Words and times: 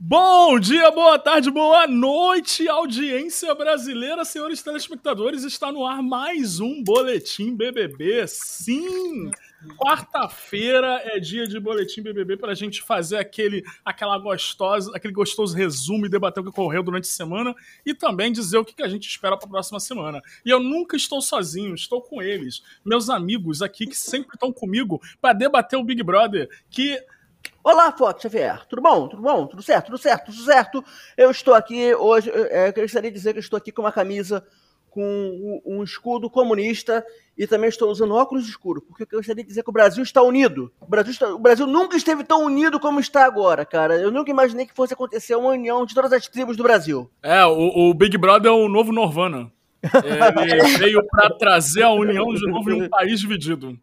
Bom 0.00 0.60
dia, 0.60 0.92
boa 0.92 1.18
tarde, 1.18 1.50
boa 1.50 1.84
noite, 1.88 2.68
audiência 2.68 3.52
brasileira, 3.52 4.24
senhores 4.24 4.62
telespectadores. 4.62 5.42
Está 5.42 5.72
no 5.72 5.84
ar 5.84 6.00
mais 6.00 6.60
um 6.60 6.84
Boletim 6.84 7.52
BBB. 7.52 8.24
Sim, 8.28 9.28
quarta-feira 9.76 11.02
é 11.04 11.18
dia 11.18 11.48
de 11.48 11.58
Boletim 11.58 12.00
BBB 12.00 12.36
para 12.36 12.52
a 12.52 12.54
gente 12.54 12.80
fazer 12.80 13.16
aquele, 13.16 13.64
aquela 13.84 14.16
gostosa, 14.18 14.92
aquele 14.94 15.12
gostoso 15.12 15.56
resumo 15.56 16.06
e 16.06 16.08
debater 16.08 16.40
o 16.40 16.44
que 16.44 16.50
ocorreu 16.50 16.84
durante 16.84 17.06
a 17.06 17.12
semana 17.12 17.52
e 17.84 17.92
também 17.92 18.30
dizer 18.30 18.58
o 18.58 18.64
que 18.64 18.80
a 18.80 18.88
gente 18.88 19.08
espera 19.08 19.36
para 19.36 19.48
a 19.48 19.50
próxima 19.50 19.80
semana. 19.80 20.22
E 20.44 20.50
eu 20.50 20.60
nunca 20.60 20.96
estou 20.96 21.20
sozinho, 21.20 21.74
estou 21.74 22.00
com 22.00 22.22
eles, 22.22 22.62
meus 22.84 23.10
amigos 23.10 23.62
aqui 23.62 23.84
que 23.84 23.96
sempre 23.96 24.36
estão 24.36 24.52
comigo 24.52 25.02
para 25.20 25.32
debater 25.32 25.76
o 25.76 25.82
Big 25.82 26.04
Brother, 26.04 26.48
que 26.70 27.04
Olá, 27.70 27.92
Fox 27.92 28.22
Xavier. 28.22 28.64
Tudo 28.66 28.80
bom? 28.80 29.08
Tudo 29.08 29.20
bom? 29.20 29.46
Tudo 29.46 29.62
certo? 29.62 29.86
Tudo 29.88 29.98
certo? 29.98 30.32
Tudo 30.32 30.42
certo? 30.42 30.82
Eu 31.18 31.30
estou 31.30 31.52
aqui 31.52 31.94
hoje. 31.94 32.30
É, 32.34 32.68
eu 32.68 32.72
gostaria 32.72 33.10
de 33.10 33.14
dizer 33.14 33.34
que 33.34 33.40
eu 33.40 33.42
estou 33.42 33.58
aqui 33.58 33.70
com 33.70 33.82
uma 33.82 33.92
camisa 33.92 34.42
com 34.88 35.60
um 35.66 35.84
escudo 35.84 36.30
comunista 36.30 37.04
e 37.36 37.46
também 37.46 37.68
estou 37.68 37.90
usando 37.90 38.14
óculos 38.14 38.48
escuros, 38.48 38.82
porque 38.88 39.02
eu 39.02 39.18
gostaria 39.18 39.42
de 39.42 39.48
dizer 39.48 39.62
que 39.62 39.68
o 39.68 39.72
Brasil 39.72 40.02
está 40.02 40.22
unido. 40.22 40.72
O 40.80 40.86
Brasil, 40.86 41.12
está, 41.12 41.28
o 41.28 41.38
Brasil 41.38 41.66
nunca 41.66 41.94
esteve 41.94 42.24
tão 42.24 42.42
unido 42.46 42.80
como 42.80 43.00
está 43.00 43.26
agora, 43.26 43.66
cara. 43.66 43.96
Eu 43.96 44.10
nunca 44.10 44.30
imaginei 44.30 44.64
que 44.64 44.74
fosse 44.74 44.94
acontecer 44.94 45.34
uma 45.34 45.50
união 45.50 45.84
de 45.84 45.94
todas 45.94 46.14
as 46.14 46.26
tribos 46.26 46.56
do 46.56 46.62
Brasil. 46.62 47.10
É, 47.22 47.44
o, 47.44 47.90
o 47.90 47.92
Big 47.92 48.16
Brother 48.16 48.50
é 48.50 48.54
o 48.54 48.66
novo 48.66 48.92
Norvana. 48.92 49.52
Ele 50.42 50.78
veio 50.78 51.06
para 51.06 51.28
trazer 51.36 51.82
a 51.82 51.92
união 51.92 52.32
de 52.32 52.46
novo 52.46 52.70
em 52.70 52.84
um 52.84 52.88
país 52.88 53.20
dividido. 53.20 53.78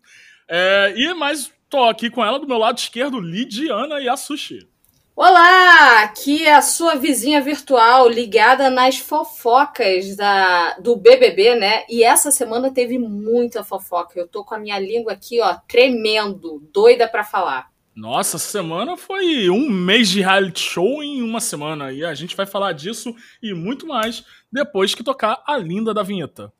É, 0.49 0.91
e 0.97 1.13
mais 1.13 1.53
Tô 1.69 1.83
aqui 1.83 2.09
com 2.09 2.23
ela 2.23 2.39
do 2.39 2.47
meu 2.47 2.57
lado 2.57 2.77
esquerdo, 2.77 3.19
Lidiana 3.19 3.99
Yasushi. 3.99 4.67
Olá, 5.15 6.03
aqui 6.03 6.45
é 6.45 6.53
a 6.53 6.61
sua 6.61 6.95
vizinha 6.95 7.41
virtual 7.41 8.07
ligada 8.07 8.69
nas 8.69 8.97
fofocas 8.97 10.15
da, 10.15 10.77
do 10.77 10.95
BBB, 10.95 11.55
né? 11.55 11.85
E 11.89 12.03
essa 12.03 12.31
semana 12.31 12.69
teve 12.69 12.99
muita 12.99 13.63
fofoca. 13.63 14.19
Eu 14.19 14.27
tô 14.27 14.43
com 14.43 14.53
a 14.53 14.59
minha 14.59 14.77
língua 14.77 15.13
aqui, 15.13 15.41
ó, 15.41 15.55
tremendo, 15.67 16.61
doida 16.71 17.07
para 17.07 17.23
falar. 17.23 17.69
Nossa, 17.95 18.37
semana 18.37 18.97
foi 18.97 19.49
um 19.49 19.69
mês 19.69 20.09
de 20.09 20.19
reality 20.19 20.59
show 20.59 21.01
em 21.01 21.21
uma 21.21 21.39
semana. 21.39 21.93
E 21.93 22.03
a 22.03 22.13
gente 22.13 22.35
vai 22.35 22.45
falar 22.45 22.73
disso 22.73 23.15
e 23.41 23.53
muito 23.53 23.87
mais 23.87 24.23
depois 24.51 24.93
que 24.93 25.03
tocar 25.03 25.41
a 25.47 25.57
linda 25.57 25.93
da 25.93 26.03
vinheta 26.03 26.51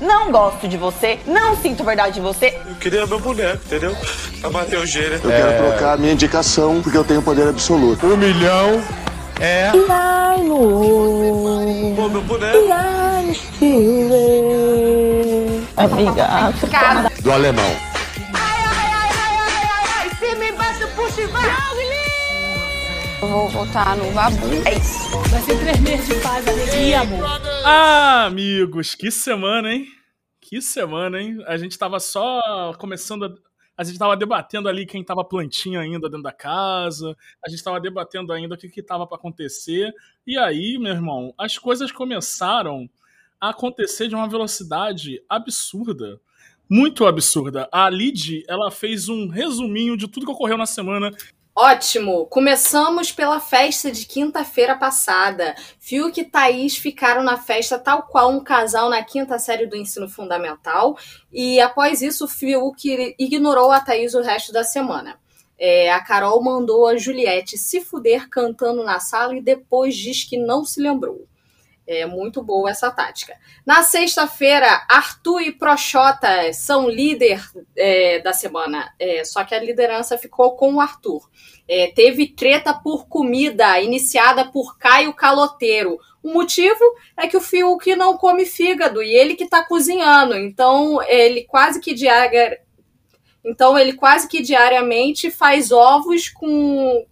não 0.00 0.32
gosto 0.32 0.66
de 0.66 0.76
você, 0.76 1.18
não 1.26 1.56
sinto 1.56 1.84
verdade 1.84 2.14
de 2.14 2.20
você. 2.20 2.58
Eu 2.66 2.74
queria 2.76 3.06
meu 3.06 3.20
boneco, 3.20 3.60
entendeu? 3.66 3.94
Pra 4.40 4.50
bater 4.50 4.78
o 4.78 4.86
gênero. 4.86 5.20
Eu 5.22 5.30
é... 5.30 5.36
quero 5.36 5.68
trocar 5.68 5.92
a 5.92 5.96
minha 5.96 6.12
indicação 6.12 6.80
porque 6.82 6.96
eu 6.96 7.04
tenho 7.04 7.22
poder 7.22 7.48
absoluto. 7.48 8.06
Um 8.06 8.16
milhão 8.16 8.82
é. 9.40 9.70
Pô, 11.96 12.08
meu 12.08 12.22
boneco. 12.22 12.58
Obrigada. 15.76 17.10
Do 17.20 17.32
alemão. 17.32 17.76
Ai, 18.34 18.62
ai, 18.66 18.90
ai, 18.92 19.10
ai, 19.16 19.36
ai, 19.38 19.64
ai, 19.64 19.84
ai, 19.98 20.10
se 20.18 20.36
me 20.36 20.52
bate, 20.52 20.86
puxa 20.94 21.22
e 21.22 21.26
vai. 21.26 21.99
Eu 23.22 23.28
vou 23.28 23.48
votar 23.50 23.98
no 23.98 24.10
Babu. 24.12 24.36
É 24.66 24.78
isso. 24.78 25.10
Vai 25.28 25.42
ser 25.42 25.58
três 25.60 25.80
meses 25.80 26.08
de 26.08 26.22
paz, 26.22 26.48
alegria, 26.48 27.00
amor. 27.02 27.22
Ah, 27.66 28.24
amigos, 28.24 28.94
que 28.94 29.10
semana, 29.10 29.74
hein? 29.74 29.86
Que 30.40 30.62
semana, 30.62 31.20
hein? 31.20 31.38
A 31.46 31.58
gente 31.58 31.78
tava 31.78 32.00
só 32.00 32.72
começando 32.78 33.26
a. 33.26 33.34
A 33.76 33.84
gente 33.84 33.98
tava 33.98 34.16
debatendo 34.16 34.68
ali 34.68 34.86
quem 34.86 35.04
tava 35.04 35.22
plantinha 35.22 35.80
ainda 35.80 36.08
dentro 36.08 36.22
da 36.22 36.32
casa. 36.32 37.14
A 37.44 37.50
gente 37.50 37.62
tava 37.62 37.78
debatendo 37.78 38.32
ainda 38.32 38.54
o 38.54 38.58
que, 38.58 38.68
que 38.68 38.82
tava 38.82 39.06
para 39.06 39.18
acontecer. 39.18 39.92
E 40.26 40.38
aí, 40.38 40.78
meu 40.78 40.92
irmão, 40.92 41.34
as 41.36 41.58
coisas 41.58 41.92
começaram 41.92 42.88
a 43.38 43.50
acontecer 43.50 44.08
de 44.08 44.14
uma 44.14 44.28
velocidade 44.28 45.22
absurda 45.28 46.18
muito 46.70 47.04
absurda. 47.04 47.68
A 47.72 47.90
Lid, 47.90 48.44
ela 48.46 48.70
fez 48.70 49.08
um 49.08 49.26
resuminho 49.26 49.96
de 49.96 50.06
tudo 50.06 50.24
que 50.24 50.30
ocorreu 50.30 50.56
na 50.56 50.66
semana 50.66 51.10
Ótimo! 51.54 52.26
Começamos 52.26 53.12
pela 53.12 53.40
festa 53.40 53.90
de 53.90 54.06
quinta-feira 54.06 54.76
passada. 54.76 55.54
Fiuk 55.78 56.20
e 56.20 56.24
Thaís 56.24 56.76
ficaram 56.76 57.22
na 57.22 57.36
festa 57.36 57.78
tal 57.78 58.04
qual 58.04 58.30
um 58.30 58.42
casal 58.42 58.88
na 58.88 59.02
quinta 59.02 59.38
série 59.38 59.66
do 59.66 59.76
ensino 59.76 60.08
fundamental. 60.08 60.96
E 61.32 61.60
após 61.60 62.02
isso, 62.02 62.28
Fiuk 62.28 63.14
ignorou 63.18 63.72
a 63.72 63.80
Thaís 63.80 64.14
o 64.14 64.22
resto 64.22 64.52
da 64.52 64.64
semana. 64.64 65.18
É, 65.58 65.92
a 65.92 66.00
Carol 66.00 66.42
mandou 66.42 66.86
a 66.86 66.96
Juliette 66.96 67.58
se 67.58 67.80
fuder 67.82 68.30
cantando 68.30 68.82
na 68.82 68.98
sala 68.98 69.36
e 69.36 69.42
depois 69.42 69.94
diz 69.94 70.24
que 70.24 70.38
não 70.38 70.64
se 70.64 70.80
lembrou. 70.80 71.26
É 71.92 72.06
muito 72.06 72.40
boa 72.40 72.70
essa 72.70 72.88
tática. 72.88 73.36
Na 73.66 73.82
sexta-feira, 73.82 74.86
Arthur 74.88 75.40
e 75.40 75.50
Prochota 75.50 76.52
são 76.52 76.88
líder 76.88 77.42
é, 77.76 78.20
da 78.20 78.32
semana, 78.32 78.94
é, 78.96 79.24
só 79.24 79.42
que 79.42 79.56
a 79.56 79.58
liderança 79.58 80.16
ficou 80.16 80.54
com 80.54 80.74
o 80.74 80.80
Arthur. 80.80 81.28
É, 81.66 81.88
teve 81.88 82.28
treta 82.28 82.72
por 82.72 83.08
comida, 83.08 83.80
iniciada 83.80 84.44
por 84.44 84.78
Caio 84.78 85.12
Caloteiro. 85.12 85.98
O 86.22 86.32
motivo 86.32 86.78
é 87.16 87.26
que 87.26 87.36
o 87.36 87.40
Fiuk 87.40 87.96
não 87.96 88.16
come 88.16 88.46
fígado 88.46 89.02
e 89.02 89.12
ele 89.12 89.34
que 89.34 89.42
está 89.42 89.64
cozinhando. 89.64 90.36
Então, 90.36 91.02
ele 91.02 91.42
quase 91.42 91.80
que 91.80 91.92
diaria... 91.92 92.60
Então, 93.44 93.76
ele 93.76 93.94
quase 93.94 94.28
que 94.28 94.40
diariamente 94.40 95.28
faz 95.28 95.72
ovos 95.72 96.28
com, 96.28 97.04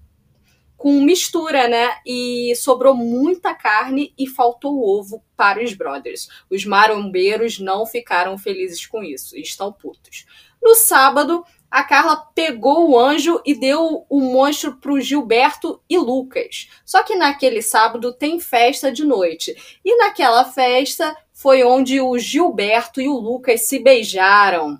com 0.78 1.00
mistura, 1.00 1.66
né? 1.66 1.97
E 2.06 2.55
sobrou 2.55 2.94
muita 2.94 3.53
carne 3.53 4.15
e 4.16 4.28
faltou 4.28 4.81
ovo 4.81 5.22
para 5.37 5.62
os 5.62 5.75
brothers. 5.75 6.28
Os 6.49 6.65
marombeiros 6.65 7.59
não 7.59 7.84
ficaram 7.84 8.39
felizes 8.39 8.87
com 8.87 9.03
isso, 9.03 9.37
estão 9.37 9.72
putos. 9.72 10.25
No 10.62 10.77
sábado, 10.77 11.44
a 11.69 11.83
Carla 11.83 12.16
pegou 12.33 12.91
o 12.91 12.99
anjo 12.99 13.43
e 13.44 13.55
deu 13.55 14.06
o 14.09 14.21
monstro 14.21 14.77
para 14.77 14.93
o 14.93 15.00
Gilberto 15.00 15.83
e 15.91 15.99
Lucas. 15.99 16.69
Só 16.87 17.03
que 17.03 17.16
naquele 17.16 17.60
sábado 17.60 18.12
tem 18.12 18.39
festa 18.39 18.91
de 18.91 19.05
noite. 19.05 19.55
E 19.84 19.97
naquela 19.97 20.45
festa 20.45 21.15
foi 21.33 21.65
onde 21.65 22.00
o 22.00 22.16
Gilberto 22.19 23.00
e 23.00 23.09
o 23.09 23.19
Lucas 23.19 23.62
se 23.62 23.81
beijaram. 23.81 24.78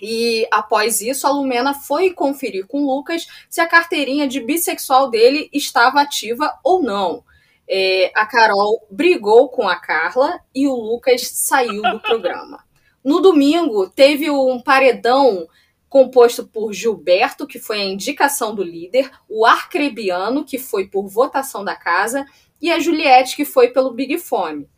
E 0.00 0.46
após 0.50 1.00
isso, 1.00 1.26
a 1.26 1.30
Lumena 1.30 1.74
foi 1.74 2.10
conferir 2.10 2.66
com 2.66 2.82
o 2.82 2.96
Lucas 2.96 3.26
se 3.48 3.60
a 3.60 3.66
carteirinha 3.66 4.26
de 4.26 4.40
bissexual 4.40 5.10
dele 5.10 5.48
estava 5.52 6.00
ativa 6.00 6.58
ou 6.64 6.82
não. 6.82 7.24
É, 7.68 8.10
a 8.14 8.26
Carol 8.26 8.84
brigou 8.90 9.48
com 9.48 9.68
a 9.68 9.76
Carla 9.76 10.40
e 10.54 10.66
o 10.66 10.74
Lucas 10.74 11.22
saiu 11.28 11.82
do 11.82 12.00
programa. 12.00 12.64
No 13.02 13.18
domingo, 13.22 13.88
teve 13.88 14.30
um 14.30 14.60
paredão 14.60 15.48
composto 15.88 16.46
por 16.46 16.72
Gilberto, 16.72 17.46
que 17.46 17.58
foi 17.58 17.80
a 17.80 17.84
indicação 17.84 18.54
do 18.54 18.62
líder, 18.62 19.10
o 19.26 19.46
Arcrebiano, 19.46 20.44
que 20.44 20.58
foi 20.58 20.86
por 20.86 21.08
votação 21.08 21.64
da 21.64 21.74
casa, 21.74 22.26
e 22.60 22.70
a 22.70 22.78
Juliette, 22.78 23.34
que 23.34 23.44
foi 23.44 23.68
pelo 23.68 23.90
Big 23.90 24.18
Fone, 24.18 24.68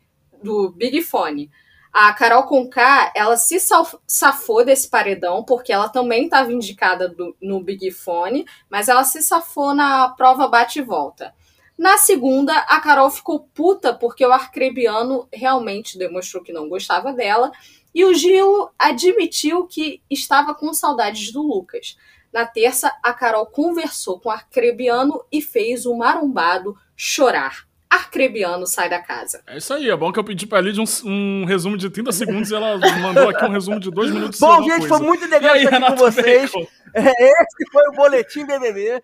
do 0.42 0.70
Big 0.70 1.02
Fone. 1.02 1.50
A 1.92 2.10
Carol 2.14 2.44
Conká, 2.44 3.12
ela 3.14 3.36
se 3.36 3.58
safou 4.06 4.64
desse 4.64 4.88
paredão, 4.88 5.44
porque 5.44 5.70
ela 5.70 5.90
também 5.90 6.24
estava 6.24 6.50
indicada 6.50 7.06
do, 7.06 7.36
no 7.38 7.62
Big 7.62 7.90
Fone, 7.90 8.46
mas 8.70 8.88
ela 8.88 9.04
se 9.04 9.22
safou 9.22 9.74
na 9.74 10.08
prova 10.08 10.48
bate 10.48 10.80
volta. 10.80 11.34
Na 11.76 11.98
segunda, 11.98 12.56
a 12.56 12.80
Carol 12.80 13.10
ficou 13.10 13.40
puta 13.40 13.92
porque 13.92 14.24
o 14.24 14.32
Arcrebiano 14.32 15.28
realmente 15.30 15.98
demonstrou 15.98 16.42
que 16.42 16.52
não 16.52 16.66
gostava 16.66 17.12
dela, 17.12 17.52
e 17.94 18.06
o 18.06 18.14
Gil 18.14 18.70
admitiu 18.78 19.66
que 19.66 20.02
estava 20.08 20.54
com 20.54 20.72
saudades 20.72 21.30
do 21.30 21.42
Lucas. 21.42 21.98
Na 22.32 22.46
terça, 22.46 22.90
a 23.02 23.12
Carol 23.12 23.44
conversou 23.44 24.18
com 24.18 24.30
o 24.30 24.32
Arcrebiano 24.32 25.22
e 25.30 25.42
fez 25.42 25.84
o 25.84 25.94
marombado 25.94 26.74
chorar. 26.96 27.66
Arcrebiano 27.92 28.66
sai 28.66 28.88
da 28.88 28.98
casa. 29.00 29.42
É 29.46 29.58
isso 29.58 29.74
aí, 29.74 29.90
é 29.90 29.96
bom 29.96 30.10
que 30.10 30.18
eu 30.18 30.24
pedi 30.24 30.46
pra 30.46 30.62
Lidia 30.62 30.82
um, 30.82 31.10
um 31.10 31.44
resumo 31.44 31.76
de 31.76 31.90
30 31.90 32.10
segundos 32.12 32.50
e 32.50 32.54
ela 32.54 32.78
mandou 33.00 33.28
aqui 33.28 33.44
um 33.44 33.50
resumo 33.50 33.78
de 33.78 33.90
2 33.90 34.10
minutos. 34.10 34.40
Bom, 34.40 34.62
gente, 34.62 34.78
coisa. 34.80 34.88
foi 34.88 35.06
muito 35.06 35.28
legal 35.28 35.54
estar 35.56 35.76
aqui 35.76 35.86
com 35.86 35.96
vocês. 35.96 36.50
É, 36.94 37.00
esse 37.00 37.70
foi 37.72 37.88
o 37.88 37.92
Boletim 37.92 38.44
BBB. 38.44 39.02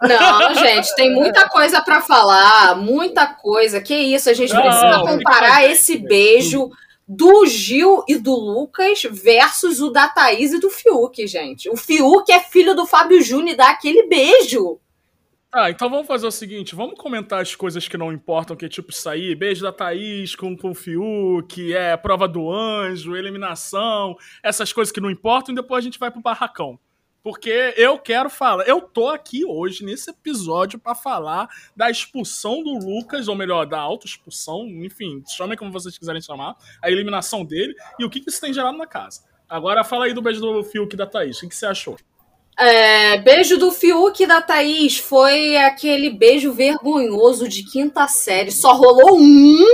Não, 0.00 0.54
gente, 0.54 0.94
tem 0.94 1.12
muita 1.12 1.48
coisa 1.48 1.80
para 1.80 2.00
falar, 2.00 2.76
muita 2.76 3.26
coisa. 3.26 3.80
Que 3.80 3.94
isso, 3.94 4.30
a 4.30 4.32
gente 4.32 4.54
precisa 4.54 4.98
Não, 4.98 5.06
comparar 5.06 5.64
esse 5.64 5.96
beijo 5.98 6.70
do 7.08 7.44
Gil 7.46 8.04
e 8.08 8.16
do 8.16 8.34
Lucas 8.34 9.02
versus 9.10 9.80
o 9.80 9.90
da 9.90 10.08
Thaís 10.08 10.52
e 10.52 10.60
do 10.60 10.70
Fiuk, 10.70 11.26
gente. 11.26 11.68
O 11.68 11.76
Fiuk 11.76 12.30
é 12.30 12.40
filho 12.40 12.74
do 12.74 12.86
Fábio 12.86 13.20
Júnior 13.20 13.54
e 13.54 13.56
dá 13.56 13.70
aquele 13.70 14.04
beijo. 14.04 14.78
Ah, 15.54 15.68
então 15.68 15.90
vamos 15.90 16.06
fazer 16.06 16.26
o 16.26 16.30
seguinte, 16.30 16.74
vamos 16.74 16.98
comentar 16.98 17.42
as 17.42 17.54
coisas 17.54 17.86
que 17.86 17.98
não 17.98 18.10
importam, 18.10 18.56
que 18.56 18.64
é 18.64 18.68
tipo 18.70 18.90
sair, 18.90 19.34
beijo 19.34 19.62
da 19.62 19.70
Thaís 19.70 20.34
com, 20.34 20.56
com 20.56 20.70
o 20.70 20.74
Fiuk, 20.74 21.74
é 21.74 21.94
prova 21.94 22.26
do 22.26 22.50
anjo, 22.50 23.14
eliminação, 23.14 24.16
essas 24.42 24.72
coisas 24.72 24.90
que 24.90 25.00
não 25.00 25.10
importam, 25.10 25.52
e 25.52 25.56
depois 25.56 25.84
a 25.84 25.84
gente 25.84 25.98
vai 25.98 26.10
pro 26.10 26.22
barracão. 26.22 26.78
Porque 27.22 27.74
eu 27.76 27.98
quero 27.98 28.30
falar. 28.30 28.66
Eu 28.66 28.80
tô 28.80 29.10
aqui 29.10 29.44
hoje, 29.44 29.84
nesse 29.84 30.10
episódio, 30.10 30.78
pra 30.78 30.94
falar 30.94 31.46
da 31.76 31.90
expulsão 31.90 32.64
do 32.64 32.72
Lucas, 32.72 33.28
ou 33.28 33.36
melhor, 33.36 33.66
da 33.66 33.78
autoexpulsão, 33.78 34.66
enfim, 34.66 35.22
chamem 35.28 35.56
como 35.56 35.70
vocês 35.70 35.98
quiserem 35.98 36.22
chamar, 36.22 36.56
a 36.82 36.90
eliminação 36.90 37.44
dele 37.44 37.74
e 37.98 38.04
o 38.06 38.10
que, 38.10 38.20
que 38.20 38.30
isso 38.30 38.40
tem 38.40 38.54
gerado 38.54 38.78
na 38.78 38.86
casa. 38.86 39.20
Agora 39.46 39.84
fala 39.84 40.06
aí 40.06 40.14
do 40.14 40.22
beijo 40.22 40.40
do 40.40 40.64
Fiuk 40.64 40.96
da 40.96 41.06
Thaís. 41.06 41.36
O 41.36 41.40
que, 41.42 41.48
que 41.48 41.54
você 41.54 41.66
achou? 41.66 41.98
É, 42.58 43.16
beijo 43.18 43.56
do 43.56 43.70
Fiuk 43.72 44.22
e 44.22 44.26
da 44.26 44.42
Thaís 44.42 44.98
foi 44.98 45.56
aquele 45.56 46.10
beijo 46.10 46.52
vergonhoso 46.52 47.48
de 47.48 47.64
quinta 47.64 48.06
série. 48.06 48.50
Só 48.50 48.74
rolou 48.74 49.18
um, 49.18 49.64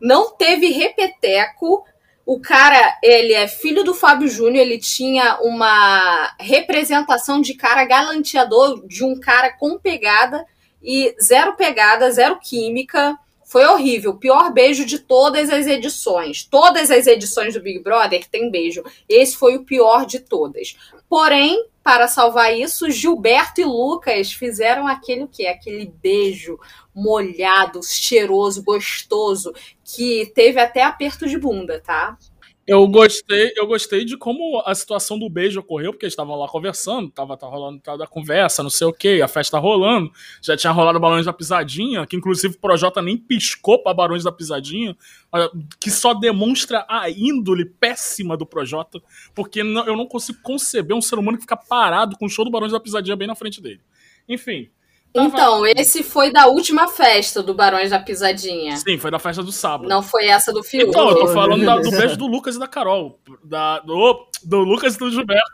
não 0.00 0.30
teve 0.30 0.68
repeteco. 0.68 1.84
O 2.26 2.40
cara, 2.40 2.98
ele 3.02 3.34
é 3.34 3.46
filho 3.46 3.84
do 3.84 3.92
Fábio 3.92 4.28
Júnior, 4.28 4.64
ele 4.64 4.78
tinha 4.78 5.38
uma 5.42 6.34
representação 6.40 7.40
de 7.40 7.52
cara 7.52 7.84
galanteador, 7.84 8.86
de 8.86 9.04
um 9.04 9.20
cara 9.20 9.52
com 9.52 9.78
pegada 9.78 10.46
e 10.82 11.14
zero 11.22 11.54
pegada, 11.54 12.10
zero 12.10 12.38
química. 12.40 13.18
Foi 13.44 13.66
horrível. 13.66 14.16
Pior 14.16 14.50
beijo 14.50 14.86
de 14.86 14.98
todas 14.98 15.50
as 15.50 15.66
edições. 15.66 16.44
Todas 16.44 16.90
as 16.90 17.06
edições 17.06 17.52
do 17.52 17.60
Big 17.60 17.78
Brother 17.80 18.26
tem 18.26 18.50
beijo. 18.50 18.82
Esse 19.06 19.36
foi 19.36 19.56
o 19.56 19.64
pior 19.64 20.06
de 20.06 20.18
todas. 20.18 20.76
Porém, 21.08 21.62
para 21.84 22.08
salvar 22.08 22.56
isso, 22.56 22.90
Gilberto 22.90 23.60
e 23.60 23.64
Lucas 23.64 24.32
fizeram 24.32 24.88
aquele 24.88 25.24
o 25.24 25.28
quê? 25.28 25.46
Aquele 25.46 25.84
beijo 25.84 26.58
molhado, 26.94 27.82
cheiroso, 27.82 28.64
gostoso, 28.64 29.52
que 29.84 30.32
teve 30.34 30.58
até 30.58 30.82
aperto 30.82 31.28
de 31.28 31.38
bunda, 31.38 31.82
tá? 31.84 32.16
Eu 32.66 32.88
gostei, 32.88 33.52
eu 33.56 33.66
gostei 33.66 34.06
de 34.06 34.16
como 34.16 34.62
a 34.64 34.74
situação 34.74 35.18
do 35.18 35.28
beijo 35.28 35.60
ocorreu, 35.60 35.92
porque 35.92 36.06
eles 36.06 36.14
estavam 36.14 36.34
lá 36.34 36.48
conversando, 36.48 37.10
tava, 37.10 37.36
tava 37.36 37.52
rolando 37.52 37.78
tava 37.78 38.06
conversa, 38.06 38.62
não 38.62 38.70
sei 38.70 38.86
o 38.86 38.92
que, 38.92 39.20
a 39.20 39.28
festa 39.28 39.58
rolando, 39.58 40.10
já 40.40 40.56
tinha 40.56 40.72
rolado 40.72 40.98
Barões 40.98 41.26
da 41.26 41.32
Pisadinha, 41.32 42.06
que 42.06 42.16
inclusive 42.16 42.54
o 42.54 42.58
Projota 42.58 43.02
nem 43.02 43.18
piscou 43.18 43.82
para 43.82 43.92
Barões 43.92 44.24
da 44.24 44.32
Pisadinha, 44.32 44.96
que 45.78 45.90
só 45.90 46.14
demonstra 46.14 46.86
a 46.88 47.10
índole 47.10 47.66
péssima 47.66 48.34
do 48.34 48.46
Projota, 48.46 48.98
porque 49.34 49.60
eu 49.60 49.96
não 49.96 50.06
consigo 50.06 50.38
conceber 50.42 50.96
um 50.96 51.02
ser 51.02 51.18
humano 51.18 51.36
que 51.36 51.42
fica 51.44 51.58
parado 51.58 52.16
com 52.16 52.24
o 52.24 52.30
show 52.30 52.46
do 52.46 52.50
Barões 52.50 52.72
da 52.72 52.80
Pisadinha 52.80 53.14
bem 53.14 53.28
na 53.28 53.34
frente 53.34 53.60
dele. 53.60 53.82
Enfim, 54.26 54.70
então, 55.14 55.64
esse 55.66 56.02
foi 56.02 56.32
da 56.32 56.46
última 56.46 56.88
festa 56.88 57.42
do 57.42 57.54
Barões 57.54 57.90
da 57.90 58.00
Pisadinha. 58.00 58.76
Sim, 58.76 58.98
foi 58.98 59.10
da 59.10 59.18
festa 59.18 59.42
do 59.42 59.52
sábado. 59.52 59.88
Não 59.88 60.02
foi 60.02 60.26
essa 60.26 60.52
do 60.52 60.62
filme. 60.62 60.88
Então, 60.88 61.10
eu 61.10 61.20
tô 61.20 61.28
falando 61.28 61.64
da, 61.64 61.78
do 61.78 61.90
beijo 61.90 62.16
do 62.16 62.26
Lucas 62.26 62.56
e 62.56 62.58
da 62.58 62.66
Carol. 62.66 63.20
Da, 63.44 63.78
do, 63.80 64.26
do 64.42 64.58
Lucas 64.58 64.96
e 64.96 64.98
do 64.98 65.10
Gilberto. 65.10 65.52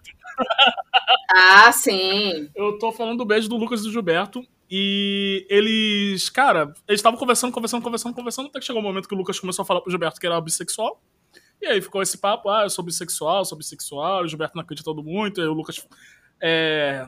Ah, 1.32 1.70
sim. 1.70 2.48
Eu 2.54 2.78
tô 2.78 2.90
falando 2.90 3.18
do 3.18 3.24
beijo 3.24 3.48
do 3.48 3.56
Lucas 3.56 3.80
e 3.80 3.84
do 3.84 3.92
Gilberto. 3.92 4.42
E 4.70 5.46
eles, 5.50 6.28
cara, 6.30 6.72
eles 6.88 7.00
estavam 7.00 7.18
conversando, 7.18 7.52
conversando, 7.52 7.82
conversando, 7.82 8.14
conversando, 8.14 8.46
até 8.46 8.60
que 8.60 8.64
chegou 8.64 8.80
o 8.80 8.84
um 8.84 8.88
momento 8.88 9.08
que 9.08 9.14
o 9.14 9.18
Lucas 9.18 9.38
começou 9.38 9.62
a 9.62 9.66
falar 9.66 9.80
pro 9.80 9.90
Gilberto 9.90 10.20
que 10.20 10.26
era 10.26 10.40
bissexual. 10.40 11.02
E 11.60 11.66
aí 11.66 11.80
ficou 11.82 12.00
esse 12.00 12.16
papo, 12.16 12.48
ah, 12.48 12.62
eu 12.62 12.70
sou 12.70 12.84
bissexual, 12.84 13.44
sou 13.44 13.58
bissexual, 13.58 14.22
o 14.22 14.28
Gilberto 14.28 14.56
não 14.56 14.62
acreditou 14.62 14.94
muito, 15.02 15.40
aí 15.40 15.46
o 15.46 15.52
Lucas 15.52 15.86
é, 16.40 17.06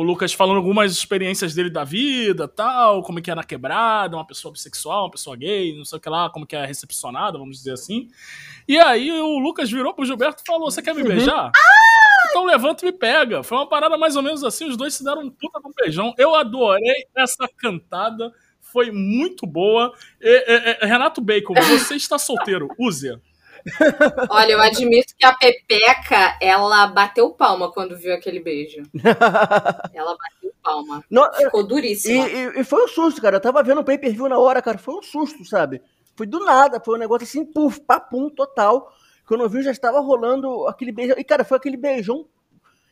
o 0.00 0.02
Lucas 0.02 0.32
falando 0.32 0.56
algumas 0.56 0.92
experiências 0.92 1.54
dele 1.54 1.68
da 1.68 1.84
vida, 1.84 2.48
tal, 2.48 3.02
como 3.02 3.20
que 3.20 3.30
é 3.30 3.34
na 3.34 3.44
quebrada, 3.44 4.16
uma 4.16 4.26
pessoa 4.26 4.50
bissexual, 4.50 5.04
uma 5.04 5.10
pessoa 5.10 5.36
gay, 5.36 5.76
não 5.76 5.84
sei 5.84 5.98
o 5.98 6.00
que 6.00 6.08
lá, 6.08 6.30
como 6.30 6.46
que 6.46 6.56
é 6.56 6.64
recepcionada, 6.64 7.36
vamos 7.36 7.58
dizer 7.58 7.74
assim. 7.74 8.08
E 8.66 8.78
aí 8.78 9.12
o 9.12 9.38
Lucas 9.38 9.70
virou 9.70 9.92
pro 9.92 10.06
Gilberto 10.06 10.42
e 10.42 10.46
falou: 10.46 10.70
Você 10.70 10.80
quer 10.80 10.94
me 10.94 11.02
beijar? 11.02 11.48
Uhum. 11.48 12.30
Então 12.30 12.44
levanta 12.46 12.82
e 12.82 12.90
me 12.90 12.96
pega. 12.96 13.42
Foi 13.42 13.58
uma 13.58 13.68
parada 13.68 13.98
mais 13.98 14.16
ou 14.16 14.22
menos 14.22 14.42
assim, 14.42 14.70
os 14.70 14.76
dois 14.76 14.94
se 14.94 15.04
deram 15.04 15.20
um 15.20 15.30
puta 15.30 15.58
um 15.58 15.72
beijão. 15.76 16.14
Eu 16.16 16.34
adorei 16.34 17.04
essa 17.14 17.46
cantada, 17.46 18.32
foi 18.58 18.90
muito 18.90 19.46
boa. 19.46 19.92
E, 20.18 20.28
e, 20.30 20.78
e, 20.82 20.86
Renato 20.86 21.20
Bacon, 21.20 21.52
você 21.68 21.96
está 21.96 22.18
solteiro, 22.18 22.70
use-a. 22.78 23.20
Olha, 24.30 24.52
eu 24.52 24.60
admito 24.60 25.14
que 25.16 25.24
a 25.24 25.32
Pepeca, 25.32 26.36
ela 26.40 26.86
bateu 26.86 27.30
palma 27.30 27.70
quando 27.72 27.96
viu 27.96 28.14
aquele 28.14 28.40
beijo. 28.40 28.82
ela 29.94 30.16
bateu 30.16 30.52
palma. 30.62 31.04
Não, 31.10 31.32
Ficou 31.34 31.66
duríssima. 31.66 32.28
E, 32.28 32.32
e, 32.32 32.60
e, 32.60 32.64
foi 32.64 32.84
um 32.84 32.88
susto, 32.88 33.20
cara. 33.20 33.36
Eu 33.36 33.40
tava 33.40 33.62
vendo 33.62 33.80
o 33.80 33.84
pay-per-view 33.84 34.28
na 34.28 34.38
hora, 34.38 34.62
cara. 34.62 34.78
Foi 34.78 34.94
um 34.94 35.02
susto, 35.02 35.44
sabe? 35.44 35.82
Foi 36.16 36.26
do 36.26 36.44
nada, 36.44 36.80
foi 36.80 36.96
um 36.96 36.98
negócio 36.98 37.24
assim, 37.24 37.44
puf, 37.44 37.80
papum, 37.80 38.28
total. 38.28 38.92
Quando 39.26 39.42
eu 39.42 39.48
vi, 39.48 39.62
já 39.62 39.70
estava 39.70 40.00
rolando 40.00 40.66
aquele 40.66 40.92
beijo. 40.92 41.14
E, 41.16 41.24
cara, 41.24 41.44
foi 41.44 41.56
aquele 41.56 41.76
beijão 41.76 42.26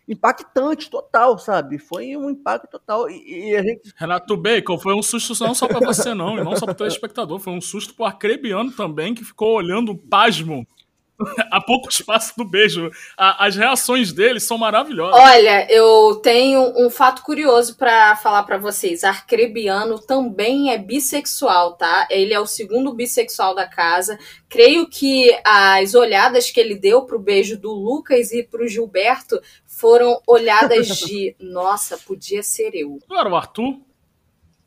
impactante 0.08 0.88
total, 0.88 1.38
sabe? 1.38 1.78
Foi 1.78 2.16
um 2.16 2.30
impacto 2.30 2.68
total. 2.68 3.10
E, 3.10 3.50
e, 3.50 3.56
a 3.56 3.62
gente... 3.62 3.92
Renato 3.96 4.36
Bacon, 4.36 4.78
foi 4.78 4.94
um 4.94 5.02
susto 5.02 5.34
não 5.44 5.54
só 5.54 5.68
para 5.68 5.80
você, 5.80 6.14
não, 6.14 6.38
e 6.38 6.44
não 6.44 6.56
só 6.56 6.64
para 6.64 6.72
o 6.72 6.76
telespectador, 6.76 7.38
foi 7.38 7.52
um 7.52 7.60
susto 7.60 7.94
pro 7.94 8.06
Acrebiano 8.06 8.72
também, 8.72 9.14
que 9.14 9.24
ficou 9.24 9.54
olhando 9.54 9.94
pasmo 9.94 10.66
a 11.50 11.60
pouco 11.60 11.88
espaço 11.88 12.32
do 12.36 12.44
beijo. 12.44 12.90
A, 13.16 13.46
as 13.46 13.56
reações 13.56 14.12
dele 14.12 14.40
são 14.40 14.56
maravilhosas. 14.56 15.20
Olha, 15.20 15.66
eu 15.70 16.16
tenho 16.22 16.72
um 16.76 16.88
fato 16.90 17.22
curioso 17.22 17.76
para 17.76 18.16
falar 18.16 18.44
para 18.44 18.58
vocês. 18.58 19.04
Arcrebiano 19.04 19.98
também 19.98 20.72
é 20.72 20.78
bissexual, 20.78 21.74
tá? 21.74 22.06
Ele 22.10 22.32
é 22.32 22.40
o 22.40 22.46
segundo 22.46 22.92
bissexual 22.94 23.54
da 23.54 23.66
casa. 23.66 24.18
Creio 24.48 24.88
que 24.88 25.36
as 25.44 25.94
olhadas 25.94 26.50
que 26.50 26.60
ele 26.60 26.76
deu 26.76 27.02
pro 27.02 27.18
beijo 27.18 27.58
do 27.58 27.72
Lucas 27.72 28.32
e 28.32 28.42
pro 28.42 28.68
Gilberto 28.68 29.40
foram 29.78 30.20
olhadas 30.26 30.88
de 30.88 31.34
nossa, 31.40 31.96
podia 31.98 32.42
ser 32.42 32.74
eu. 32.74 32.98
Não 33.08 33.18
era 33.18 33.28
o 33.28 33.36
Arthur? 33.36 33.78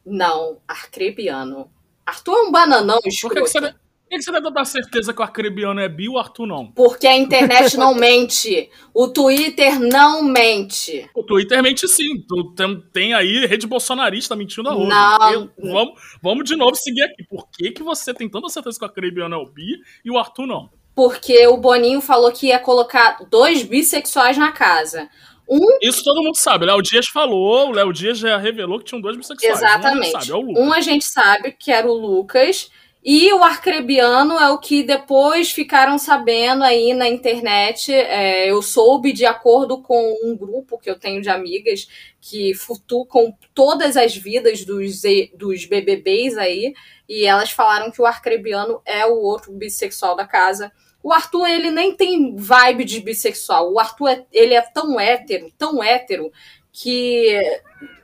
Não, 0.05 0.57
Arcrebiano. 0.67 1.69
Arthur 2.05 2.37
é 2.37 2.41
um 2.41 2.51
bananão 2.51 2.99
escroto. 3.05 3.35
Por 3.35 3.43
que, 3.43 3.51
que 3.51 3.59
você 3.59 3.75
por 4.11 4.17
que 4.17 4.23
você 4.23 4.31
deve 4.33 4.51
dar 4.51 4.65
certeza 4.65 5.13
que 5.13 5.21
o 5.21 5.23
Arcrebiano 5.23 5.79
é 5.79 5.87
bi 5.87 6.03
e 6.03 6.09
o 6.09 6.17
Arthur 6.17 6.45
não? 6.45 6.69
Porque 6.73 7.07
a 7.07 7.15
internet 7.15 7.77
não 7.77 7.95
mente. 7.95 8.69
O 8.93 9.07
Twitter 9.07 9.79
não 9.79 10.21
mente. 10.21 11.09
O 11.15 11.23
Twitter 11.23 11.63
mente 11.63 11.87
sim. 11.87 12.21
Tem, 12.53 12.83
tem 12.91 13.13
aí 13.13 13.45
rede 13.45 13.65
bolsonarista 13.65 14.35
mentindo 14.35 14.67
a 14.67 14.73
roda. 14.73 14.89
Não. 14.89 15.49
vamos, 15.57 16.01
vamos 16.21 16.43
de 16.43 16.57
novo 16.57 16.75
seguir 16.75 17.03
aqui. 17.03 17.23
Por 17.23 17.47
que, 17.49 17.71
que 17.71 17.83
você 17.83 18.13
tem 18.13 18.27
tanta 18.27 18.49
certeza 18.49 18.77
que 18.77 18.83
o 18.83 18.87
Arcrebiano 18.87 19.33
é 19.33 19.37
o 19.37 19.45
bi 19.45 19.77
e 20.03 20.11
o 20.11 20.17
Arthur 20.17 20.45
não? 20.45 20.69
Porque 20.95 21.47
o 21.47 21.57
Boninho 21.57 22.01
falou 22.01 22.31
que 22.31 22.47
ia 22.47 22.59
colocar 22.59 23.23
dois 23.29 23.63
bissexuais 23.63 24.37
na 24.37 24.51
casa. 24.51 25.09
Um... 25.49 25.59
Isso 25.81 26.03
todo 26.03 26.23
mundo 26.23 26.37
sabe. 26.37 26.65
O 26.65 26.67
Léo 26.67 26.81
Dias 26.81 27.07
falou, 27.07 27.69
o 27.69 27.71
Léo 27.71 27.91
Dias 27.91 28.19
já 28.19 28.37
revelou 28.37 28.79
que 28.79 28.85
tinham 28.85 29.01
dois 29.01 29.17
bissexuais. 29.17 29.57
Exatamente. 29.57 30.13
Um 30.13 30.17
a 30.17 30.21
sabe, 30.21 30.31
é. 30.31 30.59
Um 30.59 30.73
a 30.73 30.81
gente 30.81 31.05
sabe 31.05 31.51
que 31.51 31.71
era 31.71 31.87
o 31.87 31.93
Lucas 31.93 32.69
e 33.03 33.33
o 33.33 33.43
arcrebiano 33.43 34.37
é 34.37 34.51
o 34.51 34.59
que 34.59 34.83
depois 34.83 35.51
ficaram 35.51 35.97
sabendo 35.97 36.63
aí 36.63 36.93
na 36.93 37.07
internet. 37.07 37.91
É, 37.91 38.51
eu 38.51 38.61
soube 38.61 39.11
de 39.11 39.25
acordo 39.25 39.81
com 39.81 40.15
um 40.23 40.37
grupo 40.37 40.77
que 40.77 40.89
eu 40.89 40.99
tenho 40.99 41.19
de 41.19 41.29
amigas 41.29 41.87
que 42.19 42.53
futucam 42.53 43.35
todas 43.55 43.97
as 43.97 44.15
vidas 44.15 44.63
dos, 44.63 45.01
dos 45.33 45.65
BBBs 45.65 46.37
aí. 46.37 46.75
E 47.09 47.25
elas 47.25 47.49
falaram 47.49 47.89
que 47.89 47.99
o 47.99 48.05
arcrebiano 48.05 48.79
é 48.85 49.03
o 49.03 49.15
outro 49.15 49.51
bissexual 49.51 50.15
da 50.15 50.27
casa. 50.27 50.71
O 51.01 51.11
Arthur, 51.11 51.47
ele 51.47 51.71
nem 51.71 51.95
tem 51.95 52.35
vibe 52.35 52.85
de 52.85 52.99
bissexual. 52.99 53.73
O 53.73 53.79
Arthur, 53.79 54.09
é, 54.09 54.25
ele 54.31 54.53
é 54.53 54.61
tão 54.61 54.99
hétero, 54.99 55.51
tão 55.57 55.83
hétero, 55.83 56.31
que, 56.71 57.35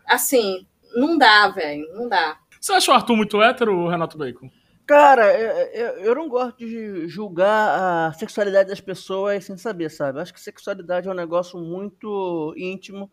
assim, 0.07 0.65
não 0.95 1.19
dá, 1.19 1.47
velho, 1.49 1.87
não 1.93 2.09
dá. 2.09 2.39
Você 2.59 2.73
acha 2.73 2.91
o 2.91 2.95
Arthur 2.95 3.15
muito 3.15 3.41
hétero, 3.41 3.87
Renato 3.87 4.17
Bacon? 4.17 4.49
Cara, 4.87 5.37
eu, 5.73 5.87
eu 5.97 6.15
não 6.15 6.29
gosto 6.29 6.57
de 6.59 7.09
julgar 7.09 8.07
a 8.07 8.13
sexualidade 8.13 8.69
das 8.69 8.79
pessoas 8.79 9.43
sem 9.43 9.57
saber, 9.57 9.91
sabe? 9.91 10.21
Acho 10.21 10.33
que 10.33 10.39
sexualidade 10.39 11.09
é 11.09 11.11
um 11.11 11.13
negócio 11.13 11.59
muito 11.59 12.53
íntimo. 12.55 13.11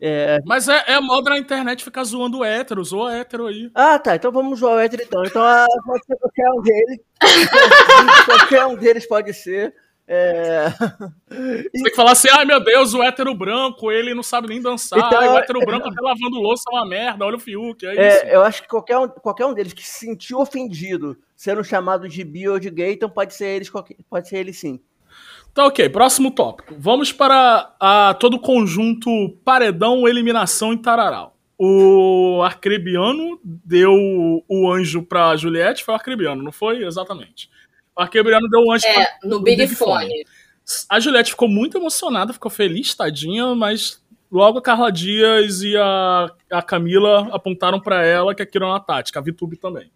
É... 0.00 0.40
Mas 0.44 0.68
é, 0.68 0.82
é 0.88 1.00
moda 1.00 1.30
na 1.30 1.38
internet 1.38 1.84
ficar 1.84 2.02
zoando 2.02 2.42
héteros, 2.42 2.92
ou 2.92 3.08
hétero 3.08 3.46
aí. 3.46 3.70
Ah, 3.72 3.96
tá. 3.96 4.16
Então 4.16 4.32
vamos 4.32 4.58
zoar 4.58 4.74
o 4.74 4.80
hétero 4.80 5.04
então. 5.04 5.22
Então 5.24 5.40
ah, 5.40 5.66
pode 5.86 6.04
ser 6.04 6.16
qualquer 6.16 6.50
um 6.50 6.62
deles. 6.62 6.98
qualquer 8.26 8.66
um 8.66 8.74
deles 8.74 9.06
pode 9.06 9.32
ser. 9.32 9.72
É... 10.06 10.68
Você 11.30 11.70
tem 11.72 11.84
que 11.84 11.96
falar 11.96 12.12
assim, 12.12 12.28
ai 12.30 12.44
meu 12.44 12.62
Deus, 12.62 12.92
o 12.92 13.02
hétero 13.02 13.34
branco, 13.34 13.90
ele 13.90 14.14
não 14.14 14.22
sabe 14.22 14.48
nem 14.48 14.60
dançar, 14.60 14.98
então, 14.98 15.18
ai, 15.18 15.28
o 15.28 15.38
hétero 15.38 15.62
é... 15.62 15.64
branco 15.64 15.88
até 15.88 16.00
lavando 16.00 16.40
louça 16.40 16.64
é 16.70 16.76
uma 16.76 16.86
merda, 16.86 17.24
olha 17.24 17.36
o 17.36 17.40
Fiuk, 17.40 17.86
é, 17.86 17.96
é, 17.96 18.08
isso. 18.08 18.26
Eu 18.26 18.42
acho 18.42 18.62
que 18.62 18.68
qualquer 18.68 18.98
um, 18.98 19.08
qualquer 19.08 19.46
um 19.46 19.54
deles 19.54 19.72
que 19.72 19.82
se 19.82 20.06
sentiu 20.06 20.40
ofendido 20.40 21.16
sendo 21.34 21.64
chamado 21.64 22.06
de 22.08 22.22
bi 22.22 22.48
ou 22.48 22.58
de 22.58 22.70
gay, 22.70 22.92
então 22.92 23.08
pode 23.08 23.34
ser 23.34 23.46
eles, 23.46 23.70
pode 24.10 24.28
ser 24.28 24.38
ele 24.38 24.52
sim. 24.52 24.78
Tá 25.54 25.66
ok, 25.66 25.88
próximo 25.88 26.32
tópico. 26.32 26.74
Vamos 26.76 27.12
para 27.12 27.72
a, 27.78 28.14
todo 28.18 28.34
o 28.34 28.40
conjunto 28.40 29.08
paredão, 29.44 30.08
eliminação 30.08 30.72
e 30.72 30.78
tararau. 30.78 31.36
O 31.56 32.42
Arcrebiano 32.42 33.38
deu 33.44 33.92
o 34.48 34.72
anjo 34.72 35.02
pra 35.02 35.36
Juliette, 35.36 35.84
foi 35.84 35.94
o 35.94 35.96
Arcrebiano, 35.96 36.42
não 36.42 36.50
foi? 36.50 36.84
Exatamente. 36.84 37.48
O 37.96 38.02
Arquebriano 38.02 38.48
deu 38.48 38.60
um 38.60 38.72
anjo 38.72 38.86
é, 38.86 39.06
no, 39.22 39.38
no 39.38 39.40
Big, 39.40 39.56
Big 39.56 39.74
Fone. 39.74 40.06
Fone. 40.06 40.24
A 40.88 40.98
Juliette 40.98 41.30
ficou 41.30 41.48
muito 41.48 41.76
emocionada, 41.76 42.32
ficou 42.32 42.50
feliz, 42.50 42.94
tadinha, 42.94 43.54
mas 43.54 44.02
logo 44.30 44.58
a 44.58 44.62
Carla 44.62 44.90
Dias 44.90 45.62
e 45.62 45.76
a, 45.76 46.30
a 46.50 46.62
Camila 46.62 47.28
apontaram 47.32 47.78
pra 47.78 48.04
ela 48.04 48.34
que 48.34 48.42
aquilo 48.42 48.64
era 48.64 48.72
uma 48.72 48.80
tática, 48.80 49.18
a 49.18 49.22
Vitube 49.22 49.56
também. 49.56 49.90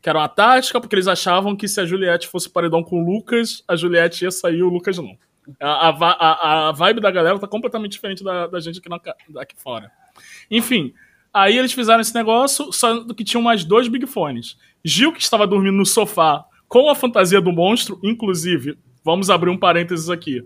Que 0.00 0.08
era 0.08 0.18
uma 0.18 0.28
tática, 0.28 0.80
porque 0.80 0.94
eles 0.96 1.06
achavam 1.06 1.54
que 1.54 1.68
se 1.68 1.80
a 1.80 1.86
Juliette 1.86 2.26
fosse 2.26 2.50
paredão 2.50 2.82
com 2.82 3.00
o 3.00 3.06
Lucas, 3.06 3.62
a 3.68 3.76
Juliette 3.76 4.24
ia 4.24 4.30
sair 4.30 4.58
e 4.58 4.62
o 4.62 4.68
Lucas 4.68 4.98
não. 4.98 5.16
A, 5.60 5.88
a, 5.88 6.68
a, 6.68 6.72
vibe 6.72 7.00
da 7.00 7.10
galera 7.10 7.38
tá 7.38 7.48
completamente 7.48 7.92
diferente 7.92 8.22
da, 8.22 8.46
da 8.46 8.60
gente 8.60 8.78
aqui, 8.78 8.88
na, 8.88 9.00
aqui 9.40 9.54
fora. 9.56 9.90
Enfim, 10.50 10.92
aí 11.32 11.56
eles 11.56 11.72
fizeram 11.72 12.00
esse 12.00 12.14
negócio, 12.14 12.72
só 12.72 13.04
que 13.14 13.24
tinham 13.24 13.42
mais 13.42 13.64
dois 13.64 13.88
Big 13.88 14.06
Fones. 14.06 14.56
Gil, 14.84 15.12
que 15.12 15.20
estava 15.20 15.46
dormindo 15.46 15.76
no 15.76 15.86
sofá 15.86 16.44
com 16.72 16.88
a 16.88 16.94
fantasia 16.94 17.38
do 17.38 17.52
monstro, 17.52 18.00
inclusive, 18.02 18.78
vamos 19.04 19.28
abrir 19.28 19.50
um 19.50 19.58
parênteses 19.58 20.08
aqui. 20.08 20.42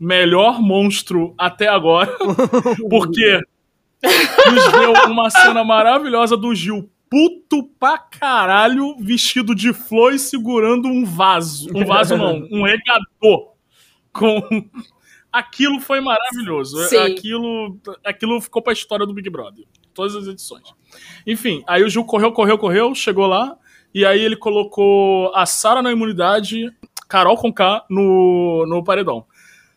Melhor 0.00 0.60
monstro 0.60 1.32
até 1.38 1.68
agora, 1.68 2.10
porque 2.90 3.40
nos 4.02 4.72
deu 4.72 4.92
uma 5.06 5.30
cena 5.30 5.62
maravilhosa 5.62 6.36
do 6.36 6.52
Gil 6.56 6.90
puto 7.08 7.70
pra 7.78 7.96
caralho, 7.98 8.96
vestido 8.98 9.54
de 9.54 9.72
flor 9.72 10.12
e 10.12 10.18
segurando 10.18 10.88
um 10.88 11.04
vaso. 11.04 11.70
Um 11.72 11.84
vaso 11.84 12.16
não, 12.16 12.48
um 12.50 12.64
regador. 12.64 13.52
Com. 14.12 14.42
Aquilo 15.32 15.78
foi 15.78 16.00
maravilhoso. 16.00 16.82
Sim. 16.88 16.96
Aquilo, 16.96 17.78
aquilo 18.04 18.40
ficou 18.40 18.60
pra 18.60 18.72
história 18.72 19.06
do 19.06 19.14
Big 19.14 19.30
Brother. 19.30 19.64
Todas 19.94 20.16
as 20.16 20.26
edições. 20.26 20.64
Enfim, 21.24 21.62
aí 21.64 21.84
o 21.84 21.88
Gil 21.88 22.04
correu, 22.04 22.32
correu, 22.32 22.58
correu, 22.58 22.92
chegou 22.92 23.28
lá. 23.28 23.56
E 23.94 24.04
aí 24.06 24.20
ele 24.22 24.36
colocou 24.36 25.34
a 25.34 25.44
Sara 25.46 25.82
na 25.82 25.90
imunidade, 25.90 26.70
Carol 27.08 27.36
Conká 27.36 27.84
no, 27.90 28.64
no 28.66 28.84
paredão. 28.84 29.24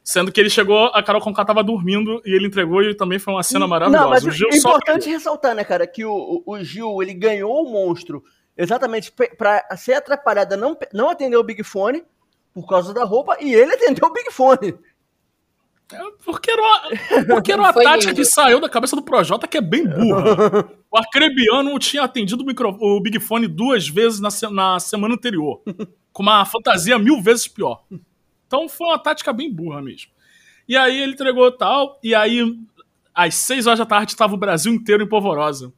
Sendo 0.04 0.32
que 0.32 0.40
ele 0.40 0.50
chegou, 0.50 0.88
a 0.94 1.02
Carol 1.02 1.22
Conká 1.22 1.46
tava 1.46 1.64
dormindo 1.64 2.22
e 2.26 2.36
ele 2.36 2.48
entregou 2.48 2.84
e 2.84 2.94
também 2.94 3.18
foi 3.20 3.34
uma 3.34 3.42
cena 3.44 3.66
maravilhosa. 3.66 4.04
Não, 4.04 4.10
mas 4.10 4.26
o 4.26 4.32
Gil 4.32 4.50
é 4.50 4.60
só 4.60 4.70
importante 4.70 5.10
ressaltar, 5.10 5.56
né, 5.56 5.64
cara, 5.64 5.88
que 5.88 6.04
o, 6.04 6.44
o- 6.46 6.62
Gil, 6.64 7.02
ele 7.02 7.14
ganhou 7.14 7.64
o 7.66 7.72
monstro 7.72 8.22
exatamente 8.58 9.12
pra 9.38 9.64
ser 9.78 9.94
atrapalhada, 9.94 10.58
não, 10.58 10.78
não 10.94 11.10
atender 11.10 11.38
o 11.38 11.44
Big 11.44 11.64
Fone 11.64 12.04
por 12.54 12.68
causa 12.68 12.94
da 12.94 13.04
roupa, 13.06 13.38
e 13.40 13.52
ele 13.56 13.74
atendeu 13.74 14.08
o 14.10 14.14
Big 14.14 14.30
Fone. 14.32 14.76
Porque 16.26 16.50
era 16.50 16.62
uma, 16.62 16.82
porque 17.28 17.52
era 17.52 17.62
uma 17.62 17.74
tática 17.74 18.12
lindo. 18.12 18.16
que 18.16 18.26
saiu 18.26 18.60
da 18.60 18.70
cabeça 18.70 18.96
do 18.96 19.02
Projota 19.04 19.48
que 19.48 19.58
é 19.58 19.62
bem 19.62 19.86
burra. 19.88 20.70
O 20.90 20.98
Acrebiano 20.98 21.78
tinha 21.80 22.04
atendido 22.04 22.42
o, 22.44 22.46
micro, 22.46 22.70
o 22.80 23.00
Big 23.02 23.20
Fone 23.20 23.48
duas 23.48 23.88
vezes 23.88 24.20
na, 24.20 24.30
na 24.52 24.80
semana 24.80 25.14
anterior. 25.16 25.62
Com 26.12 26.24
uma 26.24 26.44
fantasia 26.46 26.98
mil 26.98 27.22
vezes 27.22 27.48
pior. 27.48 27.84
Então 28.48 28.68
foi 28.70 28.88
uma 28.88 29.00
tática 29.00 29.32
bem 29.34 29.52
burra 29.54 29.82
mesmo. 29.82 30.12
E 30.68 30.78
aí 30.78 31.00
ele 31.02 31.14
entregou 31.14 31.52
tal, 31.52 32.00
e 32.04 32.16
aí 32.16 32.42
às 33.14 33.36
seis 33.36 33.68
horas 33.68 33.80
da 33.80 33.86
tarde 33.86 34.12
estava 34.14 34.34
o 34.34 34.38
Brasil 34.38 34.74
inteiro 34.74 35.04
em 35.04 35.08
polvorosa. 35.10 35.74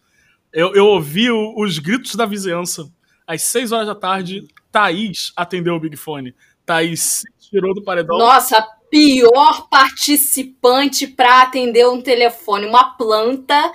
Eu, 0.53 0.73
eu 0.75 0.85
ouvi 0.85 1.29
o- 1.31 1.55
os 1.57 1.79
gritos 1.79 2.15
da 2.15 2.25
vizinhança. 2.25 2.89
Às 3.27 3.41
seis 3.41 3.71
horas 3.71 3.87
da 3.87 3.95
tarde, 3.95 4.47
Thaís 4.71 5.33
atendeu 5.35 5.73
o 5.75 5.79
Big 5.79 5.97
Fone. 5.97 6.35
Thaís 6.65 7.01
se 7.01 7.49
tirou 7.49 7.73
do 7.73 7.83
paredão. 7.83 8.17
Nossa, 8.17 8.65
pior 8.89 9.67
participante 9.69 11.07
pra 11.07 11.41
atender 11.43 11.87
um 11.87 12.01
telefone. 12.01 12.65
Uma 12.65 12.95
planta 12.97 13.71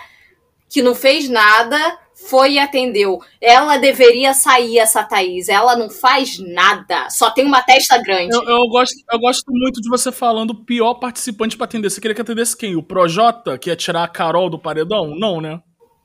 que 0.68 0.82
não 0.82 0.94
fez 0.94 1.28
nada 1.28 1.98
foi 2.28 2.52
e 2.52 2.58
atendeu. 2.58 3.18
Ela 3.40 3.76
deveria 3.78 4.34
sair, 4.34 4.78
essa 4.78 5.02
Thaís. 5.02 5.48
Ela 5.48 5.74
não 5.76 5.88
faz 5.90 6.38
nada. 6.38 7.08
Só 7.10 7.30
tem 7.30 7.44
uma 7.46 7.62
testa 7.62 7.96
grande. 7.98 8.34
Eu, 8.34 8.42
eu 8.44 8.68
gosto, 8.68 8.94
eu 9.10 9.18
gosto 9.18 9.44
muito 9.50 9.80
de 9.80 9.88
você 9.88 10.12
falando 10.12 10.54
pior 10.54 10.94
participante 10.94 11.56
pra 11.56 11.64
atender. 11.64 11.88
Você 11.90 12.00
queria 12.00 12.14
que 12.14 12.20
atendesse 12.20 12.56
quem? 12.56 12.76
O 12.76 12.82
Projota, 12.82 13.56
que 13.58 13.70
ia 13.70 13.76
tirar 13.76 14.04
a 14.04 14.08
Carol 14.08 14.50
do 14.50 14.58
paredão? 14.58 15.14
Não, 15.18 15.40
né? 15.40 15.60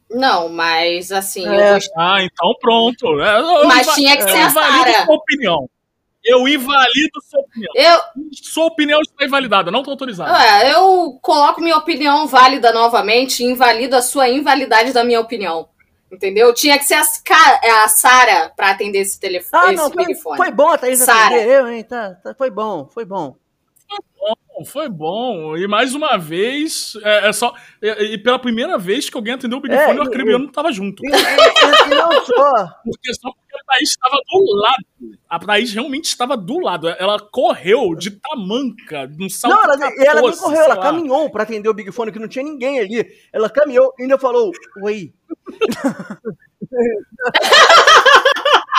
Não, 0.09 0.47
mas 0.50 1.12
assim, 1.12 1.45
É. 1.47 1.69
eu 1.71 1.74
gost- 1.74 1.91
Ah, 1.97 2.17
então 2.21 2.53
pronto. 2.62 3.19
É, 3.19 3.65
Mas 3.65 3.93
tinha 3.95 4.15
que 4.15 4.24
ser 4.24 4.38
eu 4.39 4.45
a 4.45 4.50
Sara. 4.51 5.05
sua 5.05 5.15
opinião. 5.15 5.67
Eu 6.25 6.48
invalido 6.48 7.22
sua 7.29 7.39
opinião. 7.41 7.72
eu, 7.75 8.00
Sua 8.34 8.65
opinião 8.65 9.00
está 9.01 9.25
invalidada, 9.25 9.70
não 9.72 9.79
está 9.82 9.91
autorizada. 9.91 10.38
é, 10.44 10.74
eu 10.74 11.20
coloco 11.22 11.62
minha 11.62 11.77
opinião 11.77 12.25
válida 12.27 12.72
novamente 12.74 13.44
e 13.44 13.46
invalido 13.46 13.96
a 13.96 14.01
sua 14.01 14.27
invalidade 14.29 14.91
da 14.91 15.03
minha 15.03 15.20
opinião. 15.22 15.70
Entendeu? 16.12 16.53
Tinha 16.53 16.77
que 16.77 16.86
ser 16.86 16.94
a, 16.96 17.03
Ca- 17.24 17.84
a 17.84 17.88
Sara 17.89 18.51
pra 18.55 18.72
atender 18.72 19.00
esse 19.00 19.20
telefone, 19.20 19.63
Ah, 19.65 19.74
esse 19.74 19.84
não, 19.84 19.91
foi, 19.91 20.15
foi 20.38 20.51
bom 20.51 20.70
a 20.70 20.77
Thaís 20.77 21.00
Sara. 21.00 21.36
atender 21.36 21.48
eu, 21.50 21.67
hein? 21.67 21.84
Tá, 21.84 22.15
tá, 22.24 22.34
foi 22.34 22.50
bom, 22.50 22.88
foi 22.88 23.03
bom. 23.05 23.36
Bom, 24.17 24.36
Foi 24.63 24.88
bom. 24.88 25.57
E 25.57 25.67
mais 25.67 25.93
uma 25.93 26.17
vez, 26.17 26.93
é, 27.03 27.27
é 27.29 27.33
só. 27.33 27.53
E, 27.81 28.13
e 28.13 28.17
pela 28.17 28.39
primeira 28.39 28.77
vez 28.77 29.09
que 29.09 29.17
alguém 29.17 29.33
atendeu 29.33 29.57
o 29.57 29.62
Big 29.62 29.74
É, 29.75 29.85
Fone, 29.88 30.00
o 30.00 30.03
Arcrebiano 30.03 30.39
não 30.43 30.50
estava 30.50 30.71
junto. 30.71 31.03
E, 31.05 31.09
e- 31.09 31.12
e- 31.12 31.91
e 31.91 31.95
não 31.95 32.12
só, 32.25 32.67
Porque 32.83 33.13
só 33.13 33.31
porque 33.31 33.55
a 33.55 33.63
Thaís 33.74 33.89
estava 33.89 34.15
do 34.15 34.55
lado. 34.62 34.85
A 35.29 35.39
Thaís 35.39 35.74
realmente 35.74 36.05
estava 36.05 36.38
do 36.38 36.59
lado. 36.59 36.88
Ela 36.88 37.19
correu 37.19 37.95
de 37.95 38.12
tamanca, 38.12 39.07
num 39.17 39.29
salto 39.29 39.55
Não, 39.55 39.63
ela, 39.63 39.75
e 39.97 40.07
ela 40.07 40.21
14, 40.21 40.39
correu, 40.41 40.62
ela 40.62 40.75
lá. 40.75 40.81
caminhou 40.81 41.29
pra 41.29 41.43
atender 41.43 41.67
o 41.67 41.74
Big 41.74 41.91
Fone, 41.91 42.12
que 42.12 42.19
não 42.19 42.27
tinha 42.27 42.43
ninguém 42.45 42.79
ali. 42.79 43.05
Ela 43.33 43.50
caminhou 43.50 43.93
e 44.00 44.03
ainda 44.03 44.17
falou, 44.17 44.51
oi. 44.83 45.12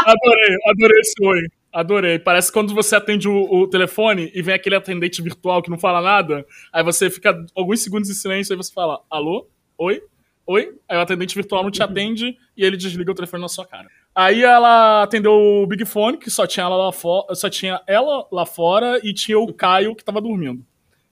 Adorei, 0.07 0.57
adorei 0.71 1.01
esse 1.01 1.15
oi. 1.25 1.41
Adorei. 1.77 2.19
Parece 2.19 2.51
quando 2.51 2.75
você 2.75 2.97
atende 2.97 3.29
o, 3.29 3.53
o 3.53 3.69
telefone 3.69 4.33
e 4.35 4.41
vem 4.41 4.55
aquele 4.55 4.77
atendente 4.77 5.21
virtual 5.21 5.61
que 5.61 5.69
não 5.69 5.79
fala 5.79 6.01
nada, 6.01 6.47
aí 6.73 6.83
você 6.83 7.11
fica 7.11 7.45
alguns 7.55 7.83
segundos 7.83 8.09
em 8.09 8.15
silêncio 8.15 8.55
e 8.55 8.57
você 8.57 8.73
fala, 8.73 9.03
alô? 9.11 9.47
Oi? 9.77 10.03
Oi? 10.47 10.75
Aí 10.89 10.97
o 10.97 11.03
atendente 11.03 11.35
virtual 11.35 11.63
não 11.63 11.71
te 11.71 11.83
atende 11.83 12.35
e 12.57 12.65
ele 12.65 12.79
desliga 12.79 13.13
o 13.13 13.15
telefone 13.15 13.43
na 13.43 13.49
sua 13.51 13.67
cara. 13.67 13.91
Aí 14.15 14.43
ela 14.43 15.03
atendeu 15.03 15.35
o 15.35 15.67
Big 15.67 15.85
Fone, 15.85 16.17
que 16.17 16.31
só 16.31 16.47
tinha 16.47 16.65
ela 16.65 16.77
lá 16.77 16.93
fora, 16.93 17.35
só 17.35 17.51
tinha 17.51 17.79
ela 17.87 18.27
lá 18.33 18.47
fora 18.47 18.99
e 19.05 19.13
tinha 19.13 19.39
o 19.39 19.53
Caio 19.53 19.95
que 19.95 20.03
tava 20.03 20.23
dormindo. 20.23 20.65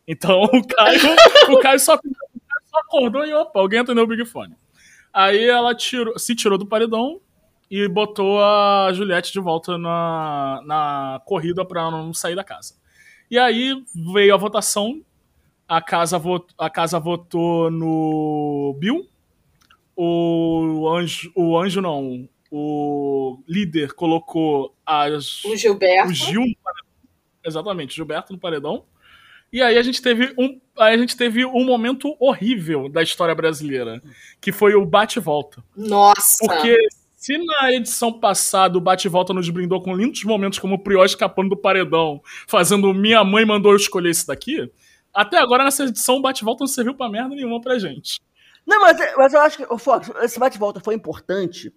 Então 0.09 0.45
o 0.51 0.67
Caio, 0.67 1.01
o 1.51 1.59
Caio 1.59 1.79
só, 1.79 1.99
só 2.65 2.79
acordou 2.79 3.27
e 3.27 3.35
opa, 3.35 3.61
alguém 3.61 3.81
atendeu 3.81 4.05
o 4.05 4.07
Big 4.07 4.25
Fone. 4.25 4.57
Aí 5.13 5.45
ela 5.45 5.75
tirou, 5.75 6.19
se 6.19 6.35
tirou 6.35 6.57
do 6.57 6.65
paredão 6.65 7.21
e 7.71 7.89
botou 7.89 8.43
a 8.43 8.91
Juliette 8.93 9.33
de 9.33 9.41
volta 9.41 9.77
na, 9.79 10.61
na 10.65 11.23
corrida 11.25 11.65
pra 11.65 11.91
não 11.91 12.13
sair 12.13 12.35
da 12.35 12.45
casa. 12.45 12.75
E 13.31 13.39
aí 13.39 13.75
veio 14.13 14.35
a 14.35 14.39
votação, 14.39 15.03
a 15.67 15.81
casa, 15.81 16.19
vot, 16.19 16.47
a 16.59 16.69
casa 16.69 17.01
votou 17.01 17.71
no 17.71 18.77
Bill, 18.79 19.09
o 19.97 20.89
anjo, 20.89 21.33
o 21.35 21.59
anjo 21.59 21.81
não, 21.81 22.29
o 22.51 23.43
líder 23.49 23.95
colocou 23.95 24.75
as, 24.85 25.45
O 25.45 25.57
Gilberto. 25.57 26.11
o 26.11 26.13
Gil. 26.13 26.45
Exatamente, 27.45 27.97
Gilberto 27.97 28.33
no 28.33 28.39
paredão. 28.39 28.85
E 29.53 29.63
aí 29.63 29.79
a 29.79 29.83
gente 29.83 30.03
teve 30.03 30.35
um, 30.37 30.61
aí 30.77 30.95
a 30.95 30.99
gente 30.99 31.17
teve 31.17 31.45
um 31.45 31.65
momento 31.65 32.17
horrível 32.19 32.89
da 32.89 33.03
história 33.03 33.35
brasileira, 33.35 34.03
que 34.41 34.51
foi 34.51 34.75
o 34.75 34.85
bate 34.85 35.19
e 35.19 35.23
volta. 35.23 35.63
Nossa. 35.77 36.39
Porque 36.41 36.77
se 37.25 37.39
na 37.39 37.73
edição 37.73 38.13
passada 38.13 38.77
o 38.77 38.81
bate 38.83 39.09
e 39.09 39.11
volta 39.11 39.33
nos 39.33 39.49
brindou 39.49 39.81
com 39.81 39.97
lindos 39.97 40.23
momentos 40.25 40.59
como 40.59 40.75
o 40.75 40.79
Prior 40.79 41.07
escapando 41.07 41.49
do 41.49 41.57
paredão, 41.57 42.21
fazendo 42.47 42.93
minha 42.93 43.25
mãe 43.25 43.47
mandou 43.47 43.73
eu 43.73 43.77
escolher 43.79 44.11
esse 44.11 44.27
daqui, 44.27 44.71
até 45.11 45.39
agora 45.39 45.65
nessa 45.65 45.85
edição 45.85 46.17
o 46.17 46.21
bate 46.21 46.43
e 46.43 46.45
volta 46.45 46.65
não 46.65 46.69
serviu 46.69 46.95
pra 46.95 47.09
merda 47.09 47.35
nenhuma 47.35 47.63
pra 47.63 47.79
gente. 47.79 48.21
Não, 48.67 48.79
mas, 48.79 48.99
mas 49.17 49.33
eu 49.33 49.41
acho 49.41 49.57
que, 49.57 49.73
o 49.73 49.79
Fox, 49.79 50.11
esse 50.23 50.39
bate-volta 50.39 50.81
foi 50.81 50.95
importante 50.95 51.73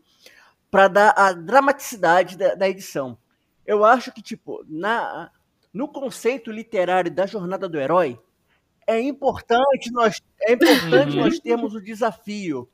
pra 0.70 0.90
dar 0.90 1.14
a 1.16 1.32
dramaticidade 1.32 2.38
da, 2.38 2.54
da 2.54 2.68
edição. 2.68 3.18
Eu 3.66 3.86
acho 3.86 4.12
que, 4.12 4.22
tipo, 4.22 4.66
na, 4.68 5.32
no 5.74 5.88
conceito 5.88 6.52
literário 6.52 7.10
da 7.10 7.26
jornada 7.26 7.70
do 7.70 7.80
herói, 7.80 8.20
é 8.86 9.00
importante 9.00 9.94
nós, 9.94 10.22
é 10.42 10.52
importante 10.52 11.16
Uhum. 11.16 11.24
nós 11.24 11.40
termos 11.40 11.74
o 11.74 11.80
desafio. 11.80 12.70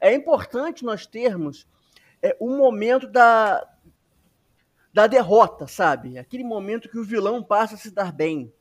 É 0.00 0.12
importante 0.12 0.84
nós 0.84 1.06
termos 1.06 1.64
é, 2.26 2.36
um 2.40 2.56
momento 2.56 3.06
da, 3.06 3.66
da 4.92 5.06
derrota, 5.06 5.66
sabe? 5.66 6.18
Aquele 6.18 6.42
momento 6.42 6.88
que 6.88 6.98
o 6.98 7.04
vilão 7.04 7.42
passa 7.42 7.74
a 7.74 7.78
se 7.78 7.90
dar 7.90 8.12
bem. 8.12 8.52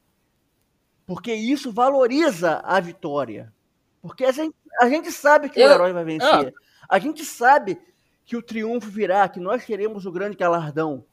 Porque 1.05 1.33
isso 1.33 1.71
valoriza 1.71 2.61
a 2.63 2.79
vitória. 2.79 3.53
Porque 4.01 4.25
a 4.25 4.31
gente, 4.31 4.55
a 4.79 4.89
gente 4.89 5.11
sabe 5.11 5.49
que 5.49 5.59
Eu- 5.59 5.69
o 5.69 5.71
herói 5.73 5.93
vai 5.93 6.03
vencer. 6.03 6.53
A 6.87 6.99
gente 6.99 7.23
sabe 7.23 7.79
que 8.25 8.35
o 8.35 8.41
triunfo 8.41 8.89
virá, 8.89 9.27
que 9.29 9.39
nós 9.39 9.63
queremos 9.63 10.05
o 10.05 10.11
grande 10.11 10.35
galardão. 10.35 11.05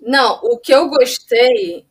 Não, 0.00 0.40
o 0.42 0.58
que 0.58 0.72
eu 0.72 0.88
gostei 0.88 1.86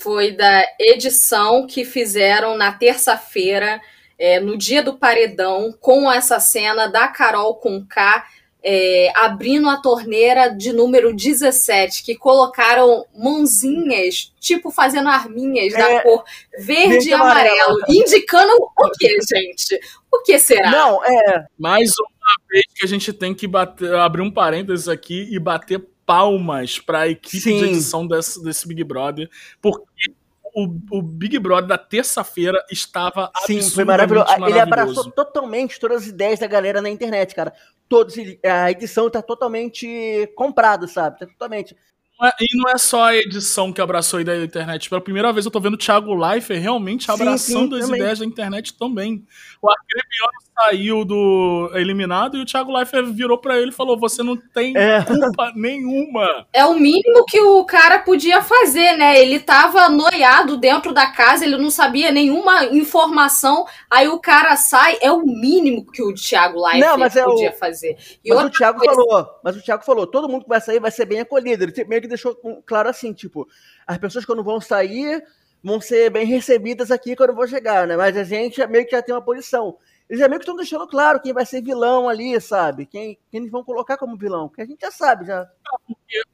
foi 0.00 0.32
da 0.32 0.62
edição 0.78 1.66
que 1.66 1.84
fizeram 1.84 2.56
na 2.56 2.72
terça-feira, 2.72 3.80
é, 4.18 4.40
no 4.40 4.56
dia 4.56 4.82
do 4.82 4.96
paredão, 4.96 5.72
com 5.72 6.10
essa 6.10 6.40
cena 6.40 6.86
da 6.86 7.08
Carol 7.08 7.56
com 7.56 7.84
K 7.84 8.26
é, 8.66 9.12
abrindo 9.14 9.68
a 9.68 9.76
torneira 9.76 10.48
de 10.48 10.72
número 10.72 11.14
17, 11.14 12.02
que 12.02 12.16
colocaram 12.16 13.04
mãozinhas, 13.14 14.32
tipo 14.40 14.70
fazendo 14.70 15.08
arminhas 15.10 15.74
É, 15.74 15.78
da 15.78 16.02
cor 16.02 16.24
verde, 16.58 17.08
e 17.08 17.10
e 17.10 17.12
amarelo, 17.12 17.60
amarelo. 17.60 17.78
indicando 17.88 18.52
o 18.54 18.90
que, 18.98 19.08
gente? 19.20 19.78
O 20.10 20.22
que 20.22 20.38
será? 20.38 20.70
Não, 20.70 21.04
é. 21.04 21.44
Mais 21.58 21.90
uma 21.98 22.36
vez 22.50 22.64
que 22.74 22.86
a 22.86 22.88
gente 22.88 23.12
tem 23.12 23.34
que 23.34 23.46
bater, 23.46 23.94
abrir 23.96 24.22
um 24.22 24.30
parênteses 24.30 24.88
aqui 24.88 25.28
e 25.30 25.38
bater 25.38 25.84
palmas 26.06 26.78
para 26.78 27.00
a 27.00 27.08
equipe 27.08 27.40
Sim. 27.40 27.58
de 27.58 27.64
edição 27.66 28.06
desse, 28.06 28.42
desse 28.42 28.66
Big 28.66 28.82
Brother, 28.84 29.28
porque 29.60 29.84
o, 30.54 30.98
o 30.98 31.02
Big 31.02 31.38
Brother 31.38 31.66
da 31.66 31.76
terça-feira 31.76 32.64
estava 32.70 33.30
Sim, 33.44 33.60
foi 33.60 33.84
maravilhoso. 33.84 34.30
Ele 34.30 34.40
maravilhoso. 34.40 34.62
abraçou 34.62 35.10
totalmente 35.10 35.80
todas 35.80 36.02
as 36.02 36.08
ideias 36.08 36.38
da 36.38 36.46
galera 36.46 36.80
na 36.80 36.88
internet, 36.88 37.34
cara. 37.34 37.52
Todos, 37.88 38.14
a 38.44 38.70
edição 38.70 39.10
tá 39.10 39.20
totalmente 39.20 40.32
comprada, 40.36 40.86
sabe? 40.86 41.18
Tá 41.18 41.26
totalmente. 41.26 41.76
Não 42.20 42.28
é- 42.28 42.32
E 42.40 42.56
não 42.56 42.70
é 42.70 42.78
só 42.78 43.04
a 43.04 43.16
edição 43.16 43.72
que 43.72 43.80
abraçou 43.80 44.18
a 44.18 44.22
ideia 44.22 44.38
da 44.38 44.44
internet. 44.46 44.88
Pela 44.88 45.00
primeira 45.00 45.32
vez 45.32 45.44
eu 45.44 45.50
tô 45.50 45.60
vendo 45.60 45.74
o 45.74 45.78
Thiago 45.78 46.14
Leifert 46.14 46.60
realmente 46.60 47.04
Sim, 47.06 47.12
abraçando 47.12 47.74
sim, 47.74 47.80
as 47.80 47.86
também. 47.86 48.00
ideias 48.00 48.18
da 48.20 48.24
internet 48.24 48.74
também. 48.74 49.24
O 49.60 49.68
Arcrebiano 49.68 50.44
saiu 50.56 51.04
do 51.04 51.70
eliminado 51.74 52.36
e 52.36 52.40
o 52.42 52.44
Thiago 52.46 52.70
Leifert 52.72 53.06
virou 53.06 53.36
pra 53.38 53.58
ele 53.58 53.70
e 53.70 53.74
falou: 53.74 53.98
Você 53.98 54.22
não 54.22 54.36
tem 54.36 54.76
É. 54.76 55.02
culpa 55.02 55.52
nenhuma. 55.56 56.46
É 56.52 56.64
o 56.64 56.74
mínimo 56.74 57.24
que 57.26 57.40
o 57.40 57.64
cara 57.64 57.98
podia 57.98 58.40
fazer, 58.42 58.96
né? 58.96 59.20
Ele 59.20 59.40
tava 59.40 59.88
noiado 59.88 60.56
dentro 60.56 60.92
da 60.94 61.08
casa, 61.10 61.44
ele 61.44 61.56
não 61.56 61.70
sabia 61.70 62.12
nenhuma 62.12 62.64
informação, 62.66 63.66
aí 63.90 64.06
o 64.06 64.20
cara 64.20 64.54
sai, 64.56 64.98
é 65.00 65.10
o 65.10 65.22
mínimo 65.26 65.84
que 65.90 66.02
o 66.02 66.14
Thiago 66.14 66.62
Leifert 66.64 66.84
Não, 66.90 66.98
mas 66.98 67.16
é 67.16 67.26
o- 67.26 67.30
podia 67.30 67.52
fazer. 67.52 67.96
E 68.24 68.32
Mas 68.32 68.44
o 68.44 68.50
Thiago 68.50 68.78
coisa- 68.78 68.94
falou, 68.94 69.26
mas 69.42 69.56
o 69.56 69.62
Thiago 69.62 69.84
falou, 69.84 70.06
todo 70.06 70.28
mundo 70.28 70.42
que 70.44 70.48
vai 70.48 70.60
sair 70.60 70.78
vai 70.78 70.90
ser 70.92 71.06
bem 71.06 71.20
acolhido. 71.20 71.64
Ele 71.64 71.84
meio 71.86 72.03
que 72.04 72.08
deixou 72.08 72.34
claro 72.64 72.88
assim, 72.88 73.12
tipo, 73.12 73.48
as 73.86 73.98
pessoas 73.98 74.24
quando 74.24 74.44
vão 74.44 74.60
sair 74.60 75.22
vão 75.62 75.80
ser 75.80 76.10
bem 76.10 76.26
recebidas 76.26 76.90
aqui 76.90 77.16
quando 77.16 77.34
vou 77.34 77.48
chegar, 77.48 77.86
né? 77.86 77.96
Mas 77.96 78.14
a 78.16 78.22
gente 78.22 78.60
é 78.60 78.66
meio 78.66 78.84
que 78.84 78.90
já 78.90 79.02
tem 79.02 79.14
uma 79.14 79.22
posição. 79.22 79.78
Eles 80.06 80.20
já 80.20 80.28
meio 80.28 80.38
que 80.38 80.44
estão 80.44 80.54
deixando 80.54 80.86
claro 80.86 81.20
quem 81.22 81.32
vai 81.32 81.46
ser 81.46 81.62
vilão 81.62 82.06
ali, 82.06 82.38
sabe? 82.38 82.84
Quem, 82.84 83.18
quem 83.30 83.40
eles 83.40 83.50
vão 83.50 83.64
colocar 83.64 83.96
como 83.96 84.18
vilão. 84.18 84.48
Porque 84.48 84.60
a 84.60 84.66
gente 84.66 84.82
já 84.82 84.90
sabe, 84.90 85.24
já. 85.24 85.48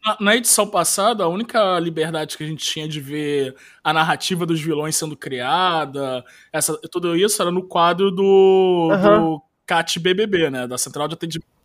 Na, 0.05 0.17
na 0.21 0.37
edição 0.37 0.69
passada, 0.69 1.23
a 1.23 1.29
única 1.29 1.79
liberdade 1.79 2.37
que 2.37 2.43
a 2.43 2.47
gente 2.47 2.65
tinha 2.65 2.89
de 2.89 3.01
ver 3.01 3.55
a 3.85 3.93
narrativa 3.93 4.45
dos 4.45 4.61
vilões 4.61 4.97
sendo 4.97 5.17
criada, 5.17 6.25
essa, 6.53 6.77
tudo 6.91 7.15
isso 7.17 7.41
era 7.41 7.53
no 7.53 7.63
quadro 7.63 8.11
do, 8.11 8.89
Aham. 8.91 9.21
do 9.21 9.43
CAT 9.65 10.01
BBB, 10.01 10.51
né? 10.51 10.67
Da 10.67 10.77
Central 10.77 11.07
de 11.07 11.15
Atendimento 11.15 11.60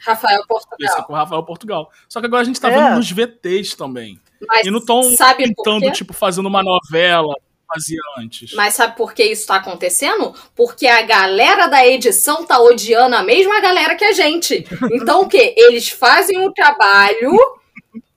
Rafael 0.00 0.40
Isso, 0.40 0.46
Portugal. 0.48 1.04
com 1.04 1.12
o 1.12 1.16
Rafael 1.16 1.42
Portugal. 1.42 1.90
Só 2.08 2.20
que 2.20 2.26
agora 2.26 2.42
a 2.42 2.44
gente 2.44 2.60
tá 2.60 2.70
É. 2.70 2.74
vendo 2.74 2.96
nos 2.96 3.10
VTs 3.10 3.74
também. 3.74 4.20
Mas 4.46 4.66
E 4.66 4.70
não 4.70 4.80
pintando, 5.34 5.80
quê? 5.86 5.92
tipo, 5.92 6.12
fazendo 6.12 6.46
uma 6.46 6.62
novela 6.62 7.34
que 7.34 7.66
fazia 7.66 8.00
antes. 8.18 8.52
Mas 8.54 8.74
sabe 8.74 8.96
por 8.96 9.14
que 9.14 9.24
isso 9.24 9.46
tá 9.46 9.56
acontecendo? 9.56 10.34
Porque 10.54 10.86
a 10.86 11.02
galera 11.02 11.68
da 11.68 11.86
edição 11.86 12.44
tá 12.44 12.58
odiando 12.60 13.14
a 13.16 13.22
mesma 13.22 13.60
galera 13.60 13.94
que 13.94 14.04
a 14.04 14.12
gente. 14.12 14.66
Então 14.92 15.22
o 15.22 15.28
quê? 15.28 15.54
Eles 15.56 15.88
fazem 15.88 16.44
o 16.44 16.52
trabalho 16.52 17.32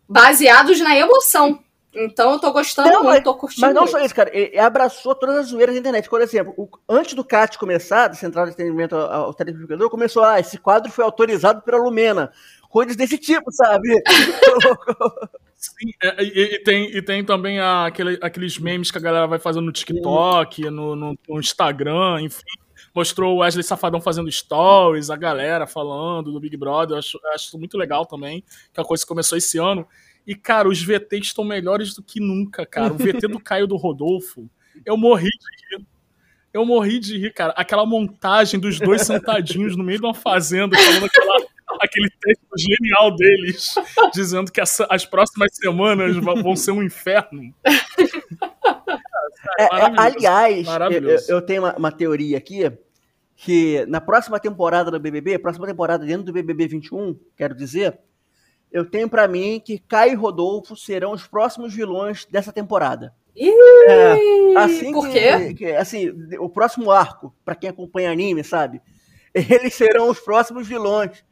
baseados 0.08 0.80
na 0.80 0.96
emoção. 0.96 1.60
Então 1.96 2.34
eu 2.34 2.40
tô 2.40 2.52
gostando 2.52 2.90
Não, 2.90 3.04
muito, 3.04 3.24
tô 3.24 3.36
curtindo 3.36 3.62
Mas 3.66 3.74
não 3.74 3.84
muito. 3.84 3.92
só 3.92 4.04
isso, 4.04 4.14
cara. 4.14 4.30
Ele 4.34 4.58
abraçou 4.60 5.16
todas 5.16 5.38
as 5.38 5.48
zoeiras 5.48 5.74
da 5.76 5.80
internet. 5.80 6.10
Por 6.10 6.22
exemplo, 6.22 6.54
o- 6.58 6.70
antes 6.90 7.14
do 7.14 7.24
CAT 7.24 7.58
começar, 7.58 8.08
da 8.10 8.14
Central 8.16 8.46
de 8.46 8.52
Atendimento 8.52 8.96
ao, 8.96 9.26
ao 9.28 9.34
Telespectador, 9.34 9.90
começou, 9.90 10.24
ah, 10.24 10.40
esse 10.40 10.58
quadro 10.58 10.92
foi 10.92 11.06
autorizado 11.06 11.62
pela 11.62 11.78
Lumena. 11.78 12.32
Coisas 12.70 12.96
desse 12.98 13.18
tipo, 13.18 13.50
sabe? 13.52 13.88
Sim, 15.56 15.92
é, 16.04 16.24
e, 16.24 16.56
e 16.56 16.60
tem, 16.64 16.86
e 16.98 17.02
tem 17.02 17.24
também 17.24 17.60
a- 17.60 17.86
aquele- 17.86 18.20
aqueles 18.22 18.58
memes 18.60 18.92
que 18.92 18.98
a 18.98 19.02
galera 19.02 19.26
vai 19.28 19.40
fazendo 19.40 19.66
no 19.66 19.72
TikTok, 19.72 20.70
no, 20.70 20.96
no- 20.96 21.18
no 21.28 21.40
Instagram, 21.40 22.22
enfim. 22.22 22.44
Mostrou 22.94 23.36
o 23.36 23.38
Wesley 23.40 23.64
Safadão 23.64 24.00
fazendo 24.00 24.32
stories, 24.32 25.10
a 25.10 25.16
galera 25.18 25.66
falando 25.66 26.32
do 26.32 26.40
Big 26.40 26.56
Brother. 26.56 26.96
Eu 26.96 27.00
acho, 27.00 27.20
eu 27.24 27.32
acho 27.32 27.48
isso 27.48 27.58
muito 27.58 27.78
legal 27.78 28.06
também, 28.06 28.42
que 28.42 28.80
é 28.80 28.82
uma 28.82 28.88
coisa 28.88 29.04
que 29.04 29.08
começou 29.08 29.38
esse 29.38 29.58
ano. 29.58 29.86
E, 30.28 30.34
cara, 30.36 30.68
os 30.68 30.82
VTs 30.82 31.28
estão 31.28 31.44
melhores 31.44 31.94
do 31.94 32.02
que 32.02 32.20
nunca, 32.20 32.66
cara. 32.66 32.94
O 32.94 32.98
VT 32.98 33.28
do 33.28 33.40
Caio 33.40 33.68
do 33.68 33.76
Rodolfo, 33.76 34.50
eu 34.86 34.98
morri 34.98 35.30
de 35.30 35.78
rir. 35.78 35.86
Eu 36.54 36.66
morri 36.66 37.00
de 37.00 37.18
rir, 37.18 37.34
cara. 37.34 37.54
Aquela 37.58 37.86
montagem 37.86 38.60
dos 38.60 38.80
dois 38.80 39.02
sentadinhos 39.04 39.76
no 39.76 39.84
meio 39.84 40.00
de 40.00 40.06
uma 40.06 40.14
fazenda, 40.14 40.78
falando 40.78 41.06
aquela- 41.06 41.46
aquele 41.82 42.10
texto 42.22 42.48
genial 42.58 43.14
deles, 43.16 43.76
dizendo 44.14 44.52
que 44.52 44.62
essa- 44.62 44.88
as 44.90 45.06
próximas 45.06 45.50
semanas 45.56 46.16
vão 46.16 46.56
ser 46.56 46.72
um 46.72 46.82
inferno. 46.82 47.54
É, 49.60 49.64
é, 49.64 49.68
aliás, 50.00 50.66
eu, 51.30 51.36
eu 51.36 51.42
tenho 51.42 51.62
uma, 51.64 51.76
uma 51.76 51.92
teoria 51.92 52.38
aqui 52.38 52.72
que 53.36 53.86
na 53.88 54.00
próxima 54.00 54.40
temporada 54.40 54.90
do 54.90 55.00
BBB, 55.00 55.38
próxima 55.40 55.68
temporada 55.68 56.06
dentro 56.06 56.24
do 56.24 56.34
BBB 56.34 56.68
21, 56.68 57.20
quero 57.36 57.54
dizer, 57.54 58.00
eu 58.76 58.86
tenho 58.86 59.10
pra 59.10 59.28
mim 59.28 59.62
que 59.64 59.80
Caio 59.80 60.12
e 60.14 60.16
Rodolfo 60.16 60.76
serão 60.76 61.12
os 61.14 61.26
próximos 61.26 61.74
vilões 61.74 62.26
dessa 62.26 62.52
temporada. 62.52 63.14
Ih, 63.36 63.50
É, 63.90 64.58
assim 64.58 64.92
por 64.92 65.08
que- 65.10 65.20
quê? 65.20 65.54
que- 65.54 65.72
assim, 65.76 66.12
o 66.40 66.50
próximo 66.50 66.92
arco, 66.92 67.34
pra 67.44 67.56
quem 67.56 67.70
acompanha 67.70 68.12
anime, 68.12 68.44
sabe? 68.44 68.82
Eles 69.34 69.74
serão 69.74 70.10
os 70.10 70.20
próximos 70.20 70.68
vilões 70.68 71.24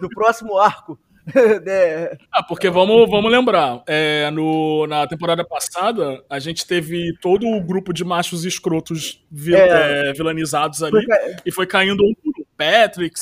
do 0.00 0.08
próximo 0.08 0.58
arco. 0.58 0.98
É, 1.66 2.16
Ah, 2.30 2.40
porque 2.44 2.70
vamos, 2.70 3.10
vamos 3.10 3.32
lembrar, 3.32 3.82
é, 3.88 4.30
no, 4.30 4.86
na 4.86 5.08
temporada 5.08 5.44
passada, 5.44 6.22
a 6.30 6.38
gente 6.38 6.64
teve 6.64 7.12
todo 7.20 7.44
o 7.48 7.60
grupo 7.60 7.92
de 7.92 8.04
machos 8.04 8.44
escrotos 8.44 9.24
vi- 9.28 9.56
É. 9.56 10.10
é, 10.10 10.12
vilanizados 10.12 10.84
ali, 10.84 11.04
foi 11.04 11.34
e 11.44 11.50
foi 11.50 11.66
caindo 11.66 12.00
um 12.04 12.14
por 12.14 12.30
um. 12.40 12.46
Patrick, 12.56 13.18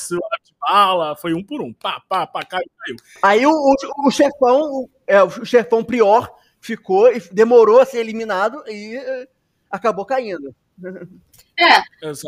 Bala, 0.66 1.14
foi 1.16 1.34
um 1.34 1.42
por 1.42 1.60
um. 1.60 1.72
Pá, 1.72 2.02
pá, 2.08 2.26
pá, 2.26 2.44
caiu, 2.44 2.66
caiu. 2.78 2.96
Aí 3.22 3.46
o, 3.46 3.50
o, 3.50 4.08
o 4.08 4.10
chefão, 4.10 4.60
o, 4.60 4.90
é, 5.06 5.22
o 5.22 5.44
chefão 5.44 5.84
Prior 5.84 6.30
ficou 6.60 7.12
e 7.12 7.20
demorou 7.30 7.80
a 7.80 7.84
ser 7.84 7.98
eliminado 7.98 8.62
e 8.66 8.96
eh, 8.96 9.28
acabou 9.70 10.06
caindo. 10.06 10.54
É, 11.56 11.84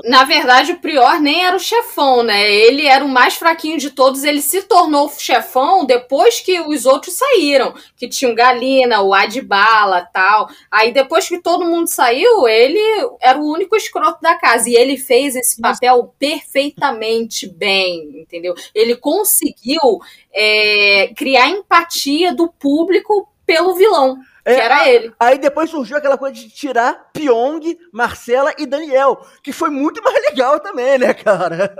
na 0.09 0.23
verdade 0.23 0.71
o 0.71 0.79
Prior 0.79 1.21
nem 1.21 1.45
era 1.45 1.57
o 1.57 1.61
chefão, 1.61 2.23
né? 2.23 2.49
Ele 2.49 2.87
era 2.87 3.05
o 3.05 3.09
mais 3.09 3.35
fraquinho 3.35 3.77
de 3.77 3.91
todos, 3.91 4.23
ele 4.23 4.41
se 4.41 4.62
tornou 4.62 5.11
chefão 5.11 5.85
depois 5.85 6.41
que 6.41 6.61
os 6.61 6.87
outros 6.87 7.15
saíram, 7.15 7.75
que 7.97 8.09
tinha 8.09 8.31
o 8.31 8.35
Galina, 8.37 9.03
o 9.03 9.12
Adbala, 9.12 10.09
tal. 10.12 10.49
Aí 10.71 10.93
depois 10.93 11.29
que 11.29 11.43
todo 11.43 11.65
mundo 11.65 11.89
saiu, 11.89 12.47
ele 12.47 12.79
era 13.21 13.37
o 13.37 13.53
único 13.53 13.75
escroto 13.75 14.21
da 14.23 14.37
casa 14.37 14.71
e 14.71 14.77
ele 14.77 14.97
fez 14.97 15.35
esse 15.35 15.61
papel 15.61 16.15
perfeitamente 16.21 17.49
bem, 17.49 18.21
entendeu? 18.21 18.55
Ele 18.73 18.95
conseguiu 18.95 19.99
é, 20.33 21.12
criar 21.17 21.49
empatia 21.49 22.33
do 22.33 22.47
público 22.49 23.29
pelo 23.45 23.75
vilão, 23.75 24.19
que 24.55 24.61
É, 24.61 24.65
era 24.65 24.89
ele. 24.89 25.13
Aí 25.19 25.39
depois 25.39 25.71
surgiu 25.71 25.97
aquela 25.97 26.17
coisa 26.17 26.35
de 26.35 26.49
tirar 26.49 27.11
Pyong, 27.13 27.77
Marcela 27.93 28.53
e 28.59 28.65
Daniel, 28.67 29.25
que 29.43 29.53
foi 29.53 29.71
muito 29.71 30.03
mais 30.03 30.17
legal 30.31 30.61
também, 30.61 30.99
né, 30.99 31.13
cara? 31.15 31.75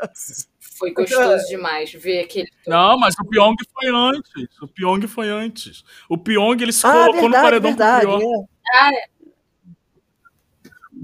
Foi 0.79 0.93
gostoso 0.93 1.47
demais 1.49 1.93
ver 1.93 2.21
aquele. 2.25 2.49
Não, 2.67 2.99
mas 2.99 3.15
o 3.19 3.25
Pyong 3.25 3.55
foi 3.73 3.91
antes. 3.91 4.61
O 4.61 4.69
Pyong 4.69 5.07
foi 5.07 5.29
antes. 5.31 5.83
O 6.09 6.19
Pyong, 6.19 6.61
ele 6.63 6.73
se 6.73 6.87
Ah, 6.87 6.93
colocou 6.93 7.15
no 7.15 7.21
verdade, 7.23 7.43
paredão 7.45 7.71
verdade. 7.71 8.07
com 8.07 8.13
o 8.13 8.19
Prior. 8.19 8.45
é. 8.93 9.16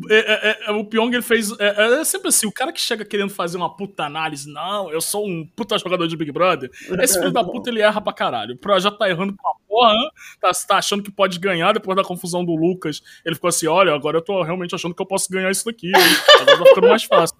É, 0.08 0.48
é, 0.50 0.58
é, 0.68 0.72
o 0.72 0.84
Pyong, 0.84 1.12
ele 1.12 1.22
fez. 1.22 1.50
É, 1.58 2.00
é 2.00 2.04
sempre 2.04 2.28
assim: 2.28 2.46
o 2.46 2.52
cara 2.52 2.72
que 2.72 2.80
chega 2.80 3.04
querendo 3.04 3.30
fazer 3.30 3.58
uma 3.58 3.74
puta 3.76 4.04
análise, 4.04 4.50
não, 4.50 4.90
eu 4.90 5.00
sou 5.00 5.26
um 5.26 5.46
puta 5.54 5.76
jogador 5.78 6.06
de 6.06 6.16
Big 6.16 6.32
Brother. 6.32 6.70
Esse 7.02 7.18
filho 7.18 7.32
da 7.32 7.44
puta, 7.44 7.68
ele 7.68 7.82
erra 7.82 8.00
pra 8.00 8.12
caralho. 8.12 8.54
O 8.54 8.58
projeto 8.58 8.96
tá 8.96 9.08
errando 9.08 9.34
com 9.36 9.48
a 9.48 9.52
porra, 9.68 9.92
né? 9.92 10.08
tá, 10.40 10.50
tá 10.66 10.76
achando 10.76 11.02
que 11.02 11.10
pode 11.10 11.38
ganhar 11.38 11.72
depois 11.72 11.96
da 11.96 12.02
confusão 12.02 12.44
do 12.44 12.54
Lucas. 12.54 13.02
Ele 13.24 13.34
ficou 13.34 13.48
assim: 13.48 13.66
olha, 13.66 13.94
agora 13.94 14.16
eu 14.16 14.22
tô 14.22 14.42
realmente 14.42 14.74
achando 14.74 14.94
que 14.94 15.02
eu 15.02 15.06
posso 15.06 15.30
ganhar 15.30 15.50
isso 15.50 15.64
daqui. 15.66 15.88
hein? 15.88 15.92
Agora 16.40 16.58
tá 16.58 16.64
ficando 16.66 16.88
mais 16.88 17.04
fácil. 17.04 17.36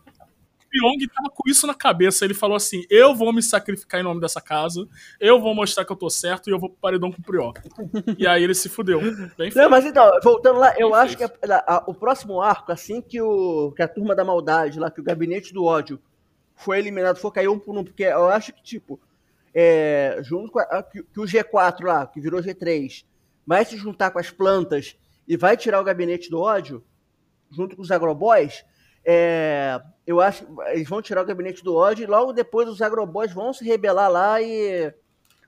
O 0.75 0.97
Pyong 0.97 1.07
tava 1.15 1.29
com 1.31 1.49
isso 1.49 1.67
na 1.67 1.75
cabeça. 1.75 2.25
Ele 2.25 2.35
falou 2.35 2.57
assim: 2.57 2.85
eu 2.89 3.15
vou 3.15 3.33
me 3.33 3.43
sacrificar 3.43 4.01
em 4.01 4.05
nome 4.05 4.21
dessa 4.21 4.41
casa, 4.41 4.87
eu 5.21 5.41
vou 5.41 5.55
mostrar 5.55 5.85
que 5.85 5.93
eu 5.93 5.97
tô 5.97 6.09
certo 6.09 6.49
e 6.49 6.53
eu 6.53 6.59
vou 6.59 6.71
pro 6.71 6.79
paredão 6.81 7.13
com 7.13 7.21
o 7.21 7.25
Prior. 7.25 7.53
E 8.19 8.27
aí 8.27 8.43
ele 8.43 8.55
se 8.55 8.69
fudeu. 8.69 9.01
Bem 9.01 9.29
feito. 9.51 9.59
Não, 9.59 9.69
mas 9.71 9.85
então, 9.85 10.11
voltando 10.23 10.59
lá, 10.59 10.75
eu 10.79 10.91
Bem 10.91 10.99
acho 11.01 11.17
que 11.17 11.25
a- 11.25 11.31
a- 11.67 11.85
o 11.87 11.95
próximo 11.95 12.41
arco, 12.41 12.73
assim 12.73 13.01
que, 13.03 13.21
o, 13.21 13.73
que 13.77 13.83
a 13.83 13.89
turma 13.89 14.15
da 14.15 14.25
maldade 14.25 14.79
lá, 14.81 14.91
que 14.91 15.01
o 15.01 15.05
gabinete 15.05 15.53
do 15.53 15.65
ódio 15.65 16.01
foi 16.55 16.79
eliminado, 16.79 17.17
for 17.19 17.31
cair 17.33 17.49
um 17.49 17.59
por 17.59 17.77
um, 17.77 17.85
porque 17.85 18.05
eu 18.05 18.29
acho 18.29 18.53
que, 18.53 18.63
tipo, 18.63 19.01
é, 19.55 20.19
junto 20.23 20.51
com 20.53 20.59
a- 20.59 20.63
a- 20.63 20.83
que, 20.83 21.03
que 21.03 21.21
o 21.21 21.25
G4 21.25 21.85
lá, 21.85 22.07
que 22.07 22.21
virou 22.21 22.41
G3, 22.41 23.05
vai 23.47 23.65
se 23.65 23.77
juntar 23.77 24.11
com 24.11 24.19
as 24.19 24.31
plantas 24.31 24.97
e 25.29 25.37
vai 25.37 25.57
tirar 25.57 25.81
o 25.81 25.85
gabinete 25.85 26.31
do 26.31 26.41
ódio, 26.41 26.83
junto 27.51 27.77
com 27.77 27.83
os 27.83 27.91
agroboys, 27.91 28.65
é, 29.05 29.81
eu 30.07 30.21
acho 30.21 30.45
que 30.45 30.53
eles 30.73 30.88
vão 30.88 31.03
tirar 31.03 31.23
o 31.23 31.27
gabinete 31.27 31.62
do 31.62 31.75
ódio 31.75 32.05
e 32.05 32.07
logo 32.07 32.33
depois 32.33 32.69
os 32.69 32.81
agroboys 32.83 33.33
vão 33.33 33.53
se 33.53 33.65
rebelar 33.65 34.11
lá 34.11 34.41
e 34.41 34.93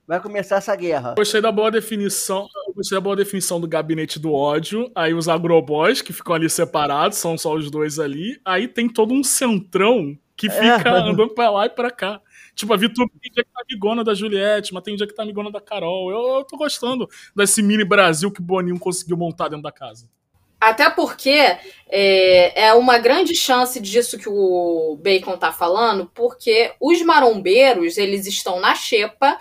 vai 0.06 0.20
começar 0.20 0.56
essa 0.56 0.74
guerra. 0.76 1.14
Gostei 1.16 1.40
da 1.40 1.50
boa 1.52 1.70
definição. 1.70 2.46
Gostei 2.74 2.96
da 2.96 3.00
boa 3.00 3.16
definição 3.16 3.60
do 3.60 3.66
gabinete 3.68 4.18
do 4.18 4.32
ódio. 4.32 4.90
Aí 4.94 5.14
os 5.14 5.28
agroboys, 5.28 6.02
que 6.02 6.12
ficam 6.12 6.34
ali 6.34 6.50
separados, 6.50 7.18
são 7.18 7.38
só 7.38 7.54
os 7.54 7.70
dois 7.70 7.98
ali. 7.98 8.40
Aí 8.44 8.68
tem 8.68 8.88
todo 8.88 9.14
um 9.14 9.22
centrão 9.24 10.16
que 10.36 10.50
fica 10.50 10.88
É. 10.88 11.00
andando 11.00 11.28
pra 11.30 11.48
lá 11.50 11.66
e 11.66 11.70
pra 11.70 11.90
cá. 11.90 12.20
Tipo, 12.54 12.72
a 12.74 12.76
Vitor 12.76 13.08
tem 13.20 13.32
dia 13.32 13.44
que 13.44 13.50
tá 13.50 13.62
amigona 13.68 14.04
da 14.04 14.14
Juliette, 14.14 14.72
mas 14.74 14.82
tem 14.82 14.94
dia 14.94 15.06
que 15.06 15.14
tá 15.14 15.22
amigona 15.22 15.50
da 15.50 15.60
Carol. 15.60 16.10
Eu, 16.10 16.38
eu 16.38 16.44
tô 16.44 16.56
gostando 16.56 17.08
desse 17.34 17.62
mini 17.62 17.84
Brasil 17.84 18.30
que 18.30 18.40
o 18.40 18.44
Boninho 18.44 18.78
conseguiu 18.78 19.16
montar 19.16 19.48
dentro 19.48 19.62
da 19.62 19.72
casa. 19.72 20.08
Até 20.64 20.88
porque 20.88 21.58
é, 21.90 22.68
é 22.68 22.72
uma 22.72 22.96
grande 22.96 23.34
chance 23.34 23.78
disso 23.78 24.18
que 24.18 24.30
o 24.30 24.98
Bacon 24.98 25.36
tá 25.36 25.52
falando, 25.52 26.10
porque 26.14 26.72
os 26.80 27.02
marombeiros, 27.02 27.98
eles 27.98 28.26
estão 28.26 28.58
na 28.60 28.74
xepa 28.74 29.38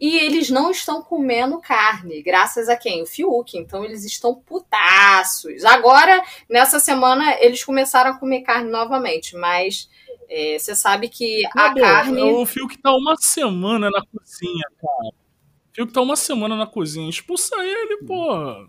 e 0.00 0.18
eles 0.18 0.50
não 0.50 0.72
estão 0.72 1.00
comendo 1.02 1.60
carne, 1.60 2.20
graças 2.20 2.68
a 2.68 2.76
quem? 2.76 3.00
O 3.00 3.06
Fiuk. 3.06 3.56
Então 3.56 3.84
eles 3.84 4.04
estão 4.04 4.34
putaços. 4.34 5.64
Agora, 5.64 6.20
nessa 6.50 6.80
semana, 6.80 7.36
eles 7.40 7.62
começaram 7.62 8.10
a 8.10 8.18
comer 8.18 8.42
carne 8.42 8.68
novamente, 8.68 9.36
mas 9.36 9.88
é, 10.28 10.58
você 10.58 10.74
sabe 10.74 11.08
que 11.08 11.46
a 11.46 11.50
Cadê? 11.50 11.80
carne. 11.80 12.22
O 12.22 12.44
Fiuk 12.44 12.76
tá 12.78 12.90
uma 12.90 13.14
semana 13.16 13.88
na 13.88 14.02
cozinha, 14.04 14.68
cara. 14.80 15.14
O 15.14 15.74
Fiuk 15.76 15.92
tá 15.92 16.00
uma 16.00 16.16
semana 16.16 16.56
na 16.56 16.66
cozinha. 16.66 17.08
Expulsa 17.08 17.54
ele, 17.62 17.98
porra. 17.98 18.68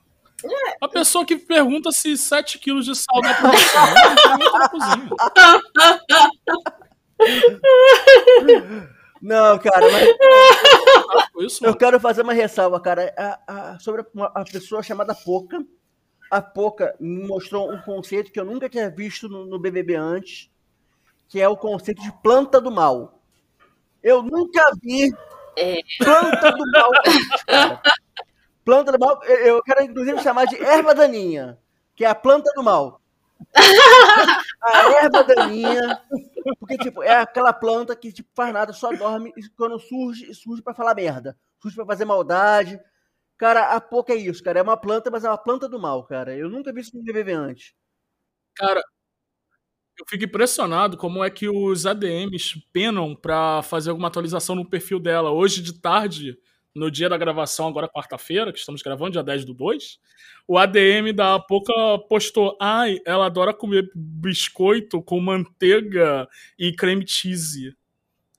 A 0.82 0.88
pessoa 0.88 1.26
que 1.26 1.36
pergunta 1.38 1.92
se 1.92 2.16
7 2.18 2.60
quilos 2.60 2.86
de 2.86 2.96
sal 2.96 3.22
dá 3.22 3.34
pra 3.34 3.52
você. 3.52 3.78
Não 4.28 4.36
entra 4.46 4.60
na 4.60 4.70
cozinha. 4.70 5.10
Não, 9.22 9.58
cara, 9.58 9.92
mas 9.92 10.08
Ah, 10.10 11.28
foi 11.34 11.46
isso, 11.46 11.66
eu 11.66 11.76
quero 11.76 12.00
fazer 12.00 12.22
uma 12.22 12.34
ressalva, 12.34 12.80
cara, 12.80 13.14
a- 13.18 13.40
a- 13.74 13.80
sobre 13.80 14.06
uma, 14.14 14.28
a 14.28 14.44
pessoa 14.44 14.84
chamada 14.84 15.16
Poca. 15.16 15.66
A 16.30 16.42
Poca 16.42 16.96
me 17.00 17.26
mostrou 17.26 17.72
um 17.72 17.82
conceito 17.82 18.32
que 18.32 18.40
eu 18.40 18.46
nunca 18.46 18.70
tinha 18.70 18.90
visto 18.90 19.28
no, 19.28 19.46
no 19.46 19.58
BBB 19.58 19.96
antes, 19.96 20.50
que 21.30 21.40
é 21.42 21.48
o 21.48 21.58
conceito 21.58 22.02
de 22.02 22.12
planta 22.22 22.62
do 22.62 22.70
mal. 22.70 23.20
Eu 24.04 24.22
nunca 24.22 24.72
vi 24.84 25.12
É. 25.58 25.78
planta 25.98 26.52
do 26.52 26.72
mal 26.72 26.90
cara. 27.48 27.82
Planta 28.68 28.92
do 28.92 29.00
mal, 29.00 29.24
eu- 29.24 29.64
quero 29.64 29.82
inclusive 29.82 30.22
chamar 30.22 30.44
de 30.44 30.58
erva 30.62 30.94
daninha, 30.94 31.58
que 31.96 32.04
é 32.04 32.10
a 32.10 32.14
planta 32.14 32.52
do 32.54 32.62
mal. 32.62 33.00
A 34.62 34.92
erva 35.04 35.24
daninha, 35.24 36.02
porque 36.60 36.78
tipo, 36.78 37.02
é 37.02 37.16
aquela 37.16 37.54
planta 37.54 37.96
que 37.96 38.12
tipo, 38.12 38.28
faz 38.36 38.52
nada, 38.54 38.74
só 38.74 38.92
dorme 38.92 39.32
e 39.38 39.48
quando 39.52 39.80
surge, 39.80 40.34
surge 40.34 40.62
pra 40.62 40.74
falar 40.74 40.94
merda, 40.96 41.38
surge 41.62 41.78
pra 41.78 41.86
fazer 41.86 42.04
maldade. 42.04 42.78
Cara, 43.38 43.74
a 43.74 43.80
pouco 43.80 44.12
é 44.12 44.16
isso, 44.16 44.44
cara, 44.44 44.60
é 44.60 44.62
uma 44.64 44.76
planta, 44.76 45.10
mas 45.10 45.24
é 45.24 45.30
uma 45.30 45.38
planta 45.38 45.70
do 45.70 45.80
mal, 45.80 46.04
cara. 46.04 46.36
Eu 46.36 46.50
nunca 46.50 46.74
vi 46.74 46.82
isso 46.82 46.98
no 46.98 47.02
BBB 47.04 47.32
antes. 47.32 47.74
Cara, 48.54 48.82
eu 49.98 50.06
fico 50.10 50.26
impressionado 50.26 50.98
como 50.98 51.24
é 51.24 51.30
que 51.30 51.48
os 51.48 51.86
ADMs 51.86 52.62
penam 52.74 53.16
pra 53.16 53.62
fazer 53.64 53.92
alguma 53.92 54.10
atualização 54.10 54.56
no 54.56 54.70
perfil 54.70 55.00
dela. 55.00 55.32
Hoje 55.32 55.62
de 55.62 55.80
tarde, 55.80 56.38
no 56.78 56.92
dia 56.92 57.10
da 57.10 57.18
gravação, 57.18 57.68
agora 57.68 57.90
quarta-feira, 57.90 58.54
que 58.54 58.60
estamos 58.60 58.82
gravando, 58.82 59.12
dia 59.12 59.24
10 59.24 59.46
do 59.46 59.54
2, 59.54 60.00
o 60.48 60.58
ADM 60.58 61.14
da 61.14 61.40
Poca 61.40 61.74
postou: 62.08 62.56
ai, 62.62 63.00
ela 63.06 63.26
adora 63.26 63.54
comer 63.54 63.90
biscoito 63.96 65.02
com 65.02 65.20
manteiga 65.20 66.28
e 66.58 66.72
creme 66.72 67.06
cheese. 67.08 67.76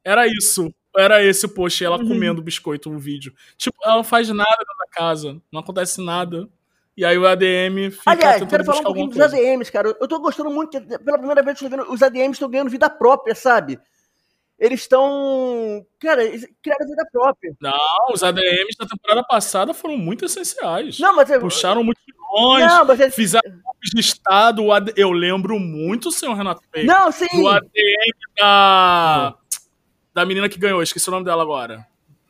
Era 0.04 0.26
isso. 0.26 0.72
Era 0.96 1.22
esse 1.22 1.46
o 1.46 1.48
post, 1.48 1.84
ela 1.84 1.98
comendo 1.98 2.42
biscoito 2.42 2.90
no 2.90 2.98
vídeo. 2.98 3.32
Tipo, 3.56 3.76
ela 3.84 3.96
não 3.96 4.04
faz 4.04 4.28
nada 4.30 4.64
na 4.78 4.86
casa, 4.90 5.40
não 5.52 5.60
acontece 5.60 6.02
nada. 6.02 6.48
E 6.96 7.04
aí 7.04 7.16
o 7.16 7.26
ADM 7.26 7.92
fica 7.92 8.10
Aliás, 8.10 8.42
quero 8.48 8.64
falar 8.64 8.80
um 8.80 8.84
pouquinho 8.84 9.08
dos. 9.08 9.20
ADMs, 9.20 9.70
cara. 9.70 9.96
Eu 10.00 10.08
tô 10.08 10.18
gostando 10.18 10.50
muito, 10.50 10.80
pela 10.80 11.18
primeira 11.18 11.42
vez 11.42 11.60
eu 11.62 11.70
tô 11.70 11.76
vendo, 11.76 11.92
os 11.92 12.02
ADMs 12.02 12.32
estão 12.32 12.50
ganhando 12.50 12.70
vida 12.70 12.90
própria, 12.90 13.36
sabe? 13.36 13.78
Eles 14.58 14.80
estão. 14.80 15.86
Cara, 16.00 16.24
eles 16.24 16.46
criaram 16.62 16.86
vida 16.86 17.06
própria. 17.12 17.54
Não, 17.60 17.72
os 18.12 18.22
ADMs 18.24 18.76
da 18.78 18.86
temporada 18.86 19.22
passada 19.24 19.72
foram 19.72 19.96
muito 19.96 20.24
essenciais. 20.24 20.98
Não, 20.98 21.14
mas. 21.14 21.30
eu- 21.30 21.40
Puxaram 21.40 21.84
mutirões, 21.84 22.66
Não, 22.66 22.84
mas 22.84 22.98
eles- 22.98 23.14
fizeram 23.14 23.50
golpes 23.62 23.90
de 23.94 24.00
Estado. 24.00 24.62
Eu 24.96 25.12
lembro 25.12 25.60
muito, 25.60 26.10
senhor 26.10 26.34
Renato 26.34 26.62
Peito, 26.72 26.86
Não, 26.88 27.12
sim. 27.12 27.26
do 27.40 27.46
ADM 27.48 28.12
da... 28.36 29.34
da 30.12 30.26
menina 30.26 30.48
que 30.48 30.58
ganhou, 30.58 30.82
esqueci 30.82 31.08
o 31.08 31.12
nome 31.12 31.24
dela 31.24 31.42
agora. 31.42 31.86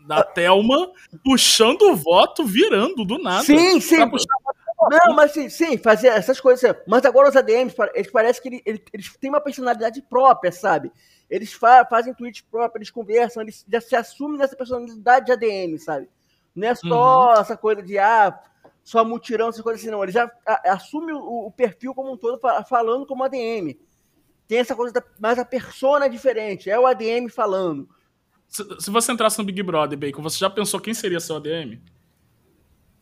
Da 0.06 0.22
Thelma, 0.22 0.90
puxando 1.24 1.82
o 1.82 1.96
voto, 1.96 2.44
virando 2.44 3.04
do 3.04 3.18
nada. 3.18 3.42
Sim, 3.44 3.80
sim. 3.80 3.98
Não, 3.98 5.14
mas 5.14 5.32
sim, 5.32 5.48
sim, 5.48 5.76
fazer 5.76 6.08
essas 6.08 6.40
coisas. 6.40 6.62
assim. 6.64 6.80
Mas 6.86 7.04
agora 7.04 7.28
os 7.28 7.36
ADMs, 7.36 7.74
eles 7.94 8.10
parecem 8.10 8.42
que 8.42 8.48
ele- 8.48 8.62
ele- 8.64 8.84
eles 8.92 9.16
têm 9.18 9.28
uma 9.28 9.40
personalidade 9.40 10.00
própria, 10.02 10.52
sabe? 10.52 10.90
Eles 11.30 11.52
fa- 11.52 11.84
fazem 11.84 12.14
tweets 12.14 12.40
próprios, 12.40 12.76
eles 12.76 12.90
conversam, 12.90 13.42
eles 13.42 13.64
já 13.70 13.80
se 13.80 13.94
assumem 13.94 14.38
nessa 14.38 14.56
personalidade 14.56 15.26
de 15.26 15.32
ADM, 15.32 15.78
sabe? 15.78 16.08
Não 16.54 16.68
é 16.68 16.74
só 16.74 17.34
essa 17.34 17.56
coisa 17.56 17.82
de, 17.82 17.98
ah, 17.98 18.38
só 18.82 19.04
mutirão, 19.04 19.48
essas 19.48 19.60
coisas 19.60 19.82
assim, 19.82 19.90
não. 19.90 20.02
Eles 20.02 20.14
já 20.14 20.30
assumem 20.64 21.14
o, 21.14 21.46
o 21.46 21.52
perfil 21.52 21.94
como 21.94 22.12
um 22.12 22.16
todo, 22.16 22.38
fa- 22.40 22.64
falando 22.64 23.06
como 23.06 23.22
ADM. 23.24 23.78
Tem 24.48 24.58
essa 24.58 24.74
coisa, 24.74 24.94
da, 24.94 25.02
mas 25.20 25.38
a 25.38 25.44
persona 25.44 26.06
é 26.06 26.08
diferente, 26.08 26.70
é 26.70 26.78
o 26.80 26.86
ADM 26.86 27.28
falando. 27.28 27.86
Se, 28.48 28.64
se 28.80 28.90
você 28.90 29.12
entrasse 29.12 29.38
no 29.38 29.44
Big 29.44 29.62
Brother, 29.62 29.98
Bacon, 29.98 30.22
você 30.22 30.38
já 30.38 30.48
pensou 30.48 30.80
quem 30.80 30.94
seria 30.94 31.20
seu 31.20 31.36
ADM? 31.36 31.78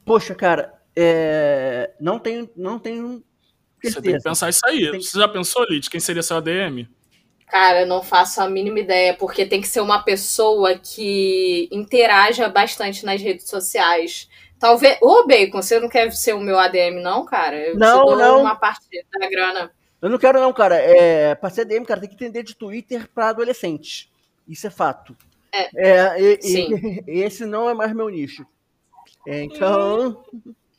Poxa, 0.04 0.34
cara, 0.34 0.74
é, 0.94 1.94
não 2.00 2.18
tenho, 2.18 2.50
não 2.56 2.78
tenho 2.78 3.22
Você 3.82 4.00
tem 4.02 4.16
que 4.16 4.22
pensar 4.22 4.48
isso 4.48 4.60
aí. 4.66 4.90
Tem- 4.90 5.00
Você 5.00 5.18
já 5.18 5.28
pensou, 5.28 5.64
Lid, 5.70 5.88
quem 5.88 6.00
seria 6.00 6.22
seu 6.22 6.36
ADM? 6.36 6.88
Cara, 7.46 7.82
eu 7.82 7.87
não 7.87 8.02
faço 8.02 8.40
a 8.40 8.48
mínima 8.48 8.80
ideia, 8.80 9.14
porque 9.14 9.46
tem 9.46 9.61
que 9.61 9.68
ser 9.68 9.80
uma 9.80 10.02
pessoa 10.02 10.76
que 10.78 11.68
interaja 11.70 12.48
bastante 12.48 13.04
nas 13.04 13.22
redes 13.22 13.48
sociais. 13.48 14.28
Talvez. 14.59 14.98
Ô, 15.00 15.26
Bacon, 15.26 15.62
você 15.62 15.78
não 15.78 15.88
quer 15.88 16.11
ser 16.12 16.35
o 16.35 16.40
meu 16.40 16.59
ADM, 16.59 17.00
não, 17.02 17.24
cara? 17.24 17.56
Eu 17.56 17.76
Não, 17.78 18.04
te 18.04 18.09
dou 18.11 18.16
não. 18.18 18.40
uma 18.40 18.56
parte 18.56 18.80
da 19.18 19.28
grana. 19.30 19.70
Eu 20.02 20.09
não 20.11 20.18
quero 20.18 20.40
não, 20.40 20.52
cara. 20.52 20.76
É, 20.76 21.35
pra 21.35 21.48
ser 21.50 21.62
ADM, 21.62 21.85
cara, 21.85 22.00
tem 22.00 22.09
que 22.09 22.14
entender 22.16 22.42
de 22.42 22.56
Twitter 22.56 23.09
pra 23.14 23.28
adolescente. 23.28 24.11
Isso 24.48 24.66
é 24.66 24.70
fato. 24.70 25.16
É. 25.74 26.20
e- 26.20 26.38
e- 26.38 26.42
Sim. 26.42 26.68
esse 27.06 27.46
não 27.46 27.68
é 27.70 27.74
mais 27.74 27.92
meu 27.94 28.09
nicho. 28.09 28.44
É, 29.26 29.42
então, 29.42 30.22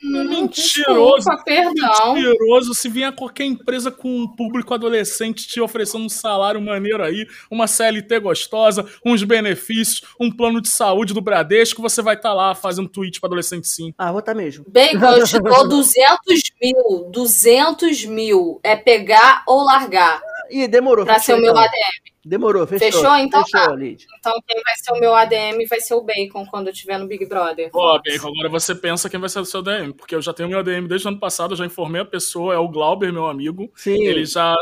Mentiroso. 0.01 1.17
Desculpa, 1.29 1.43
perdão. 1.43 2.13
Mentiroso 2.13 2.73
se 2.73 2.87
vier 2.89 3.11
qualquer 3.15 3.45
empresa 3.45 3.91
com 3.91 4.21
um 4.21 4.27
público 4.27 4.73
adolescente 4.73 5.47
te 5.47 5.59
oferecendo 5.59 6.05
um 6.05 6.09
salário 6.09 6.61
maneiro 6.61 7.03
aí, 7.03 7.27
uma 7.49 7.67
CLT 7.67 8.19
gostosa, 8.19 8.85
uns 9.05 9.23
benefícios, 9.23 10.03
um 10.19 10.31
plano 10.31 10.61
de 10.61 10.69
saúde 10.69 11.13
do 11.13 11.21
Bradesco, 11.21 11.81
você 11.81 12.01
vai 12.01 12.15
estar 12.15 12.33
lá 12.33 12.53
fazendo 12.53 12.87
tweet 12.87 13.19
pra 13.19 13.27
adolescente 13.27 13.67
sim. 13.67 13.93
ah, 13.97 14.11
vou 14.11 14.21
tá 14.21 14.33
mesmo. 14.33 14.65
Bacon, 14.67 15.17
eu 15.17 15.25
te 15.25 15.39
dou 15.39 15.67
200 15.67 16.17
mil. 16.61 17.09
200 17.11 18.05
mil. 18.05 18.59
É 18.63 18.75
pegar 18.75 19.43
ou 19.47 19.63
largar 19.63 20.21
Ih, 20.49 20.67
demorou. 20.67 21.05
pra 21.05 21.19
ser 21.19 21.35
fechou, 21.35 21.37
o 21.37 21.41
meu 21.41 21.51
então. 21.51 21.63
ADM. 21.63 22.17
Demorou, 22.27 22.67
fechou. 22.67 22.91
Fechou? 22.91 23.17
Então 23.17 23.41
fechou, 23.45 23.69
tá. 23.69 23.75
Lid. 23.75 24.05
Então 24.19 24.33
quem 24.45 24.61
vai 24.61 24.75
ser 24.75 24.91
o 24.91 24.99
meu 24.99 25.15
ADM 25.15 25.65
vai 25.69 25.79
ser 25.79 25.93
o 25.93 26.01
Bacon 26.01 26.45
quando 26.45 26.67
eu 26.67 26.73
estiver 26.73 26.99
no 26.99 27.07
Big 27.07 27.25
Brother. 27.25 27.69
Ó, 27.73 27.99
Bacon, 27.99 28.27
agora 28.27 28.49
você 28.49 28.75
pensa 28.75 29.09
quem 29.09 29.17
vai 29.17 29.29
ser 29.29 29.39
o 29.39 29.45
seu 29.45 29.61
ADM, 29.61 29.93
porque 29.93 30.13
eu 30.13 30.21
já 30.21 30.33
tenho 30.33 30.49
meu 30.49 30.59
ADM 30.59 30.87
desde 30.87 31.07
o 31.07 31.11
ano 31.11 31.19
passado, 31.19 31.53
eu 31.53 31.57
já 31.57 31.65
informei 31.65 32.01
a 32.01 32.05
pessoa, 32.05 32.53
é 32.53 32.57
o 32.57 32.67
Glauber, 32.67 33.13
meu 33.13 33.27
amigo. 33.27 33.71
Sim, 33.75 34.03
Ele 34.03 34.25
já 34.25 34.53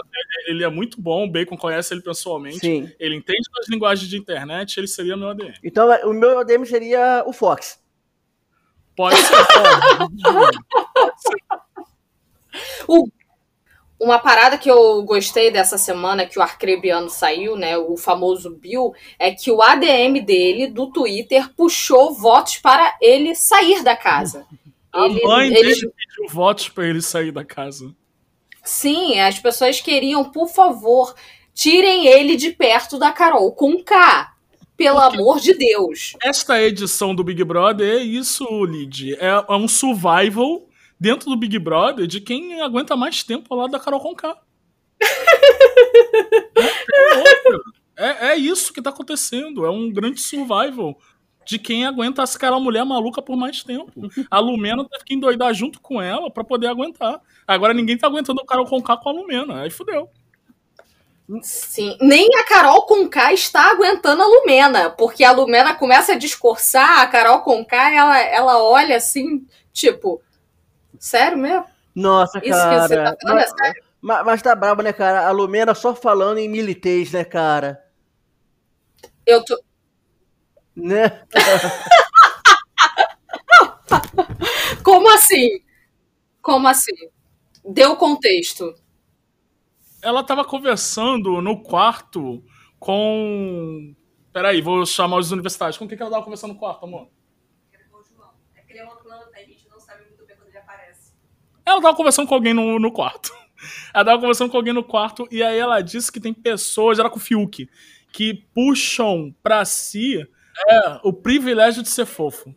ele 0.47 0.63
é 0.63 0.69
muito 0.69 1.01
bom, 1.01 1.25
o 1.25 1.31
Bacon 1.31 1.57
conhece 1.57 1.91
ele 1.93 2.01
pessoalmente. 2.01 2.59
sim. 2.59 2.91
Ele 2.99 3.15
entende 3.15 3.49
das 3.55 3.67
linguagens 3.67 4.07
de 4.07 4.17
internet, 4.17 4.79
ele 4.79 4.87
seria 4.87 5.17
meu 5.17 5.29
ADM. 5.29 5.53
Então, 5.63 5.89
o 6.07 6.13
meu 6.13 6.37
ADM 6.37 6.65
seria 6.65 7.23
o 7.25 7.33
Fox. 7.33 7.79
Pode 8.95 9.17
ser. 9.17 9.35
Uma 13.99 14.19
parada 14.19 14.57
que 14.57 14.69
eu 14.69 15.01
gostei 15.03 15.49
dessa 15.49 15.77
semana 15.77 16.25
que 16.25 16.37
o 16.37 16.41
Arcrebiano 16.41 17.09
saiu, 17.09 17.55
né? 17.55 17.77
O 17.77 17.95
famoso 17.95 18.49
Bill, 18.49 18.93
é 19.17 19.31
que 19.31 19.49
o 19.49 19.61
ADM 19.61 20.19
dele, 20.21 20.67
do 20.67 20.87
Twitter, 20.91 21.49
puxou 21.55 22.13
votos 22.13 22.57
para 22.57 22.97
ele 23.01 23.33
sair 23.35 23.83
da 23.83 23.95
casa. 23.95 24.45
A 24.91 25.05
Ele- 25.05 25.21
mãe 25.23 25.47
eles- 25.47 25.79
dele 25.79 25.93
pediu 25.95 26.33
votos 26.33 26.67
pra 26.69 26.85
ele 26.85 27.01
sair 27.01 27.31
da 27.31 27.43
casa. 27.45 27.93
Sim, 28.63 29.19
as 29.19 29.39
pessoas 29.39 29.79
queriam, 29.79 30.23
por 30.25 30.47
favor, 30.49 31.13
tirem 31.53 32.07
ele 32.07 32.35
de 32.35 32.51
perto 32.51 32.97
da 32.99 33.11
Carol 33.11 33.51
com 33.53 33.81
K. 33.83 34.31
Pelo 34.75 34.99
amor 34.99 35.39
de 35.39 35.53
Deus. 35.53 36.17
Esta 36.21 36.61
edição 36.61 37.15
do 37.15 37.23
Big 37.23 37.41
Brother 37.45 37.95
é 37.97 38.03
isso, 38.03 38.45
Lid. 38.65 39.13
É, 39.15 39.27
é 39.47 39.53
um 39.55 39.69
survival 39.69 40.63
dentro 40.99 41.29
do 41.29 41.37
Big 41.37 41.57
Brother 41.59 42.07
de 42.07 42.21
quem 42.21 42.61
aguenta 42.61 42.95
mais 42.95 43.23
tempo 43.23 43.53
ao 43.53 43.59
lado 43.61 43.71
da 43.71 43.79
Carol 43.79 43.99
Conká. 43.99 44.37
É, 47.97 48.31
é 48.31 48.35
isso 48.35 48.73
que 48.73 48.81
tá 48.81 48.89
acontecendo. 48.89 49.65
É 49.65 49.69
um 49.69 49.89
grande 49.91 50.19
survival 50.19 50.99
de 51.45 51.59
quem 51.59 51.85
aguenta 51.85 52.23
aquela 52.23 52.59
mulher 52.59 52.83
maluca 52.83 53.21
por 53.21 53.37
mais 53.37 53.63
tempo. 53.63 53.91
A 54.29 54.39
Lumena 54.39 54.83
teve 54.89 55.05
que 55.05 55.13
endoidar 55.13 55.53
junto 55.53 55.79
com 55.79 56.01
ela 56.01 56.29
pra 56.29 56.43
poder 56.43 56.67
aguentar. 56.67 57.21
Agora 57.47 57.73
ninguém 57.73 57.97
tá 57.97 58.07
aguentando 58.07 58.41
o 58.41 58.45
Carol 58.45 58.65
Conká 58.65 58.97
com 58.97 59.09
a 59.09 59.11
Lumena. 59.13 59.61
Aí 59.61 59.69
fudeu. 59.69 60.09
Sim, 61.41 61.97
nem 62.01 62.27
a 62.37 62.43
Carol 62.43 62.83
Conká 62.83 63.33
está 63.33 63.71
aguentando 63.71 64.21
a 64.21 64.27
Lumena, 64.27 64.91
porque 64.91 65.23
a 65.23 65.31
Lumena 65.31 65.73
começa 65.73 66.13
a 66.13 66.17
discursar, 66.17 66.99
a 66.99 67.07
Carol 67.07 67.41
Conká, 67.41 67.91
ela, 67.91 68.19
ela 68.19 68.63
olha 68.63 68.95
assim, 68.95 69.43
tipo, 69.73 70.21
sério 70.99 71.37
mesmo? 71.37 71.65
Nossa, 71.95 72.39
Isso 72.39 72.49
cara. 72.49 72.81
que 72.81 72.87
você 72.87 72.95
tá 72.95 73.15
falando 73.21 73.39
é 73.39 73.41
mas, 73.41 73.49
sério? 73.49 73.83
mas, 74.01 74.25
mas 74.25 74.41
tá 74.41 74.55
brabo, 74.55 74.81
né, 74.81 74.91
cara? 74.91 75.27
A 75.27 75.31
Lumena 75.31 75.73
só 75.73 75.95
falando 75.95 76.39
em 76.39 76.49
militez, 76.49 77.11
né, 77.11 77.23
cara? 77.23 77.81
Eu 79.25 79.43
tô. 79.43 79.59
Né? 80.75 81.23
Como 84.83 85.09
assim? 85.13 85.61
Como 86.41 86.67
assim? 86.67 86.91
Deu 87.63 87.95
contexto. 87.95 88.75
Ela 90.01 90.23
tava 90.23 90.45
conversando 90.45 91.41
no 91.41 91.63
quarto 91.63 92.43
com. 92.77 93.95
Peraí, 94.31 94.61
vou 94.61 94.85
chamar 94.85 95.17
os 95.17 95.31
universitários. 95.31 95.77
Com 95.77 95.87
quem 95.87 95.97
que 95.97 96.03
ela 96.03 96.11
tava 96.11 96.23
conversando 96.23 96.53
no 96.53 96.59
quarto, 96.59 96.85
amor? 96.85 97.09
Ela 101.65 101.81
tava 101.81 101.95
conversando 101.95 102.27
com 102.27 102.35
alguém 102.35 102.53
no, 102.53 102.79
no 102.79 102.91
quarto. 102.91 103.31
Ela 103.93 104.05
tava 104.05 104.19
conversando 104.19 104.51
com 104.51 104.57
alguém 104.57 104.73
no 104.73 104.83
quarto 104.83 105.27
e 105.31 105.41
aí 105.41 105.57
ela 105.57 105.81
disse 105.81 106.11
que 106.11 106.19
tem 106.19 106.33
pessoas, 106.33 106.99
era 106.99 107.09
com 107.09 107.17
o 107.17 107.21
Fiuk, 107.21 107.67
que 108.11 108.45
puxam 108.53 109.33
pra 109.41 109.65
si 109.65 110.27
é, 110.67 110.99
o 111.03 111.11
privilégio 111.11 111.81
de 111.81 111.89
ser 111.89 112.05
fofo. 112.05 112.53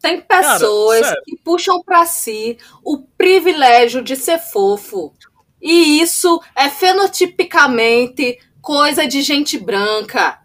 Tem 0.00 0.20
pessoas 0.20 1.06
sério. 1.06 1.22
que 1.24 1.36
puxam 1.38 1.82
pra 1.82 2.06
si 2.06 2.56
o 2.82 2.98
privilégio 3.18 4.02
de 4.02 4.14
ser 4.14 4.38
fofo. 4.38 5.12
E 5.60 6.00
isso 6.00 6.40
é 6.54 6.68
fenotipicamente 6.70 8.38
coisa 8.62 9.06
de 9.06 9.22
gente 9.22 9.58
branca. 9.58 10.40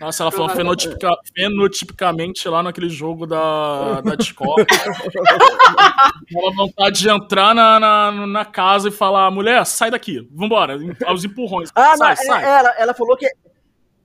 Nossa, 0.00 0.22
ela 0.22 0.32
falou 0.32 0.48
fenotipica- 0.48 1.18
fenotipicamente 1.36 2.48
lá 2.48 2.62
naquele 2.62 2.88
jogo 2.88 3.26
da, 3.26 4.00
da 4.00 4.14
Discord. 4.14 4.64
Ela 6.34 6.52
vontade 6.56 7.00
de 7.00 7.10
entrar 7.10 7.54
na, 7.54 7.78
na, 7.78 8.26
na 8.26 8.44
casa 8.46 8.88
e 8.88 8.92
falar: 8.92 9.30
mulher, 9.30 9.64
sai 9.66 9.90
daqui, 9.90 10.26
vambora, 10.32 10.78
aos 11.04 11.22
empurrões. 11.24 11.70
Ah, 11.74 11.96
sai, 11.96 12.08
mas 12.08 12.24
sai. 12.26 12.44
é- 12.44 12.58
ela, 12.60 12.74
ela 12.78 12.94
falou 12.94 13.16
que 13.16 13.26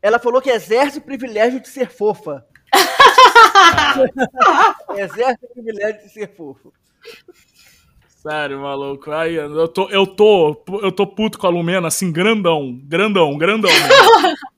ela 0.01 0.19
falou 0.19 0.41
que 0.41 0.49
exerce 0.49 0.97
o 0.97 1.01
privilégio 1.01 1.62
de 1.62 1.69
ser 1.69 1.89
fofa. 1.89 2.43
exerce 4.97 5.45
o 5.45 5.53
privilégio 5.53 6.01
de 6.01 6.10
ser 6.10 6.36
fofo. 6.36 6.73
Sério, 8.21 8.60
maluco. 8.60 9.12
Aí, 9.12 9.36
eu 9.36 9.67
tô, 9.67 9.88
eu 9.89 10.05
tô, 10.08 10.62
eu 10.81 10.91
tô 10.91 11.05
puto 11.08 11.38
com 11.38 11.47
a 11.47 11.49
Lumena, 11.49 11.88
assim, 11.88 12.12
grandão, 12.12 12.77
grandão, 12.84 13.38
grandão. 13.38 13.71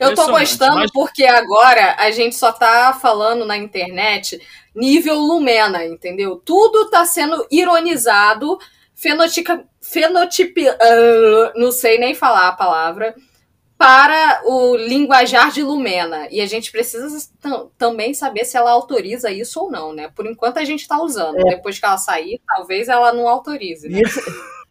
Eu 0.00 0.14
tô 0.14 0.26
gostando 0.28 0.76
mas- 0.76 0.90
porque 0.92 1.24
agora 1.24 1.94
a 1.98 2.10
gente 2.10 2.34
só 2.36 2.50
tá 2.52 2.92
falando 3.00 3.44
na 3.44 3.56
internet 3.56 4.40
nível 4.74 5.18
Lumena, 5.18 5.84
entendeu? 5.84 6.36
Tudo 6.36 6.88
tá 6.90 7.04
sendo 7.04 7.46
ironizado, 7.50 8.58
fenotica, 8.94 9.64
fenotipi, 9.80 10.68
ah, 10.68 11.52
não 11.56 11.70
sei 11.70 11.98
nem 11.98 12.14
falar 12.14 12.48
a 12.48 12.52
palavra, 12.52 13.14
para 13.76 14.42
o 14.44 14.76
linguajar 14.76 15.50
de 15.50 15.62
Lumena. 15.62 16.28
E 16.30 16.40
a 16.40 16.46
gente 16.46 16.70
precisa 16.70 17.28
tam- 17.40 17.68
também 17.76 18.14
saber 18.14 18.44
se 18.44 18.56
ela 18.56 18.70
autoriza 18.70 19.30
isso 19.32 19.60
ou 19.60 19.70
não, 19.70 19.92
né? 19.92 20.08
Por 20.14 20.24
enquanto 20.24 20.58
a 20.58 20.64
gente 20.64 20.86
tá 20.86 21.02
usando. 21.02 21.36
Depois 21.44 21.78
que 21.78 21.84
ela 21.84 21.98
sair, 21.98 22.40
talvez 22.46 22.88
ela 22.88 23.12
não 23.12 23.26
autorize. 23.28 23.88
Né? 23.88 24.02
Isso, 24.02 24.20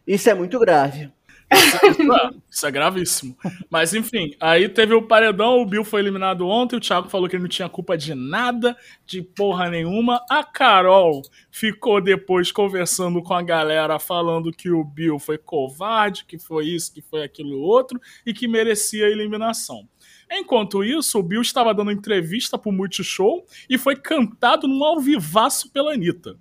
isso 0.06 0.30
é 0.30 0.34
muito 0.34 0.58
grave. 0.58 1.10
Ah, 1.52 2.30
Isso 2.50 2.66
é 2.66 2.70
gravíssimo. 2.70 3.36
Mas 3.70 3.94
enfim, 3.94 4.34
aí 4.40 4.68
teve 4.68 4.94
o 4.94 5.02
paredão, 5.02 5.60
o 5.60 5.66
Bill 5.66 5.84
foi 5.84 6.00
eliminado 6.00 6.46
ontem, 6.46 6.76
o 6.76 6.80
Thiago 6.80 7.08
falou 7.08 7.28
que 7.28 7.36
ele 7.36 7.42
não 7.42 7.48
tinha 7.48 7.68
culpa 7.68 7.96
de 7.96 8.14
nada, 8.14 8.76
de 9.06 9.22
porra 9.22 9.68
nenhuma. 9.68 10.20
A 10.30 10.42
Carol 10.42 11.22
ficou 11.50 12.00
depois 12.00 12.50
conversando 12.50 13.22
com 13.22 13.34
a 13.34 13.42
galera, 13.42 13.98
falando 13.98 14.52
que 14.52 14.70
o 14.70 14.84
Bill 14.84 15.18
foi 15.18 15.38
covarde, 15.38 16.24
que 16.24 16.38
foi 16.38 16.66
isso, 16.66 16.92
que 16.92 17.02
foi 17.02 17.22
aquilo 17.22 17.58
outro, 17.60 18.00
e 18.24 18.32
que 18.32 18.48
merecia 18.48 19.06
a 19.06 19.10
eliminação. 19.10 19.88
Enquanto 20.30 20.82
isso, 20.82 21.18
o 21.18 21.22
Bill 21.22 21.42
estava 21.42 21.74
dando 21.74 21.92
entrevista 21.92 22.56
pro 22.56 22.72
Multishow 22.72 23.44
e 23.68 23.76
foi 23.76 23.96
cantado 23.96 24.66
num 24.66 24.82
alvivaço 24.82 25.70
pela 25.70 25.92
Anitta. 25.92 26.36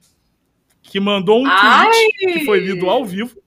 Que 0.82 1.00
mandou 1.00 1.42
um 1.42 1.46
Ai! 1.46 1.90
tweet 1.90 2.40
que 2.40 2.46
foi 2.46 2.60
lido 2.60 2.90
ao 2.90 3.06
vivo. 3.06 3.42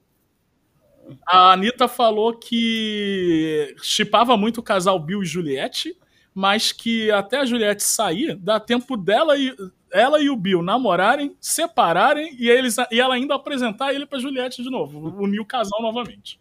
A 1.26 1.52
Anitta 1.52 1.88
falou 1.88 2.34
que 2.34 3.74
chipava 3.82 4.36
muito 4.36 4.58
o 4.58 4.62
casal 4.62 4.98
Bill 4.98 5.22
e 5.22 5.26
Juliette, 5.26 5.96
mas 6.34 6.72
que 6.72 7.10
até 7.10 7.38
a 7.38 7.44
Juliette 7.44 7.82
sair, 7.82 8.36
dá 8.36 8.58
tempo 8.58 8.96
dela 8.96 9.36
e 9.36 9.54
ela 9.92 10.20
e 10.20 10.28
o 10.28 10.36
Bill 10.36 10.60
namorarem, 10.60 11.36
separarem 11.40 12.34
e, 12.38 12.50
eles, 12.50 12.76
e 12.90 13.00
ela 13.00 13.14
ainda 13.14 13.36
apresentar 13.36 13.94
ele 13.94 14.04
pra 14.04 14.18
Juliette 14.18 14.62
de 14.62 14.68
novo, 14.68 15.14
unir 15.22 15.38
o 15.38 15.46
casal 15.46 15.80
novamente. 15.80 16.40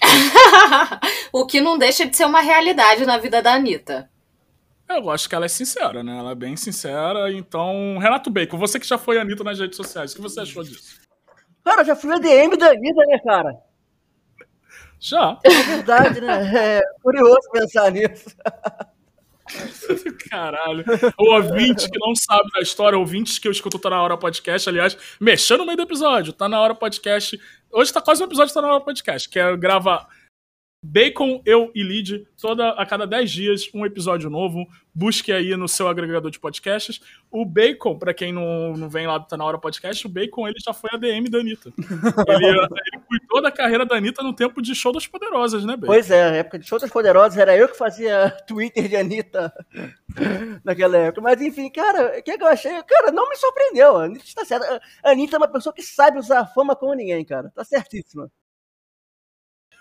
o 1.32 1.46
que 1.46 1.60
não 1.60 1.78
deixa 1.78 2.04
de 2.04 2.16
ser 2.16 2.24
uma 2.24 2.40
realidade 2.40 3.06
na 3.06 3.18
vida 3.18 3.40
da 3.40 3.54
Anitta. 3.54 4.10
Eu 4.88 5.08
acho 5.10 5.28
que 5.28 5.34
ela 5.34 5.46
é 5.46 5.48
sincera, 5.48 6.02
né? 6.02 6.18
Ela 6.18 6.32
é 6.32 6.34
bem 6.34 6.56
sincera. 6.56 7.32
Então, 7.32 7.96
Renato 7.98 8.30
Bacon, 8.30 8.58
você 8.58 8.78
que 8.78 8.86
já 8.86 8.98
foi 8.98 9.18
Anitta 9.18 9.44
nas 9.44 9.58
redes 9.58 9.76
sociais, 9.76 10.12
o 10.12 10.16
que 10.16 10.20
você 10.20 10.40
achou 10.40 10.62
disso? 10.62 11.00
Cara, 11.64 11.84
já 11.84 11.94
fui 11.94 12.12
a 12.12 12.18
DM 12.18 12.56
da 12.56 12.70
Anitta, 12.70 13.06
né, 13.06 13.18
cara? 13.20 13.56
Já. 15.02 15.36
É 15.42 15.50
verdade, 15.50 16.20
né? 16.20 16.78
É 16.78 16.80
curioso 17.02 17.50
pensar 17.52 17.90
nisso. 17.90 18.30
Caralho. 20.30 20.84
O 21.18 21.34
ouvinte 21.34 21.90
que 21.90 21.98
não 21.98 22.14
sabe 22.14 22.48
da 22.54 22.60
história, 22.60 22.96
ouvintes 22.96 23.38
que 23.40 23.48
eu 23.48 23.52
escuto 23.52 23.80
Tá 23.80 23.90
Na 23.90 24.00
Hora 24.00 24.16
Podcast, 24.16 24.68
aliás, 24.68 24.96
mexendo 25.20 25.58
no 25.60 25.66
meio 25.66 25.76
do 25.76 25.82
episódio, 25.82 26.32
Tá 26.32 26.48
Na 26.48 26.60
Hora 26.60 26.74
Podcast. 26.74 27.38
Hoje 27.72 27.92
tá 27.92 28.00
quase 28.00 28.22
um 28.22 28.26
episódio 28.26 28.54
Tá 28.54 28.62
Na 28.62 28.68
Hora 28.68 28.80
Podcast, 28.84 29.28
que 29.28 29.40
é 29.40 29.56
gravar 29.56 30.06
Bacon, 30.84 31.40
eu 31.46 31.70
e 31.76 31.82
Lid, 31.82 32.26
toda, 32.40 32.70
a 32.70 32.84
cada 32.84 33.06
10 33.06 33.30
dias, 33.30 33.70
um 33.72 33.86
episódio 33.86 34.28
novo. 34.28 34.66
Busque 34.92 35.30
aí 35.32 35.56
no 35.56 35.68
seu 35.68 35.86
agregador 35.86 36.28
de 36.28 36.40
podcasts. 36.40 37.00
O 37.30 37.46
Bacon, 37.46 37.96
pra 37.96 38.12
quem 38.12 38.32
não, 38.32 38.76
não 38.76 38.90
vem 38.90 39.06
lá 39.06 39.16
do 39.16 39.26
Tá 39.26 39.36
Na 39.36 39.44
Hora 39.44 39.58
Podcast, 39.58 40.04
o 40.04 40.10
Bacon 40.10 40.48
ele 40.48 40.58
já 40.58 40.72
foi 40.72 40.90
ADM 40.92 41.30
da 41.30 41.38
Anitta. 41.38 41.72
Ele, 41.78 42.46
ele 42.46 43.02
cuidou 43.08 43.40
da 43.40 43.52
carreira 43.52 43.86
da 43.86 43.96
Anitta 43.96 44.24
no 44.24 44.34
tempo 44.34 44.60
de 44.60 44.74
Show 44.74 44.92
das 44.92 45.06
Poderosas, 45.06 45.64
né, 45.64 45.76
Bacon? 45.76 45.86
Pois 45.86 46.10
é, 46.10 46.30
na 46.30 46.36
época 46.38 46.58
de 46.58 46.66
Show 46.66 46.80
das 46.80 46.90
Poderosas, 46.90 47.38
era 47.38 47.56
eu 47.56 47.68
que 47.68 47.78
fazia 47.78 48.30
Twitter 48.46 48.88
de 48.88 48.96
Anitta 48.96 49.52
naquela 50.64 50.96
época. 50.98 51.20
Mas 51.20 51.40
enfim, 51.40 51.70
cara, 51.70 52.18
o 52.18 52.22
que, 52.22 52.36
que 52.36 52.42
eu 52.42 52.48
achei? 52.48 52.82
Cara, 52.82 53.12
não 53.12 53.28
me 53.30 53.36
surpreendeu. 53.36 53.96
A 53.96 54.04
Anitta 54.04 54.24
está 54.24 54.44
certa. 54.44 54.82
A 55.02 55.10
Anitta 55.12 55.36
é 55.36 55.38
uma 55.38 55.48
pessoa 55.48 55.72
que 55.72 55.82
sabe 55.82 56.18
usar 56.18 56.40
a 56.40 56.46
fama 56.46 56.74
como 56.74 56.92
ninguém, 56.92 57.24
cara. 57.24 57.52
Tá 57.54 57.64
certíssima. 57.64 58.28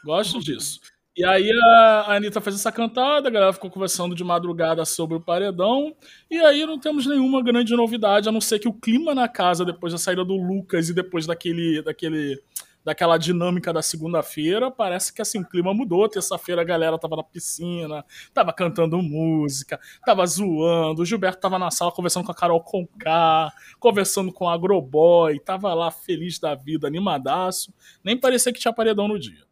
Gosto 0.03 0.39
disso. 0.39 0.79
E 1.15 1.25
aí 1.25 1.51
a 1.51 2.15
Anitta 2.15 2.39
fez 2.39 2.55
essa 2.55 2.71
cantada, 2.71 3.27
a 3.27 3.31
galera 3.31 3.51
ficou 3.51 3.69
conversando 3.69 4.15
de 4.15 4.23
madrugada 4.23 4.85
sobre 4.85 5.17
o 5.17 5.21
paredão, 5.21 5.93
e 6.29 6.37
aí 6.39 6.65
não 6.65 6.79
temos 6.79 7.05
nenhuma 7.05 7.43
grande 7.43 7.75
novidade, 7.75 8.29
a 8.29 8.31
não 8.31 8.39
ser 8.39 8.59
que 8.59 8.67
o 8.67 8.73
clima 8.73 9.13
na 9.13 9.27
casa, 9.27 9.65
depois 9.65 9.91
da 9.91 9.99
saída 9.99 10.23
do 10.23 10.35
Lucas 10.35 10.87
e 10.87 10.93
depois 10.93 11.27
daquele, 11.27 11.81
daquele, 11.81 12.41
daquela 12.83 13.17
dinâmica 13.17 13.73
da 13.73 13.81
segunda-feira, 13.81 14.71
parece 14.71 15.13
que 15.13 15.21
assim, 15.21 15.41
o 15.41 15.45
clima 15.45 15.73
mudou. 15.73 16.07
Terça-feira 16.07 16.61
a 16.61 16.65
galera 16.65 16.97
tava 16.97 17.17
na 17.17 17.23
piscina, 17.23 18.05
tava 18.33 18.53
cantando 18.53 19.01
música, 19.01 19.79
tava 20.05 20.25
zoando, 20.25 21.01
o 21.01 21.05
Gilberto 21.05 21.41
tava 21.41 21.59
na 21.59 21.69
sala 21.71 21.91
conversando 21.91 22.25
com 22.25 22.31
a 22.31 22.35
Carol 22.35 22.63
Conká, 22.63 23.51
conversando 23.81 24.31
com 24.31 24.45
o 24.45 24.49
Agroboy, 24.49 25.39
tava 25.41 25.73
lá 25.73 25.91
feliz 25.91 26.39
da 26.39 26.55
vida, 26.55 26.87
animadaço, 26.87 27.73
nem 28.01 28.17
parecia 28.17 28.53
que 28.53 28.61
tinha 28.61 28.73
paredão 28.73 29.09
no 29.09 29.19
dia. 29.19 29.50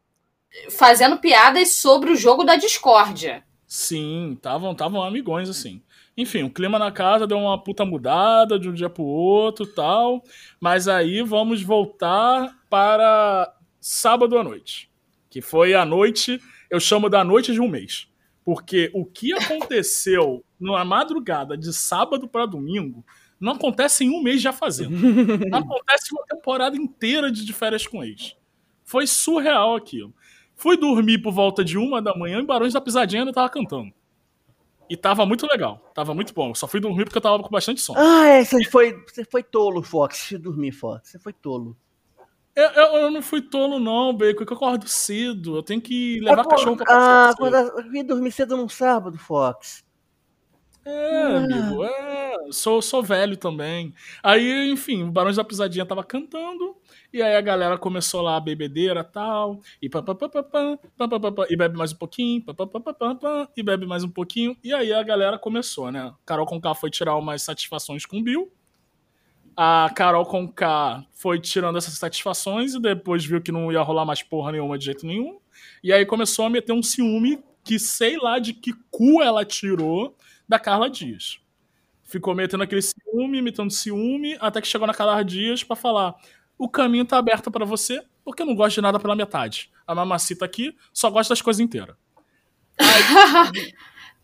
Fazendo 0.71 1.17
piadas 1.17 1.73
sobre 1.73 2.11
o 2.11 2.15
jogo 2.15 2.43
da 2.43 2.55
discórdia. 2.55 3.43
Sim, 3.67 4.33
estavam 4.33 4.73
tavam 4.73 5.03
amigões 5.03 5.49
assim. 5.49 5.81
Enfim, 6.17 6.43
o 6.43 6.49
clima 6.49 6.77
na 6.77 6.91
casa 6.91 7.25
deu 7.25 7.37
uma 7.37 7.63
puta 7.63 7.85
mudada 7.85 8.59
de 8.59 8.67
um 8.67 8.73
dia 8.73 8.89
pro 8.89 9.03
outro 9.03 9.65
tal. 9.65 10.23
Mas 10.59 10.87
aí 10.87 11.21
vamos 11.21 11.61
voltar 11.61 12.57
para 12.69 13.53
sábado 13.79 14.37
à 14.37 14.43
noite. 14.43 14.89
Que 15.29 15.41
foi 15.41 15.73
a 15.73 15.85
noite, 15.85 16.41
eu 16.69 16.79
chamo 16.79 17.09
da 17.09 17.23
noite 17.23 17.53
de 17.53 17.61
um 17.61 17.69
mês. 17.69 18.07
Porque 18.43 18.89
o 18.93 19.05
que 19.05 19.31
aconteceu 19.37 20.43
na 20.59 20.83
madrugada 20.83 21.57
de 21.57 21.71
sábado 21.71 22.27
para 22.27 22.45
domingo 22.45 23.05
não 23.39 23.53
acontece 23.53 24.03
em 24.03 24.09
um 24.09 24.21
mês 24.21 24.41
já 24.41 24.51
fazendo. 24.51 24.97
Não 25.47 25.59
acontece 25.59 26.11
uma 26.11 26.25
temporada 26.25 26.75
inteira 26.75 27.31
de 27.31 27.45
de 27.45 27.53
férias 27.53 27.87
com 27.87 28.03
ex. 28.03 28.35
Foi 28.83 29.07
surreal 29.07 29.75
aquilo. 29.75 30.13
Fui 30.59 30.75
dormir 30.75 31.19
por 31.19 31.31
volta 31.31 31.63
de 31.63 31.77
uma 31.77 32.01
da 32.01 32.13
manhã 32.13 32.39
e 32.39 32.45
Barões 32.45 32.73
da 32.73 32.81
Pisadinha 32.81 33.21
ainda 33.21 33.31
tava 33.31 33.47
cantando. 33.47 33.93
E 34.89 34.97
tava 34.97 35.25
muito 35.25 35.47
legal. 35.47 35.89
Tava 35.95 36.13
muito 36.13 36.33
bom. 36.33 36.53
Só 36.53 36.67
fui 36.67 36.81
dormir 36.81 37.05
porque 37.05 37.17
eu 37.17 37.21
tava 37.21 37.41
com 37.41 37.49
bastante 37.49 37.79
sono. 37.79 37.97
Ah, 37.97 38.27
é, 38.27 38.43
você 38.43 38.65
foi, 38.65 39.01
você 39.07 39.23
foi 39.23 39.41
tolo, 39.41 39.81
Fox, 39.81 40.27
de 40.27 40.37
dormir, 40.37 40.73
Fox. 40.73 41.07
Você 41.07 41.17
foi 41.17 41.31
tolo. 41.31 41.77
Eu, 42.53 42.69
eu, 42.71 42.95
eu 43.03 43.11
não 43.11 43.21
fui 43.21 43.41
tolo, 43.41 43.79
não, 43.79 44.13
Bacon, 44.13 44.45
que 44.45 44.51
eu 44.51 44.57
acordo 44.57 44.85
cedo. 44.85 45.55
Eu 45.55 45.63
tenho 45.63 45.79
que 45.79 46.19
levar 46.19 46.41
É, 46.41 46.43
pô, 46.43 46.49
cachorro 46.49 46.75
pra 46.75 47.29
Ah, 47.29 47.33
quando 47.37 47.55
eu 47.55 47.89
vim 47.89 48.03
dormir 48.03 48.33
cedo 48.33 48.57
num 48.57 48.67
sábado, 48.67 49.17
Fox. 49.17 49.85
É, 50.83 51.37
amigo, 51.37 51.85
é. 51.85 52.33
Sou, 52.51 52.81
sou 52.81 53.01
velho 53.01 53.37
também. 53.37 53.93
Aí, 54.21 54.69
enfim, 54.69 55.03
o 55.03 55.11
Barões 55.11 55.37
da 55.37 55.43
Pisadinha 55.45 55.85
tava 55.85 56.03
cantando. 56.03 56.75
E 57.11 57.21
aí 57.21 57.35
a 57.35 57.41
galera 57.41 57.77
começou 57.77 58.21
lá 58.21 58.37
a 58.37 58.39
bebedeira 58.39 59.01
e 59.01 59.03
tal. 59.03 59.61
E 59.81 59.89
pá, 59.89 60.03
e 61.49 61.55
bebe 61.55 61.77
mais 61.77 61.91
um 61.91 61.95
pouquinho. 61.95 62.43
E 63.57 63.63
bebe 63.63 63.85
mais 63.85 64.03
um 64.03 64.09
pouquinho. 64.09 64.55
E 64.63 64.73
aí 64.73 64.93
a 64.93 65.01
galera 65.01 65.39
começou, 65.39 65.91
né? 65.91 66.13
Carol 66.25 66.45
Conká 66.45 66.75
foi 66.75 66.89
tirar 66.91 67.15
umas 67.17 67.41
satisfações 67.41 68.05
com 68.05 68.17
o 68.19 68.23
Bill. 68.23 68.51
A 69.57 69.89
Carol 69.95 70.25
Conká 70.25 71.03
foi 71.11 71.39
tirando 71.39 71.77
essas 71.77 71.95
satisfações 71.95 72.75
e 72.75 72.79
depois 72.79 73.25
viu 73.25 73.41
que 73.41 73.51
não 73.51 73.71
ia 73.71 73.81
rolar 73.81 74.05
mais 74.05 74.23
porra 74.23 74.51
nenhuma 74.51 74.77
de 74.77 74.85
jeito 74.85 75.05
nenhum. 75.05 75.39
E 75.83 75.91
aí 75.91 76.05
começou 76.05 76.45
a 76.45 76.49
meter 76.49 76.71
um 76.71 76.83
ciúme 76.83 77.43
que 77.63 77.77
sei 77.77 78.17
lá 78.17 78.39
de 78.39 78.53
que 78.53 78.71
cu 78.89 79.21
ela 79.21 79.43
tirou 79.43 80.15
da 80.47 80.59
Carla 80.59 80.89
Dias. 80.89 81.39
Ficou 82.03 82.33
metendo 82.33 82.63
aquele 82.63 82.81
ciúme, 82.81 83.41
metendo 83.41 83.69
ciúme, 83.69 84.37
até 84.39 84.61
que 84.61 84.67
chegou 84.67 84.87
na 84.87 84.93
Carla 84.93 85.23
Dias 85.23 85.63
pra 85.63 85.75
falar: 85.75 86.15
o 86.59 86.69
caminho 86.69 87.05
tá 87.05 87.17
aberto 87.17 87.49
pra 87.49 87.65
você, 87.65 88.03
porque 88.23 88.43
eu 88.43 88.45
não 88.45 88.53
gosto 88.53 88.75
de 88.75 88.81
nada 88.81 88.99
pela 88.99 89.15
metade. 89.15 89.71
A 89.87 89.95
mamacita 89.95 90.45
aqui 90.45 90.75
só 90.93 91.09
gosta 91.09 91.31
das 91.31 91.41
coisas 91.41 91.59
inteiras. 91.59 91.95